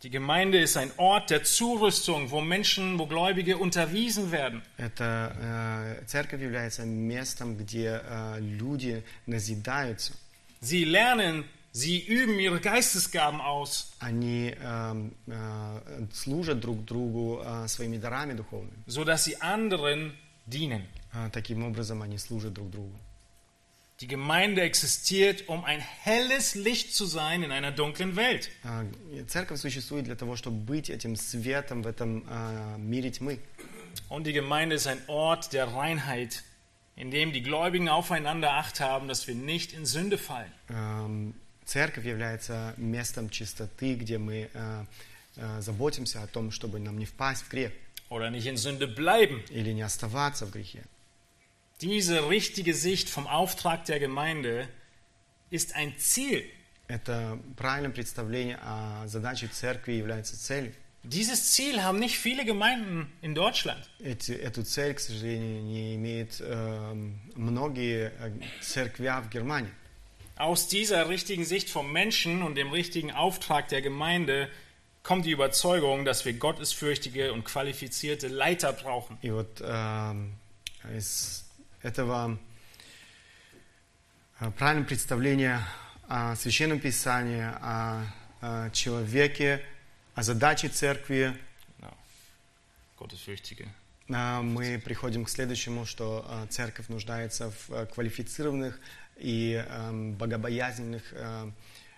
Die 0.02 0.11
Gemeinde 0.11 0.59
ist 0.61 0.76
ein 0.76 0.92
Ort 0.96 1.30
der 1.30 1.42
Zurüstung, 1.42 2.30
wo 2.30 2.40
Menschen, 2.40 2.98
wo 3.00 3.06
Gläubige 3.06 3.56
unterwiesen 3.59 4.30
werden. 4.30 4.62
Это 4.76 5.98
э, 6.00 6.04
церковь 6.06 6.40
является 6.40 6.84
местом, 6.84 7.56
где 7.56 8.00
э, 8.04 8.36
люди 8.40 9.02
назидаются. 9.26 10.12
Sie 10.61 10.84
lernen, 10.84 11.44
sie 11.72 12.00
üben 12.06 12.38
ihre 12.40 12.61
Geistesgaben 12.61 13.40
aus, 13.40 13.92
Они 14.00 14.54
э, 14.59 15.11
э, 15.26 16.06
служат 16.12 16.61
друг 16.61 16.84
другу 16.84 17.40
э, 17.44 17.68
своими 17.68 17.98
дарами 17.98 18.34
духовными. 18.34 18.76
sodass 18.86 19.24
sie 19.24 19.40
anderen 19.40 20.12
dienen. 20.46 20.82
Э, 21.12 21.30
таким 21.32 21.64
образом 21.64 22.02
они 22.02 22.18
служат 22.18 22.52
друг 22.54 22.70
другу. 22.70 22.92
Die 24.00 24.06
Gemeinde 24.06 24.62
existiert, 24.62 25.48
um 25.48 25.64
ein 25.64 25.80
helles 25.80 26.54
Licht 26.54 26.94
zu 26.94 27.04
sein 27.06 27.42
in 27.42 27.50
einer 27.50 27.72
dunklen 27.72 28.14
Welt. 28.14 28.48
Э, 28.64 28.84
и 29.12 29.22
Церковь 29.24 29.61
существует 29.61 30.04
для 30.04 30.14
того, 30.14 30.36
чтобы 30.36 30.56
быть 30.59 30.88
этим 30.88 31.16
светом 31.16 31.82
в 31.82 31.86
этом 31.86 32.24
э, 32.28 32.76
мире 32.78 33.11
тьмы. 33.11 33.38
Und 34.09 34.24
die 34.24 34.32
Gemeinde 34.32 34.76
ist 34.76 34.86
ein 34.86 35.00
Ort 35.09 35.52
der 35.52 35.66
Reinheit, 35.74 36.44
in 36.94 37.11
dem 37.11 37.32
die 37.32 37.42
Gläubigen 37.42 37.88
aufeinander 37.88 38.52
Acht 38.54 38.78
haben, 38.80 39.09
dass 39.09 39.26
wir 39.26 39.34
nicht 39.34 39.72
in 39.72 39.84
Sünde 39.86 40.16
fallen. 40.18 40.52
Эм, 40.68 41.34
Церковь 41.66 42.05
является 42.05 42.74
местом 42.78 43.30
чистоты, 43.30 43.95
где 43.95 44.18
мы 44.18 44.49
э, 44.53 44.86
э, 45.38 45.61
заботимся 45.61 46.22
о 46.24 46.28
том, 46.28 46.51
чтобы 46.51 46.80
нам 46.80 46.97
не 46.97 47.05
впасть 47.05 47.43
в 47.43 47.49
грех 47.49 47.72
Oder 48.09 48.30
nicht 48.30 48.45
in 48.45 48.57
Sünde 48.57 48.88
bleiben. 48.88 49.43
или 49.49 49.72
не 49.72 49.82
оставаться 49.82 50.45
в 50.45 50.51
грехе. 50.51 50.84
Diese 51.82 52.30
richtige 52.30 52.74
Sicht 52.74 53.09
vom 53.09 53.28
Auftrag 53.28 53.86
der 53.86 53.99
Gemeinde 53.99 54.68
ist 55.49 55.74
ein 55.76 55.93
Ziel. 55.97 56.45
Это 56.88 57.39
правильное 57.57 57.91
представление 57.91 58.59
о 58.61 59.07
задаче 59.07 59.47
церкви 59.47 59.93
является 59.93 60.38
целью. 60.38 60.74
Dieses 61.03 61.51
Ziel 61.51 61.82
haben 61.84 61.99
nicht 61.99 62.18
viele 62.18 62.45
Gemeinden 62.45 63.11
in 63.22 63.34
Deutschland. 63.36 63.84
Эти, 63.99 64.32
эту 64.32 64.64
цель, 64.64 64.93
к 64.93 64.99
сожалению, 65.01 65.61
не 65.64 65.95
имеют 65.95 66.39
эм, 66.39 67.20
многие 67.36 68.14
э, 68.20 68.32
церквя 68.61 69.20
в 69.22 69.30
Германии. 69.30 69.72
Aus 70.36 70.68
dieser 70.68 71.09
richtigen 71.09 71.44
Sicht 71.44 71.68
vom 71.68 71.92
Menschen 71.92 72.42
und 72.42 72.54
dem 72.54 72.70
richtigen 72.70 73.11
Auftrag 73.11 73.68
der 73.68 73.82
Gemeinde 73.82 74.48
kommt 75.02 75.24
die 75.24 75.32
Überzeugung, 75.32 76.04
dass 76.04 76.24
wir 76.24 76.32
gottesfürchtige 76.34 77.32
und 77.32 77.44
qualifizierte 77.44 78.28
Leiter 78.28 78.72
brauchen. 78.72 79.18
И 79.22 79.30
вот 79.30 79.61
эм, 79.61 80.34
Из 80.96 81.44
этого 81.82 82.38
э, 84.40 84.50
правильного 84.52 84.86
представления 84.86 85.61
о 86.09 86.36
Священном 86.36 86.80
Писании, 86.80 87.42
о, 87.42 88.06
о 88.40 88.70
человеке, 88.70 89.61
о 90.14 90.22
задаче 90.22 90.68
церкви, 90.68 91.34
Genau. 91.80 91.94
Gottesfürchtige. 92.96 93.68
а, 94.11 94.40
мы 94.42 94.78
приходим 94.78 95.24
к 95.24 95.28
следующему, 95.28 95.84
что 95.84 96.24
а, 96.28 96.46
церковь 96.46 96.88
нуждается 96.88 97.50
в 97.50 97.70
а, 97.70 97.86
квалифицированных 97.86 98.80
и 99.16 99.64
эм, 99.68 100.14
богобоязненных 100.14 101.02
э, 101.12 101.50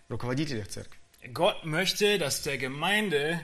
руководителях 0.08 0.68
церкви. 0.68 0.98
Gott 1.34 1.64
möchte, 1.64 2.18
dass 2.18 2.42
der 2.42 2.56
Gemeinde 2.56 3.40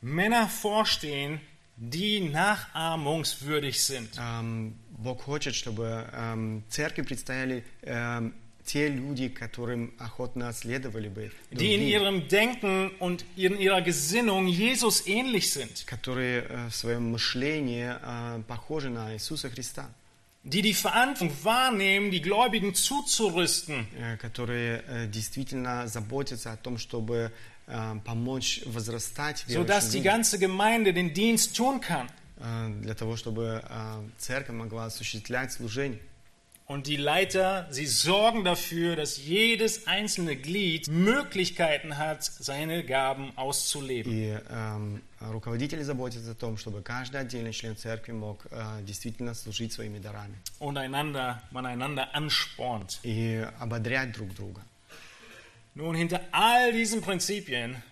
Männer 0.00 0.48
vorstehen, 0.48 1.40
die 1.76 2.20
nachahmungswürdig 2.20 3.82
sind. 3.82 4.18
Эм, 4.18 4.74
Бог 4.90 5.22
хочет, 5.22 5.54
чтобы 5.54 6.06
эм, 6.12 6.64
церкви 6.68 7.02
предстояли 7.02 7.64
эм, 7.82 8.34
те 8.64 8.88
люди, 8.88 9.28
которым 9.28 9.92
охотно 9.98 10.52
следовали 10.52 11.08
бы, 11.08 11.32
die 11.50 11.74
in 11.74 11.80
другие, 11.80 11.90
ihrem 11.90 12.28
Denken 12.28 12.90
und 12.98 13.24
in 13.36 13.58
ihrer 13.58 13.82
Gesinnung 13.82 14.46
Jesus 14.46 15.06
ähnlich 15.06 15.52
sind, 15.52 15.84
которые 15.86 16.42
э, 16.48 16.68
в 16.68 16.74
своем 16.74 17.10
мышлении 17.10 17.92
э, 18.00 18.42
похожи 18.46 18.90
на 18.90 19.14
Иисуса 19.14 19.50
Христа, 19.50 19.88
die 20.46 20.62
die 20.62 20.74
Verantwortung 20.74 21.32
wahrnehmen, 21.44 22.10
die 22.10 22.20
Gläubigen 22.20 22.74
zuzurüsten, 22.74 23.86
э, 23.98 24.16
которые 24.16 24.82
э, 24.88 25.06
действительно 25.08 25.86
заботятся 25.88 26.52
о 26.52 26.56
том, 26.56 26.78
чтобы 26.78 27.30
э, 27.68 27.94
помочь 28.04 28.62
возрастать 28.66 29.44
sodass 29.48 29.48
верующим 29.48 29.90
die 29.92 29.98
людям. 29.98 30.02
ganze 30.02 30.38
Gemeinde 30.38 30.92
den 30.92 31.14
Dienst 31.14 31.56
tun 31.56 31.80
kann. 31.80 32.08
э, 32.38 32.68
для 32.82 32.94
того, 32.94 33.16
чтобы 33.16 33.62
э, 33.64 34.08
церковь 34.18 34.56
могла 34.56 34.86
осуществлять 34.86 35.52
служение. 35.52 36.00
Und 36.66 36.86
die 36.86 36.96
Leiter, 36.96 37.66
sie 37.70 37.84
sorgen 37.86 38.44
dafür, 38.44 38.96
dass 38.96 39.18
jedes 39.18 39.86
einzelne 39.86 40.36
Glied 40.36 40.88
Möglichkeiten 40.88 41.98
hat, 41.98 42.24
seine 42.24 42.82
Gaben 42.84 43.36
auszuleben. 43.36 44.10
И 44.10 44.38
эм, 44.48 45.02
руководители 45.20 45.82
заботятся 45.82 46.30
о 46.30 46.34
том, 46.34 46.56
чтобы 46.56 46.80
каждый 46.82 47.20
отдельный 47.20 47.52
член 47.52 47.76
церкви 47.76 48.12
мог 48.12 48.46
э, 48.50 48.80
действительно 48.84 49.34
служить 49.34 49.72
своими 49.72 49.98
дарами 49.98 50.36
Und 50.60 50.78
einander, 50.78 51.42
man 51.50 51.66
einander 51.66 52.14
anspornt. 52.14 53.00
и 53.02 53.44
ободрять 53.58 54.12
друг 54.12 54.32
друга. 54.34 54.62
Nun, 55.74 55.94
hinter 55.94 56.20
all 56.32 56.72
diesen 56.72 57.02
Prinzipien 57.02 57.82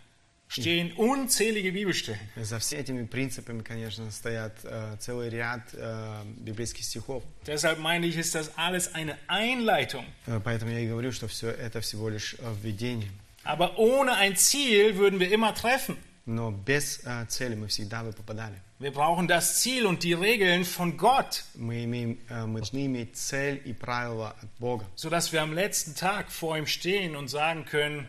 stehen 0.54 0.92
unzählige 0.96 1.70
Bibelstellen. 1.72 2.20
За 2.36 2.58
все 2.58 2.78
этими 2.78 3.04
принципами, 3.06 3.62
конечно, 3.62 4.10
стоят 4.10 4.56
э, 4.64 4.96
целый 4.98 5.28
ряд 5.30 5.62
э, 5.74 6.22
библейских 6.38 6.84
стихов. 6.84 7.22
Deshalb 7.46 7.78
meine 7.78 8.06
ich, 8.06 8.16
ist 8.16 8.34
das 8.34 8.50
alles 8.56 8.92
eine 8.94 9.16
Einleitung. 9.28 10.04
Э, 10.26 10.40
Поэтому 10.42 10.72
я 10.72 10.80
и 10.80 10.88
говорю, 10.88 11.12
что 11.12 11.28
все 11.28 11.50
это 11.50 11.80
всего 11.80 12.08
лишь 12.08 12.34
э, 12.38 12.54
введение. 12.62 13.10
Aber 13.44 13.78
ohne 13.78 14.16
ein 14.16 14.36
Ziel 14.36 14.96
würden 14.98 15.18
wir 15.20 15.30
immer 15.30 15.54
treffen. 15.54 15.96
Но 16.26 16.50
без 16.50 17.00
э, 17.04 17.26
цели 17.28 17.54
мы 17.54 17.68
всегда 17.68 18.02
бы 18.02 18.12
попадали. 18.12 18.54
Wir 18.80 18.92
brauchen 18.92 19.28
das 19.28 19.60
Ziel 19.60 19.84
und 19.86 20.02
die 20.02 20.14
Regeln 20.14 20.64
von 20.64 20.96
Gott, 20.96 21.44
Мы, 21.54 21.84
имеем, 21.84 22.18
э, 22.28 22.46
мы 22.46 22.58
должны 22.60 22.86
иметь 22.86 23.16
цель 23.16 23.60
и 23.64 23.72
правила 23.72 24.34
от 24.42 24.48
Бога. 24.58 24.84
sodass 24.96 25.32
wir 25.32 25.42
am 25.42 25.52
letzten 25.52 25.94
Tag 25.94 26.30
vor 26.32 26.56
ihm 26.58 26.66
stehen 26.66 27.14
und 27.14 27.28
sagen 27.28 27.64
können, 27.66 28.08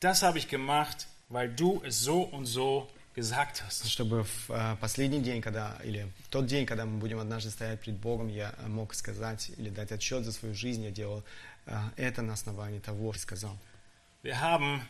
das 0.00 0.22
habe 0.22 0.38
ich 0.38 0.48
gemacht, 0.48 1.06
weil 1.28 1.48
du 1.48 1.82
es 1.84 2.00
so 2.00 2.22
und 2.22 2.46
so 2.46 2.88
gesagt 3.14 3.62
hast. 3.62 3.88
Чтобы 3.88 4.24
в 4.24 4.50
э, 4.50 4.76
последний 4.80 5.20
день, 5.20 5.42
когда, 5.42 5.76
или 5.84 6.08
в 6.24 6.28
тот 6.28 6.46
день, 6.46 6.66
когда 6.66 6.84
мы 6.86 6.98
будем 6.98 7.18
однажды 7.18 7.50
стоять 7.50 7.80
перед 7.80 7.98
Богом, 7.98 8.28
я 8.28 8.54
э, 8.58 8.68
мог 8.68 8.94
сказать 8.94 9.50
или 9.56 9.70
дать 9.70 9.92
отчет 9.92 10.24
за 10.24 10.32
свою 10.32 10.54
жизнь, 10.54 10.84
я 10.84 10.90
делал 10.90 11.22
э, 11.66 11.76
это 11.96 12.22
на 12.22 12.34
основании 12.34 12.78
того, 12.78 13.12
что 13.12 13.22
сказал. 13.22 13.58
Wir 14.22 14.40
haben 14.40 14.82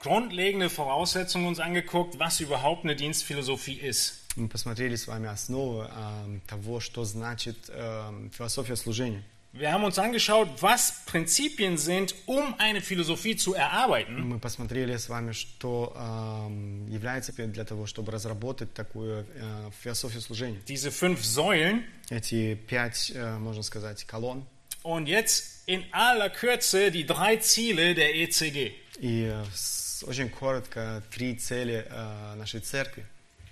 grundlegende 0.00 0.70
Voraussetzungen 0.70 1.46
uns 1.46 1.60
angeguckt, 1.60 2.18
was 2.18 2.40
überhaupt 2.40 2.84
eine 2.84 2.96
Dienstphilosophie 2.96 3.74
ist. 3.74 4.14
Мы 4.36 4.48
посмотрели 4.48 4.94
с 4.94 5.06
вами 5.06 5.28
основы 5.28 5.88
э, 5.90 6.40
того, 6.46 6.80
что 6.80 7.04
значит 7.04 7.56
э, 7.68 8.28
философия 8.32 8.76
служения. 8.76 9.24
Wir 9.52 9.72
haben 9.72 9.82
uns 9.82 9.98
angeschaut, 9.98 10.48
was 10.60 11.04
Prinzipien 11.06 11.78
sind, 11.78 12.14
um 12.26 12.54
eine 12.58 12.80
Philosophie 12.80 13.34
zu 13.34 13.54
erarbeiten. 13.54 14.28
Мы 14.28 14.38
посмотрели 14.38 14.96
с 14.96 15.08
вами, 15.08 15.32
что 15.32 15.92
э, 15.96 16.92
является 16.92 17.32
для 17.32 17.64
того, 17.64 17.86
чтобы 17.86 18.12
разработать 18.12 18.72
такую 18.74 19.26
э, 19.34 19.70
философию 19.82 20.20
служения. 20.20 20.60
Diese 20.68 20.90
fünf 20.90 21.24
Säulen. 21.24 21.82
Эти 22.10 22.54
пять, 22.54 23.10
э, 23.14 23.38
можно 23.38 23.62
сказать, 23.62 24.04
колонн. 24.04 24.44
Und 24.84 25.06
jetzt 25.08 25.62
in 25.66 25.82
aller 25.92 26.30
Kürze 26.30 26.90
die 26.92 27.04
drei 27.04 27.36
Ziele 27.38 27.94
der 27.94 28.14
ECG. 28.14 28.74
И 29.00 29.24
э, 29.24 29.44
с- 29.54 30.04
очень 30.06 30.28
коротко 30.30 31.02
три 31.10 31.34
цели 31.34 31.84
э, 31.90 32.34
нашей 32.36 32.60
церкви. 32.60 33.04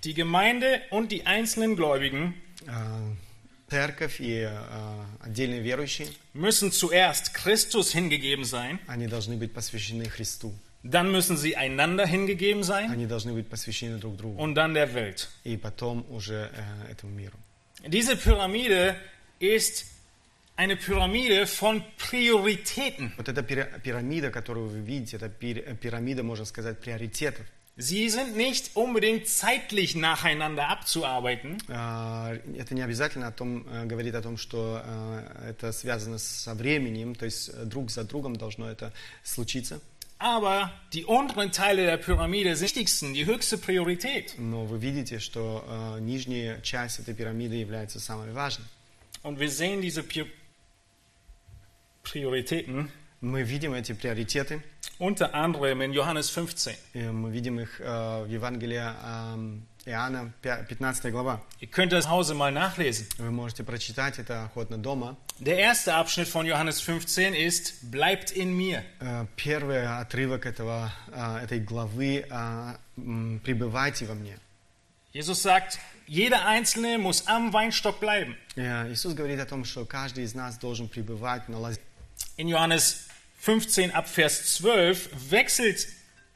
Die 0.03 0.13
Gemeinde 0.13 0.81
und 0.91 1.11
die 1.11 1.25
einzelnen 1.25 1.75
Gläubigen 1.75 2.35
Э, 2.65 2.71
Церковь 3.76 4.20
и 4.20 4.40
э, 4.46 5.04
отдельные 5.20 5.60
верующие, 5.60 6.08
müssen 6.34 6.70
zuerst 6.72 7.32
Christus 7.32 7.92
hingegeben 7.92 8.44
sein, 8.44 8.78
они 8.86 9.06
должны 9.06 9.36
быть 9.36 9.52
посвящены 9.54 10.08
Христу. 10.10 10.52
dann 10.82 11.10
müssen 11.10 11.36
sie 11.38 11.56
einander 11.56 12.04
hingegeben 12.06 12.62
sein 12.64 12.90
Они 12.90 13.06
должны 13.06 13.32
быть 13.32 13.48
посвящены 13.48 13.96
друг 13.98 14.16
другу. 14.18 14.36
und 14.42 14.54
dann 14.54 14.74
der 14.74 14.92
Welt. 14.94 15.28
И 15.44 15.56
потом 15.56 16.04
уже 16.10 16.50
э, 16.54 16.92
этому 16.92 17.12
миру. 17.14 17.38
Diese 17.86 18.14
Pyramide 18.16 18.94
ist 19.40 19.86
eine 20.56 20.76
Pyramide 20.76 21.46
von 21.46 21.82
Prioritäten. 21.96 23.12
Вот 23.16 23.28
эта 23.28 23.40
пира- 23.42 23.80
пирамида, 23.80 24.30
которую 24.30 24.68
вы 24.68 24.80
видите, 24.80 25.16
это 25.16 25.28
пир- 25.30 25.76
пирамида, 25.76 26.22
можно 26.22 26.44
сказать, 26.44 26.78
приоритетов. 26.78 27.46
Sie 27.79 28.09
sind 28.09 28.35
nicht 28.35 28.71
unbedingt 28.75 29.27
zeitlich 29.27 29.95
nacheinander 29.95 30.67
abzuarbeiten, 30.67 31.57
А, 31.69 32.33
Это 32.57 32.73
не 32.73 32.81
обязательно 32.81 33.27
о 33.27 33.31
том, 33.31 33.67
э, 33.69 33.85
говорит 33.85 34.15
о 34.15 34.21
том, 34.23 34.37
что 34.37 34.81
э, 34.83 35.49
это 35.51 35.71
связано 35.71 36.17
со 36.17 36.55
временем, 36.55 37.13
то 37.13 37.25
есть 37.25 37.49
э, 37.49 37.65
друг 37.65 37.91
за 37.91 38.03
другом 38.03 38.35
должно 38.35 38.67
это 38.69 38.91
случиться. 39.23 39.79
aber 40.19 40.71
die 40.93 41.05
unteren 41.05 41.51
Teile 41.51 41.85
der 41.85 41.97
Pyramide 41.97 42.55
sind 42.55 42.71
die 42.71 42.79
wichtigsten, 42.79 43.13
die 43.13 43.27
höchste 43.27 43.59
Priorität. 43.59 44.33
Но 44.39 44.65
вы 44.65 44.79
видите, 44.79 45.19
что 45.19 45.63
э, 45.67 45.99
нижняя 45.99 46.59
часть 46.61 46.97
этой 46.97 47.13
пирамиды 47.13 47.57
является 47.57 47.99
самой 47.99 48.31
важной. 48.31 48.65
Und 49.21 49.37
wir 49.39 49.51
sehen 49.51 49.81
diese 49.81 50.01
Pi 50.01 50.25
Prioritäten 52.03 52.89
Мы 53.22 53.42
видим 53.44 53.72
эти 53.72 53.92
приоритеты, 53.92 54.62
unter 54.98 55.32
anderem 55.32 55.80
in 55.80 55.92
Johannes 55.92 56.28
15. 56.28 56.76
и 56.94 57.02
мы 57.02 57.30
видим 57.30 57.60
их 57.60 57.80
э, 57.80 58.24
в 58.24 58.28
Евангелии 58.28 58.82
эм, 58.82 59.64
Иоанна, 59.86 60.32
пя- 60.42 60.64
15 60.66 61.12
глава. 61.12 61.40
Ihr 61.60 61.68
könnt 61.70 61.92
das 61.92 62.08
Hause 62.08 62.34
mal 62.34 62.50
nachlesen. 62.50 63.06
Вы 63.18 63.30
можете 63.30 63.62
прочитать 63.62 64.18
это 64.18 64.44
охотно 64.46 64.76
дома. 64.76 65.16
Der 65.38 65.56
erste 65.56 65.94
Abschnitt 65.94 66.26
von 66.26 66.46
Johannes 66.46 66.80
15 66.80 67.32
ist, 67.34 67.92
bleibt 67.92 68.32
in 68.32 68.56
mir. 68.56 68.82
Э, 68.98 69.26
Первый 69.36 69.86
отрывок 69.86 70.44
этого, 70.44 70.92
э, 71.12 71.44
этой 71.44 71.60
главы 71.60 72.26
«Пребывайте 72.96 74.06
во 74.06 74.14
мне». 74.14 74.36
Jesus 75.12 75.42
sagt, 75.42 75.78
jeder 76.08 76.44
Einzelne 76.46 76.98
muss 76.98 77.28
am 77.28 77.52
Weinstock 77.52 78.00
bleiben. 78.00 78.34
Иисус 78.56 79.14
говорит 79.14 79.38
о 79.38 79.46
том, 79.46 79.64
что 79.64 79.84
каждый 79.84 80.24
из 80.24 80.34
нас 80.34 80.58
должен 80.58 80.88
пребывать 80.88 81.48
на 81.48 81.58
лозе. 81.60 81.78
In 82.36 82.48
Johannes 82.48 82.96
15 83.41 83.91
ab 83.91 84.07
Vers 84.07 84.55
12 84.55 85.09
wechselt 85.29 85.87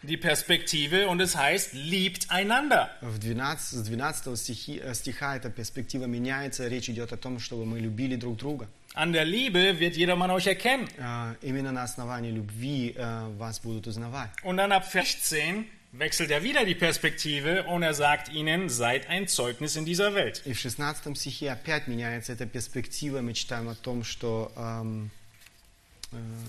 die 0.04 0.18
Perspektive 0.18 1.08
und 1.08 1.20
es 1.20 1.36
heißt, 1.36 1.74
liebt 1.74 2.32
einander. 2.32 2.90
В 3.02 3.20
12, 3.20 3.60
с 3.60 3.84
12 3.84 4.36
стихи, 4.36 4.80
э, 4.80 4.94
стиха 4.96 5.36
эта 5.36 5.50
перспектива 5.50 6.06
меняется. 6.06 6.68
Речь 6.68 6.90
идет 6.90 7.14
о 7.14 7.18
том, 7.18 7.40
чтобы 7.40 7.66
мы 7.66 7.80
любили 7.80 8.16
друг 8.16 8.38
друга. 8.38 8.68
An 8.94 9.14
der 9.14 9.26
Liebe 9.26 9.80
wird 9.80 9.96
jedermann 9.96 10.32
euch 10.32 10.48
erkennen. 10.48 10.88
Э, 10.98 11.36
Именно 11.42 11.72
на 11.72 11.84
основании 11.84 12.32
любви 12.32 12.94
э, 12.96 13.38
вас 13.38 13.60
будут 13.60 13.88
узнавать. 13.88 14.32
Und 14.44 14.58
dann 14.58 14.72
ab 14.72 14.86
Vers 14.92 15.12
16 15.30 15.66
wechselt 15.92 16.32
er 16.32 16.44
wieder 16.44 16.66
die 16.66 16.76
Perspektive 16.76 17.66
und 17.66 17.84
er 17.84 17.94
sagt 17.94 18.30
ihnen, 18.30 18.70
seid 18.70 19.08
ein 19.08 19.28
Zeugnis 19.28 19.76
in 19.76 19.86
dieser 19.86 20.16
Welt. 20.16 20.42
И 20.46 20.54
в 20.54 20.60
16 20.60 21.16
стихе 21.18 21.52
опять 21.52 21.88
меняется 21.88 22.34
эта 22.34 22.46
перспектива. 22.48 23.22
Мы 23.22 23.34
читаем 23.34 23.70
о 23.70 23.76
том, 23.76 24.04
что 24.04 24.52
эм, 24.56 25.12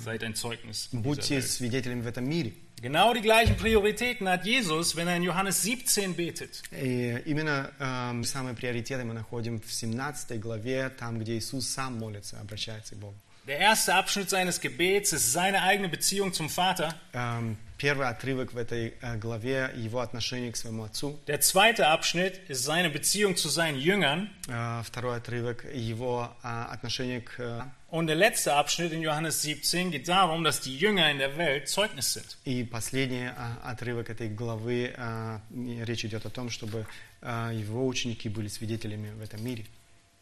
Seid 0.05 0.24
ein 0.24 0.35
Zeugnis 0.35 0.89
in 0.93 1.03
dieser 1.03 1.14
будьте 1.14 1.35
Welt. 1.37 1.49
свидетелями 1.49 2.03
в 2.03 2.07
этом 2.09 2.24
мире. 2.28 2.53
Genau 2.80 3.14
die 3.14 3.20
gleichen 3.20 3.57
Prioritäten 3.57 4.28
hat 4.28 4.45
Jesus, 4.45 4.97
wenn 4.97 5.07
er 5.07 5.14
in 5.16 5.22
Johannes 5.22 5.62
17 5.62 6.16
betet. 6.16 6.62
И 6.72 7.22
именно 7.26 7.70
эм, 7.78 8.24
самые 8.24 8.57
приоритеты 8.57 9.05
мы 9.05 9.14
находим 9.14 9.61
в 9.61 9.72
17 9.72 10.41
главе, 10.41 10.89
там, 10.91 11.20
где 11.20 11.39
Иисус 11.39 11.68
сам 11.68 11.97
молится, 11.99 12.41
обращается 12.41 12.97
к 12.97 12.99
Богу. 12.99 13.14
Der 13.47 13.59
erste 13.59 13.95
Abschnitt 13.95 14.30
seines 14.30 14.61
Gebets 14.61 15.12
ist 15.12 15.33
seine 15.33 15.62
eigene 15.62 15.89
Beziehung 15.89 16.33
zum 16.33 16.49
Vater. 16.49 16.95
Эм, 17.12 17.57
Первый 17.78 18.07
отрывок 18.07 18.53
в 18.53 18.57
этой 18.57 18.95
э, 19.01 19.17
главе– 19.17 19.71
его 19.75 19.99
отношение 19.99 20.51
к 20.51 20.57
своему 20.57 20.84
отцу. 20.84 21.19
Der 21.28 21.39
zweite 21.41 21.88
Abschnitt 21.88 22.39
ist 22.49 22.63
seine 22.63 22.89
Beziehung 22.89 23.36
zu 23.36 23.49
seinen 23.49 23.80
Jüngern. 23.80 24.30
Э, 24.47 24.82
Второй 24.84 25.17
отрывок– 25.17 25.63
его 25.73 26.36
а, 26.41 26.65
отношение 26.71 27.21
к... 27.21 27.39
э, 27.39 27.61
Und 27.89 28.07
der 28.07 28.15
letzte 28.15 28.53
Abschnitt 28.55 28.91
in 28.91 29.01
Johannes 29.01 29.43
17 29.43 29.91
geht 29.91 30.07
darum, 30.09 30.43
dass 30.43 30.59
die 30.59 30.75
Jünger 30.75 31.09
in 31.09 31.19
der 31.19 31.38
Welt 31.38 31.69
Zeugnis 31.69 32.13
sind. 32.13 32.38
И 32.45 32.63
последний 32.63 33.28
а, 33.28 33.59
отрывок 33.63 34.09
этой 34.09 34.28
главы, 34.30 34.93
а, 34.97 35.39
речь 35.86 36.03
идет 36.03 36.25
о 36.25 36.30
том, 36.30 36.49
чтобы 36.49 36.86
а, 37.21 37.51
его 37.51 37.86
ученики 37.88 38.28
были 38.28 38.47
свидетелями 38.47 39.11
в 39.11 39.21
этом 39.21 39.43
мире. 39.43 39.65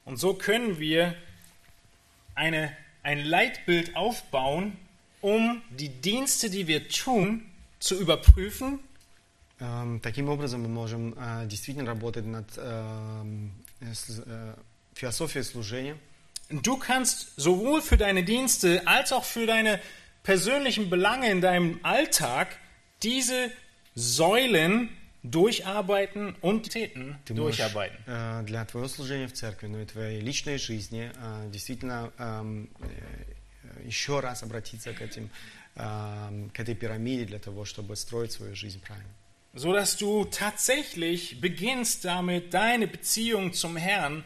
Und 0.04 0.18
so 0.18 0.34
können 0.36 0.78
wir 0.78 1.16
eine, 2.36 2.72
ein 3.02 3.26
Leitbild 3.26 3.96
aufbauen, 3.96 4.78
um 5.25 5.63
die 5.71 5.89
Dienste, 5.89 6.49
die 6.51 6.67
wir 6.67 6.89
tun, 6.89 7.43
zu 7.79 7.99
überprüfen 8.01 8.79
Эм, 9.63 10.01
Таким 10.01 10.31
образом, 10.31 10.63
мы 10.63 10.69
можем 10.69 11.15
а, 11.19 11.45
действительно 11.45 11.85
работать 11.87 12.25
над 12.25 12.47
эм, 12.57 13.53
с- 13.93 14.23
э, 14.25 14.55
философией 14.95 15.45
служения. 15.45 15.97
Du 16.51 16.79
kannst 16.79 17.35
sowohl 17.37 17.83
für 17.83 17.99
deine 17.99 18.25
Dienste 18.25 18.81
als 18.87 19.13
auch 19.13 19.25
für 19.25 19.45
deine 19.47 19.79
persönlichen 20.23 20.89
Belange 20.89 21.31
in 21.31 21.43
deinem 21.43 21.79
Alltag 21.83 22.57
diese 23.03 23.51
Säulen 23.95 24.89
durcharbeiten 25.23 26.35
und 26.41 26.71
Täten 26.71 27.19
Ты 27.27 27.35
можешь 27.35 27.59
durcharbeiten. 27.59 27.99
э, 28.07 28.43
для 28.45 28.65
твоего 28.65 28.89
служения 28.89 29.27
в 29.29 29.35
церкви, 29.35 29.67
но 29.67 29.81
и 29.81 29.85
твоей 29.85 30.21
личной 30.23 30.57
жизни 30.59 31.11
э, 31.15 31.51
действительно 31.53 32.11
эм, 32.19 32.71
э, 32.81 32.87
еще 33.84 34.20
раз 34.20 34.44
обратиться 34.44 34.94
к, 34.94 35.02
этим, 35.02 35.30
эм, 35.76 36.50
к 36.50 36.60
этой 36.60 36.76
пирамиде 36.76 37.26
для 37.26 37.40
того, 37.40 37.66
чтобы 37.66 37.96
строить 37.96 38.32
свою 38.32 38.56
жизнь 38.56 38.82
правильно. 38.82 39.10
So 39.54 39.72
dass 39.72 39.96
du 39.96 40.26
tatsächlich 40.26 41.40
beginnst 41.40 42.04
damit, 42.04 42.54
deine 42.54 42.88
Beziehung 42.88 43.54
zum 43.54 43.78
Herrn 43.78 44.26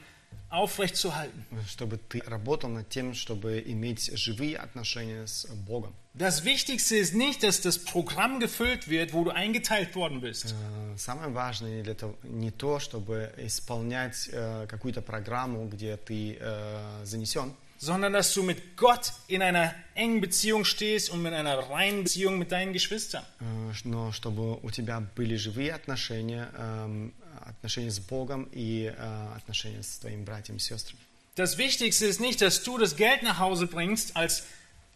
aufrechtzuerhalten. 0.49 1.45
Чтобы 1.67 1.97
ты 1.97 2.21
работал 2.25 2.69
над 2.69 2.89
тем, 2.89 3.13
чтобы 3.13 3.61
иметь 3.65 4.11
живые 4.17 4.57
отношения 4.57 5.27
с 5.27 5.45
Богом. 5.67 5.93
Das 6.15 6.43
Wichtigste 6.43 6.95
ist 6.97 7.13
nicht, 7.13 7.43
dass 7.43 7.61
das 7.61 7.77
Programm 7.77 8.39
gefüllt 8.39 8.89
wird, 8.89 9.13
wo 9.13 9.23
du 9.23 9.29
eingeteilt 9.29 9.95
worden 9.95 10.21
bist, 10.21 10.53
Э, 10.53 10.97
Самое 10.97 11.29
важное 11.29 11.83
для 11.83 11.93
того, 11.93 12.15
не 12.23 12.51
то, 12.51 12.79
чтобы 12.79 13.31
исполнять 13.37 14.27
э, 14.31 14.65
какую-то 14.67 15.01
программу, 15.01 15.67
где 15.67 15.95
ты 15.97 16.37
э, 16.39 17.05
занесен, 17.05 17.53
sondern 17.78 18.12
dass 18.12 18.32
du 18.32 18.42
mit 18.42 18.76
Gott 18.76 19.12
in 19.28 19.42
einer 19.42 19.74
engen 19.94 20.20
Beziehung 20.20 20.64
stehst 20.64 21.10
und 21.10 21.22
mit 21.22 21.32
einer 21.32 21.58
reinen 21.70 22.04
Beziehung 22.04 22.38
mit 22.38 22.50
deinen 22.50 22.72
Geschwistern. 22.72 23.24
э, 23.40 23.72
но 23.84 24.12
чтобы 24.12 24.58
у 24.62 24.70
тебя 24.70 25.00
были 25.00 25.36
живые 25.36 25.72
отношения, 25.74 26.48
эм, 26.56 27.12
отношения 27.44 27.90
с 27.90 27.98
Богом 27.98 28.48
и 28.52 28.92
э, 28.96 29.36
отношения 29.36 29.82
с 29.82 29.98
твоими 29.98 30.24
братьями 30.24 30.58
и 30.58 30.60
сестрами. 30.60 31.00
Das 31.36 31.58
Wichtigste 31.58 32.06
ist 32.06 32.20
nicht, 32.20 32.40
dass 32.40 32.62
du 32.62 32.78
das 32.78 32.94
Geld 32.96 33.22
nach 33.24 33.40
Hause 33.40 33.66
bringst 33.66 34.16
als 34.16 34.44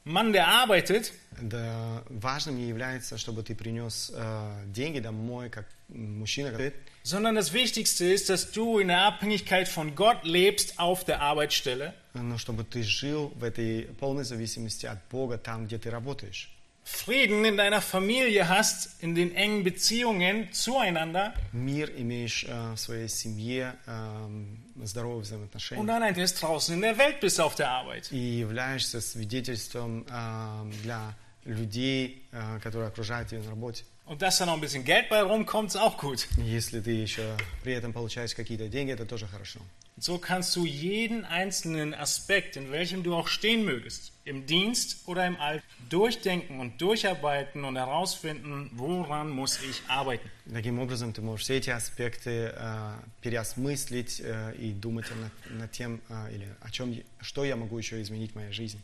Mann, 0.04 0.32
der 0.32 0.48
arbeitet, 0.48 1.12
Да, 1.40 2.02
важным 2.08 2.56
не 2.56 2.68
является, 2.68 3.18
чтобы 3.18 3.42
ты 3.42 3.54
принес 3.54 4.10
э, 4.14 4.64
деньги 4.66 5.00
домой, 5.00 5.50
как 5.50 5.66
мужчина, 5.88 6.50
который 6.50 6.72
sondern 7.02 7.34
das 7.36 7.52
Wichtigste 7.54 8.04
ist, 8.04 8.28
dass 8.28 8.50
du 8.52 8.78
in 8.78 8.88
der 8.88 9.02
Abhängigkeit 9.02 9.66
von 9.68 9.94
Gott 9.94 10.24
lebst 10.24 10.78
auf 10.78 11.04
der 11.04 11.22
Arbeitsstelle, 11.22 11.94
Но 12.13 12.37
чтобы 12.37 12.63
ты 12.63 12.83
жил 12.83 13.31
в 13.35 13.43
этой 13.43 13.83
полной 13.99 14.23
зависимости 14.23 14.85
от 14.85 14.99
Бога 15.09 15.37
там, 15.37 15.65
где 15.65 15.77
ты 15.77 15.89
работаешь. 15.89 16.49
Frieden 16.85 17.45
in 17.45 17.55
deiner 17.55 17.79
Familie 17.81 18.49
hast, 18.49 19.01
in 19.01 19.15
den 19.15 19.33
engen 19.35 19.63
Beziehungen 19.63 20.49
zueinander 20.51 21.33
Мир 21.53 21.89
имеешь 21.95 22.45
э, 22.45 22.73
в 22.73 22.77
своей 22.77 23.07
семье, 23.07 23.75
эм, 23.87 24.57
здоровые 24.83 25.19
und 25.19 25.23
взаимоотношения. 25.23 25.85
dann 25.87 26.03
ein 26.03 26.13
Test 26.13 26.41
draußen 26.41 26.75
in 26.75 26.81
der 26.81 26.97
Welt 26.97 27.21
bist 27.21 27.39
auf 27.39 27.55
der 27.55 27.69
Arbeit. 27.71 28.11
И 28.11 28.17
являешься 28.17 28.99
свидетельством 28.99 30.05
эм, 30.09 30.71
для 30.83 31.15
людей, 31.45 32.27
э, 32.33 32.59
которые 32.61 32.89
окружают 32.89 33.29
тебя 33.29 33.41
на 33.43 33.51
работе. 33.51 33.85
Und 34.06 34.22
dass 34.22 34.38
da 34.38 34.46
noch 34.46 34.54
ein 34.54 34.60
bisschen 34.62 34.84
Geld 34.84 35.10
bei 35.10 35.20
rumkommt, 35.22 35.68
ist 35.70 35.76
auch 35.76 35.98
gut. 35.98 36.26
Если 36.38 36.80
ты 36.80 36.92
еще 36.92 37.36
при 37.62 37.74
этом 37.74 37.92
получаешь 37.92 38.34
какие-то 38.34 38.68
деньги, 38.68 38.90
это 38.92 39.04
тоже 39.04 39.26
хорошо. 39.26 39.60
Und 39.96 40.04
so 40.04 40.16
kannst 40.16 40.54
du 40.56 40.64
jeden 40.64 41.24
einzelnen 41.24 41.92
Aspekt, 41.92 42.56
in 42.56 42.70
welchem 42.70 43.02
du 43.02 43.14
auch 43.16 43.26
stehen 43.28 43.64
mögest, 43.64 44.12
im 44.24 44.46
Dienst 44.46 45.06
oder 45.06 45.26
im 45.26 45.36
Alltag, 45.40 45.64
durchdenken 45.90 46.60
und 46.60 46.80
durcharbeiten 46.80 47.64
und 47.64 47.76
herausfinden, 47.76 48.70
woran 48.74 49.28
muss 49.28 49.58
ich 49.62 49.82
arbeiten. 49.88 50.30
Таким 50.50 50.78
образом, 50.78 51.12
ты 51.12 51.20
можешь 51.20 51.44
все 51.44 51.56
эти 51.58 51.70
аспекты 51.70 52.52
э, 52.54 52.92
переосмыслить 53.22 54.20
э, 54.24 54.54
и 54.58 54.70
думать 54.72 55.06
над, 55.20 55.58
над 55.58 55.72
тем, 55.72 56.00
э, 56.08 56.32
или 56.34 56.48
о 56.60 56.70
чем, 56.70 56.92
я- 56.92 57.02
что 57.20 57.44
я 57.44 57.56
могу 57.56 57.76
еще 57.76 58.00
изменить 58.00 58.32
в 58.32 58.36
моей 58.36 58.52
жизни. 58.52 58.80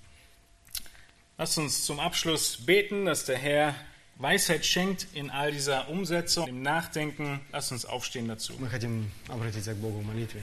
Lass 1.39 1.57
uns 1.59 1.85
zum 1.85 1.99
Abschluss 2.01 2.59
beten, 2.65 3.07
dass 3.07 3.25
der 3.25 3.39
Herr 3.39 3.75
Weisheit 4.19 4.65
schenkt 4.65 5.09
in 5.13 5.31
all 5.31 5.51
dieser 5.51 5.89
Umsetzung, 5.89 6.47
im 6.47 6.63
Nachdenken. 6.63 7.41
Lass 7.53 7.73
uns 7.73 7.85
aufstehen 7.85 8.29
dazu. 8.29 8.55
Мы 8.59 8.69
хотим 8.69 9.11
обратиться 9.29 9.75
к 9.75 9.77
Богу 9.79 10.01
в 10.01 10.07
молитве. 10.07 10.43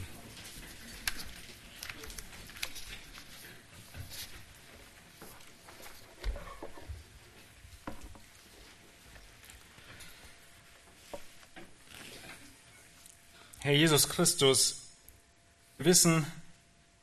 Herr 13.64 13.74
Jesus 13.74 14.10
Christus, 14.10 14.82
wir 15.78 15.86
wissen, 15.86 16.26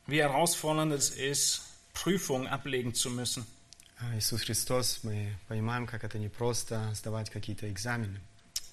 wie 0.07 0.21
herausfordernd 0.21 0.93
es 0.93 1.11
ist, 1.11 1.63
Prüfungen 1.95 2.49
ablegen 2.49 2.95
zu 2.95 3.11
müssen. 3.11 3.47
А, 4.03 4.17
Иисус 4.17 4.43
Христос, 4.43 5.01
мы 5.03 5.37
понимаем, 5.49 5.87
как 5.87 6.05
это 6.05 6.19
непросто 6.19 6.93
сдавать 6.95 7.31
какие-то 7.31 7.69
экзамены. 7.69 8.21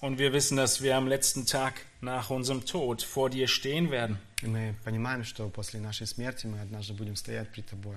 Und 0.02 0.20
wir 0.20 0.34
wissen, 0.34 0.58
dass 0.58 0.82
wir 0.82 0.98
am 0.98 1.08
letzten 1.08 1.46
Tag 1.46 1.74
nach 2.02 2.30
unserem 2.30 2.66
Tod 2.66 3.02
vor 3.02 3.30
dir 3.30 3.48
stehen 3.48 3.90
werden. 3.90 4.20
И 4.44 4.48
мы 4.48 4.76
понимаем, 4.84 5.24
что 5.24 5.50
после 5.50 5.80
нашей 5.80 6.06
смерти 6.06 6.46
мы 6.46 6.60
однажды 6.60 6.94
будем 6.94 7.16
стоять 7.16 7.52
пред 7.52 7.68
Тобой. 7.68 7.96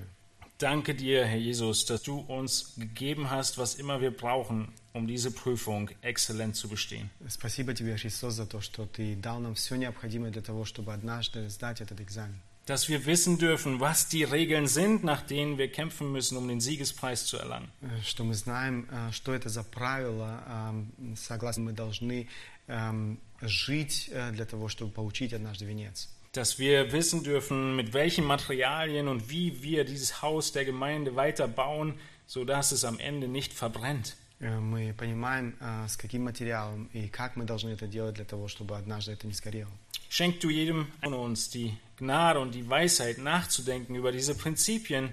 Danke 0.58 0.94
dir, 0.94 1.24
Herr 1.24 1.38
Jesus, 1.38 1.84
dass 1.84 2.02
du 2.02 2.18
uns 2.18 2.74
gegeben 2.76 3.30
hast, 3.30 3.58
was 3.58 3.76
immer 3.76 4.00
wir 4.00 4.10
brauchen, 4.10 4.72
um 4.92 5.06
diese 5.06 5.30
Prüfung 5.30 5.90
exzellent 6.02 6.56
zu 6.56 6.68
bestehen. 6.68 7.10
Спасибо 7.28 7.74
Тебе, 7.74 7.96
Христос, 7.96 8.34
за 8.34 8.46
то, 8.46 8.60
что 8.60 8.86
Ты 8.86 9.14
дал 9.14 9.38
нам 9.38 9.54
все 9.54 9.76
необходимое 9.76 10.32
для 10.32 10.42
того, 10.42 10.64
чтобы 10.64 10.92
однажды 10.92 11.48
сдать 11.48 11.80
этот 11.80 12.00
экзамен. 12.00 12.40
Dass 12.66 12.88
wir 12.90 13.06
wissen 13.06 13.38
dürfen, 13.38 13.80
was 13.80 14.08
die 14.08 14.24
Regeln 14.24 14.66
sind, 14.66 15.02
nach 15.02 15.22
denen 15.22 15.56
wir 15.56 15.68
kämpfen 15.72 16.12
müssen, 16.12 16.36
um 16.36 16.46
den 16.48 16.60
Siegespreis 16.60 17.24
zu 17.24 17.38
erlangen. 17.38 17.70
Э, 17.80 18.02
Что 18.04 18.24
мы 18.24 18.34
знаем, 18.34 18.86
э, 18.90 19.10
что 19.12 19.32
это 19.32 19.48
за 19.48 19.62
правила, 19.64 20.42
эм, 20.70 21.16
согласно 21.16 21.64
мы 21.64 21.72
должны 21.72 22.28
эм, 22.68 23.18
жить 23.40 24.10
э, 24.12 24.32
для 24.32 24.44
того, 24.44 24.68
чтобы 24.68 24.92
получить 24.92 25.32
однажды 25.32 25.64
венец. 25.64 26.10
Dass 26.32 26.58
wir 26.58 26.92
wissen 26.92 27.22
dürfen, 27.24 27.74
mit 27.74 27.94
welchen 27.94 28.24
Materialien 28.24 29.08
und 29.08 29.30
wie 29.30 29.62
wir 29.62 29.84
dieses 29.84 30.20
Haus 30.20 30.52
der 30.52 30.66
Gemeinde 30.66 31.16
weiter 31.16 31.48
bauen, 31.48 31.94
sodass 32.26 32.70
es 32.72 32.84
am 32.84 32.98
Ende 32.98 33.28
nicht 33.28 33.54
verbrennt. 33.54 34.14
Э, 34.42 34.58
Мы 34.60 34.92
понимаем, 34.94 35.56
э, 35.60 35.86
с 35.88 35.96
каким 35.96 36.24
материалом 36.24 36.88
и 36.92 37.08
как 37.08 37.36
мы 37.36 37.44
должны 37.44 37.70
это 37.70 37.86
делать 37.86 38.14
для 38.14 38.24
того, 38.24 38.46
чтобы 38.48 38.76
однажды 38.76 39.12
это 39.12 39.26
не 39.26 39.32
сгорело. 39.32 39.70
Schenk 40.10 40.40
du 40.40 40.48
jedem 40.50 40.86
von 41.02 41.12
uns 41.14 41.50
die 41.50 41.74
Gnade 41.98 42.38
und 42.40 42.54
die 42.54 42.66
Weisheit, 42.68 43.18
nachzudenken 43.18 43.94
über 43.96 44.10
diese 44.12 44.34
Prinzipien 44.34 45.12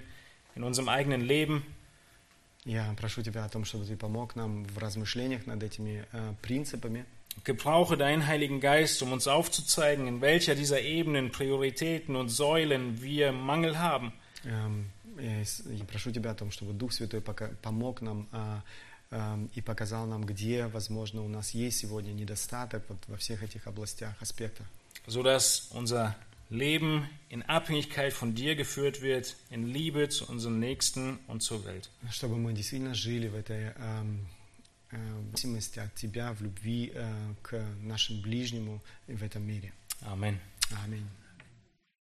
in 0.54 0.62
unserem 0.64 0.88
eigenen 0.88 1.20
Leben 1.22 1.64
Я 2.64 2.94
прошу 2.98 3.22
Тебя 3.22 3.44
о 3.44 3.48
том, 3.48 3.64
чтобы 3.64 3.84
Ты 3.84 3.96
помог 3.96 4.34
нам 4.36 4.64
в 4.64 4.78
размышлениях 4.78 5.46
над 5.46 5.62
этими 5.62 6.04
э, 6.12 6.34
принципами. 6.42 7.04
Gebrauche 7.44 7.96
deinen 7.96 8.26
Heiligen 8.26 8.60
Geist, 8.60 9.02
um 9.02 9.12
uns 9.12 9.28
aufzuzeigen, 9.28 10.06
in 10.08 10.20
welcher 10.20 10.54
dieser 10.56 10.80
Ebenen, 10.80 11.30
Prioritäten 11.30 12.16
und 12.16 12.28
Säulen 12.30 13.02
wir 13.02 13.30
Mangel 13.32 13.78
haben. 13.78 14.12
Эм, 14.44 14.86
Я 15.20 15.44
с- 15.44 15.62
я 15.66 15.84
прошу 15.84 16.10
Тебя 16.10 16.30
о 16.32 16.34
том, 16.34 16.50
чтобы 16.50 16.72
Дух 16.72 16.92
Святой 16.92 17.20
пока- 17.20 17.50
помог 17.62 18.00
нам 18.02 18.26
а, 18.32 18.56
эм, 18.56 18.62
и 19.55 19.61
показал 19.61 20.05
нам, 20.05 20.23
где, 20.23 20.67
возможно, 20.67 21.21
у 21.23 21.27
нас 21.27 21.51
есть 21.51 21.79
сегодня 21.79 22.11
недостаток 22.13 22.83
вот 22.87 22.99
во 23.07 23.17
всех 23.17 23.43
этих 23.43 23.67
областях, 23.67 24.15
аспектах, 24.21 24.65
sodass 25.05 25.69
unser 25.73 26.15
Leben 26.49 27.09
in 27.29 27.43
Abhängigkeit 27.43 28.13
von 28.13 28.35
dir 28.35 28.55
geführt 28.55 29.01
wird, 29.01 29.37
in 29.49 29.67
Liebe 29.67 30.09
zu 30.09 30.25
unseren 30.29 30.59
Nächsten 30.59 31.17
und 31.27 31.41
zur 31.41 31.63
Welt. 31.65 31.89
чтобы 32.11 32.37
мы 32.37 32.53
действительно 32.53 32.93
жили 32.93 33.29
в 33.29 33.35
этой 33.35 33.71
эм, 33.77 34.27
э, 34.91 34.97
зависимости 35.31 35.79
от 35.79 35.95
Тебя, 35.95 36.33
в 36.33 36.41
любви 36.41 36.91
э, 36.93 37.33
к 37.41 37.63
нашему 37.81 38.21
ближнему 38.21 38.81
в 39.07 39.23
этом 39.23 39.43
мире. 39.43 39.73
Amen. 40.01 40.37
Аминь. 40.83 41.07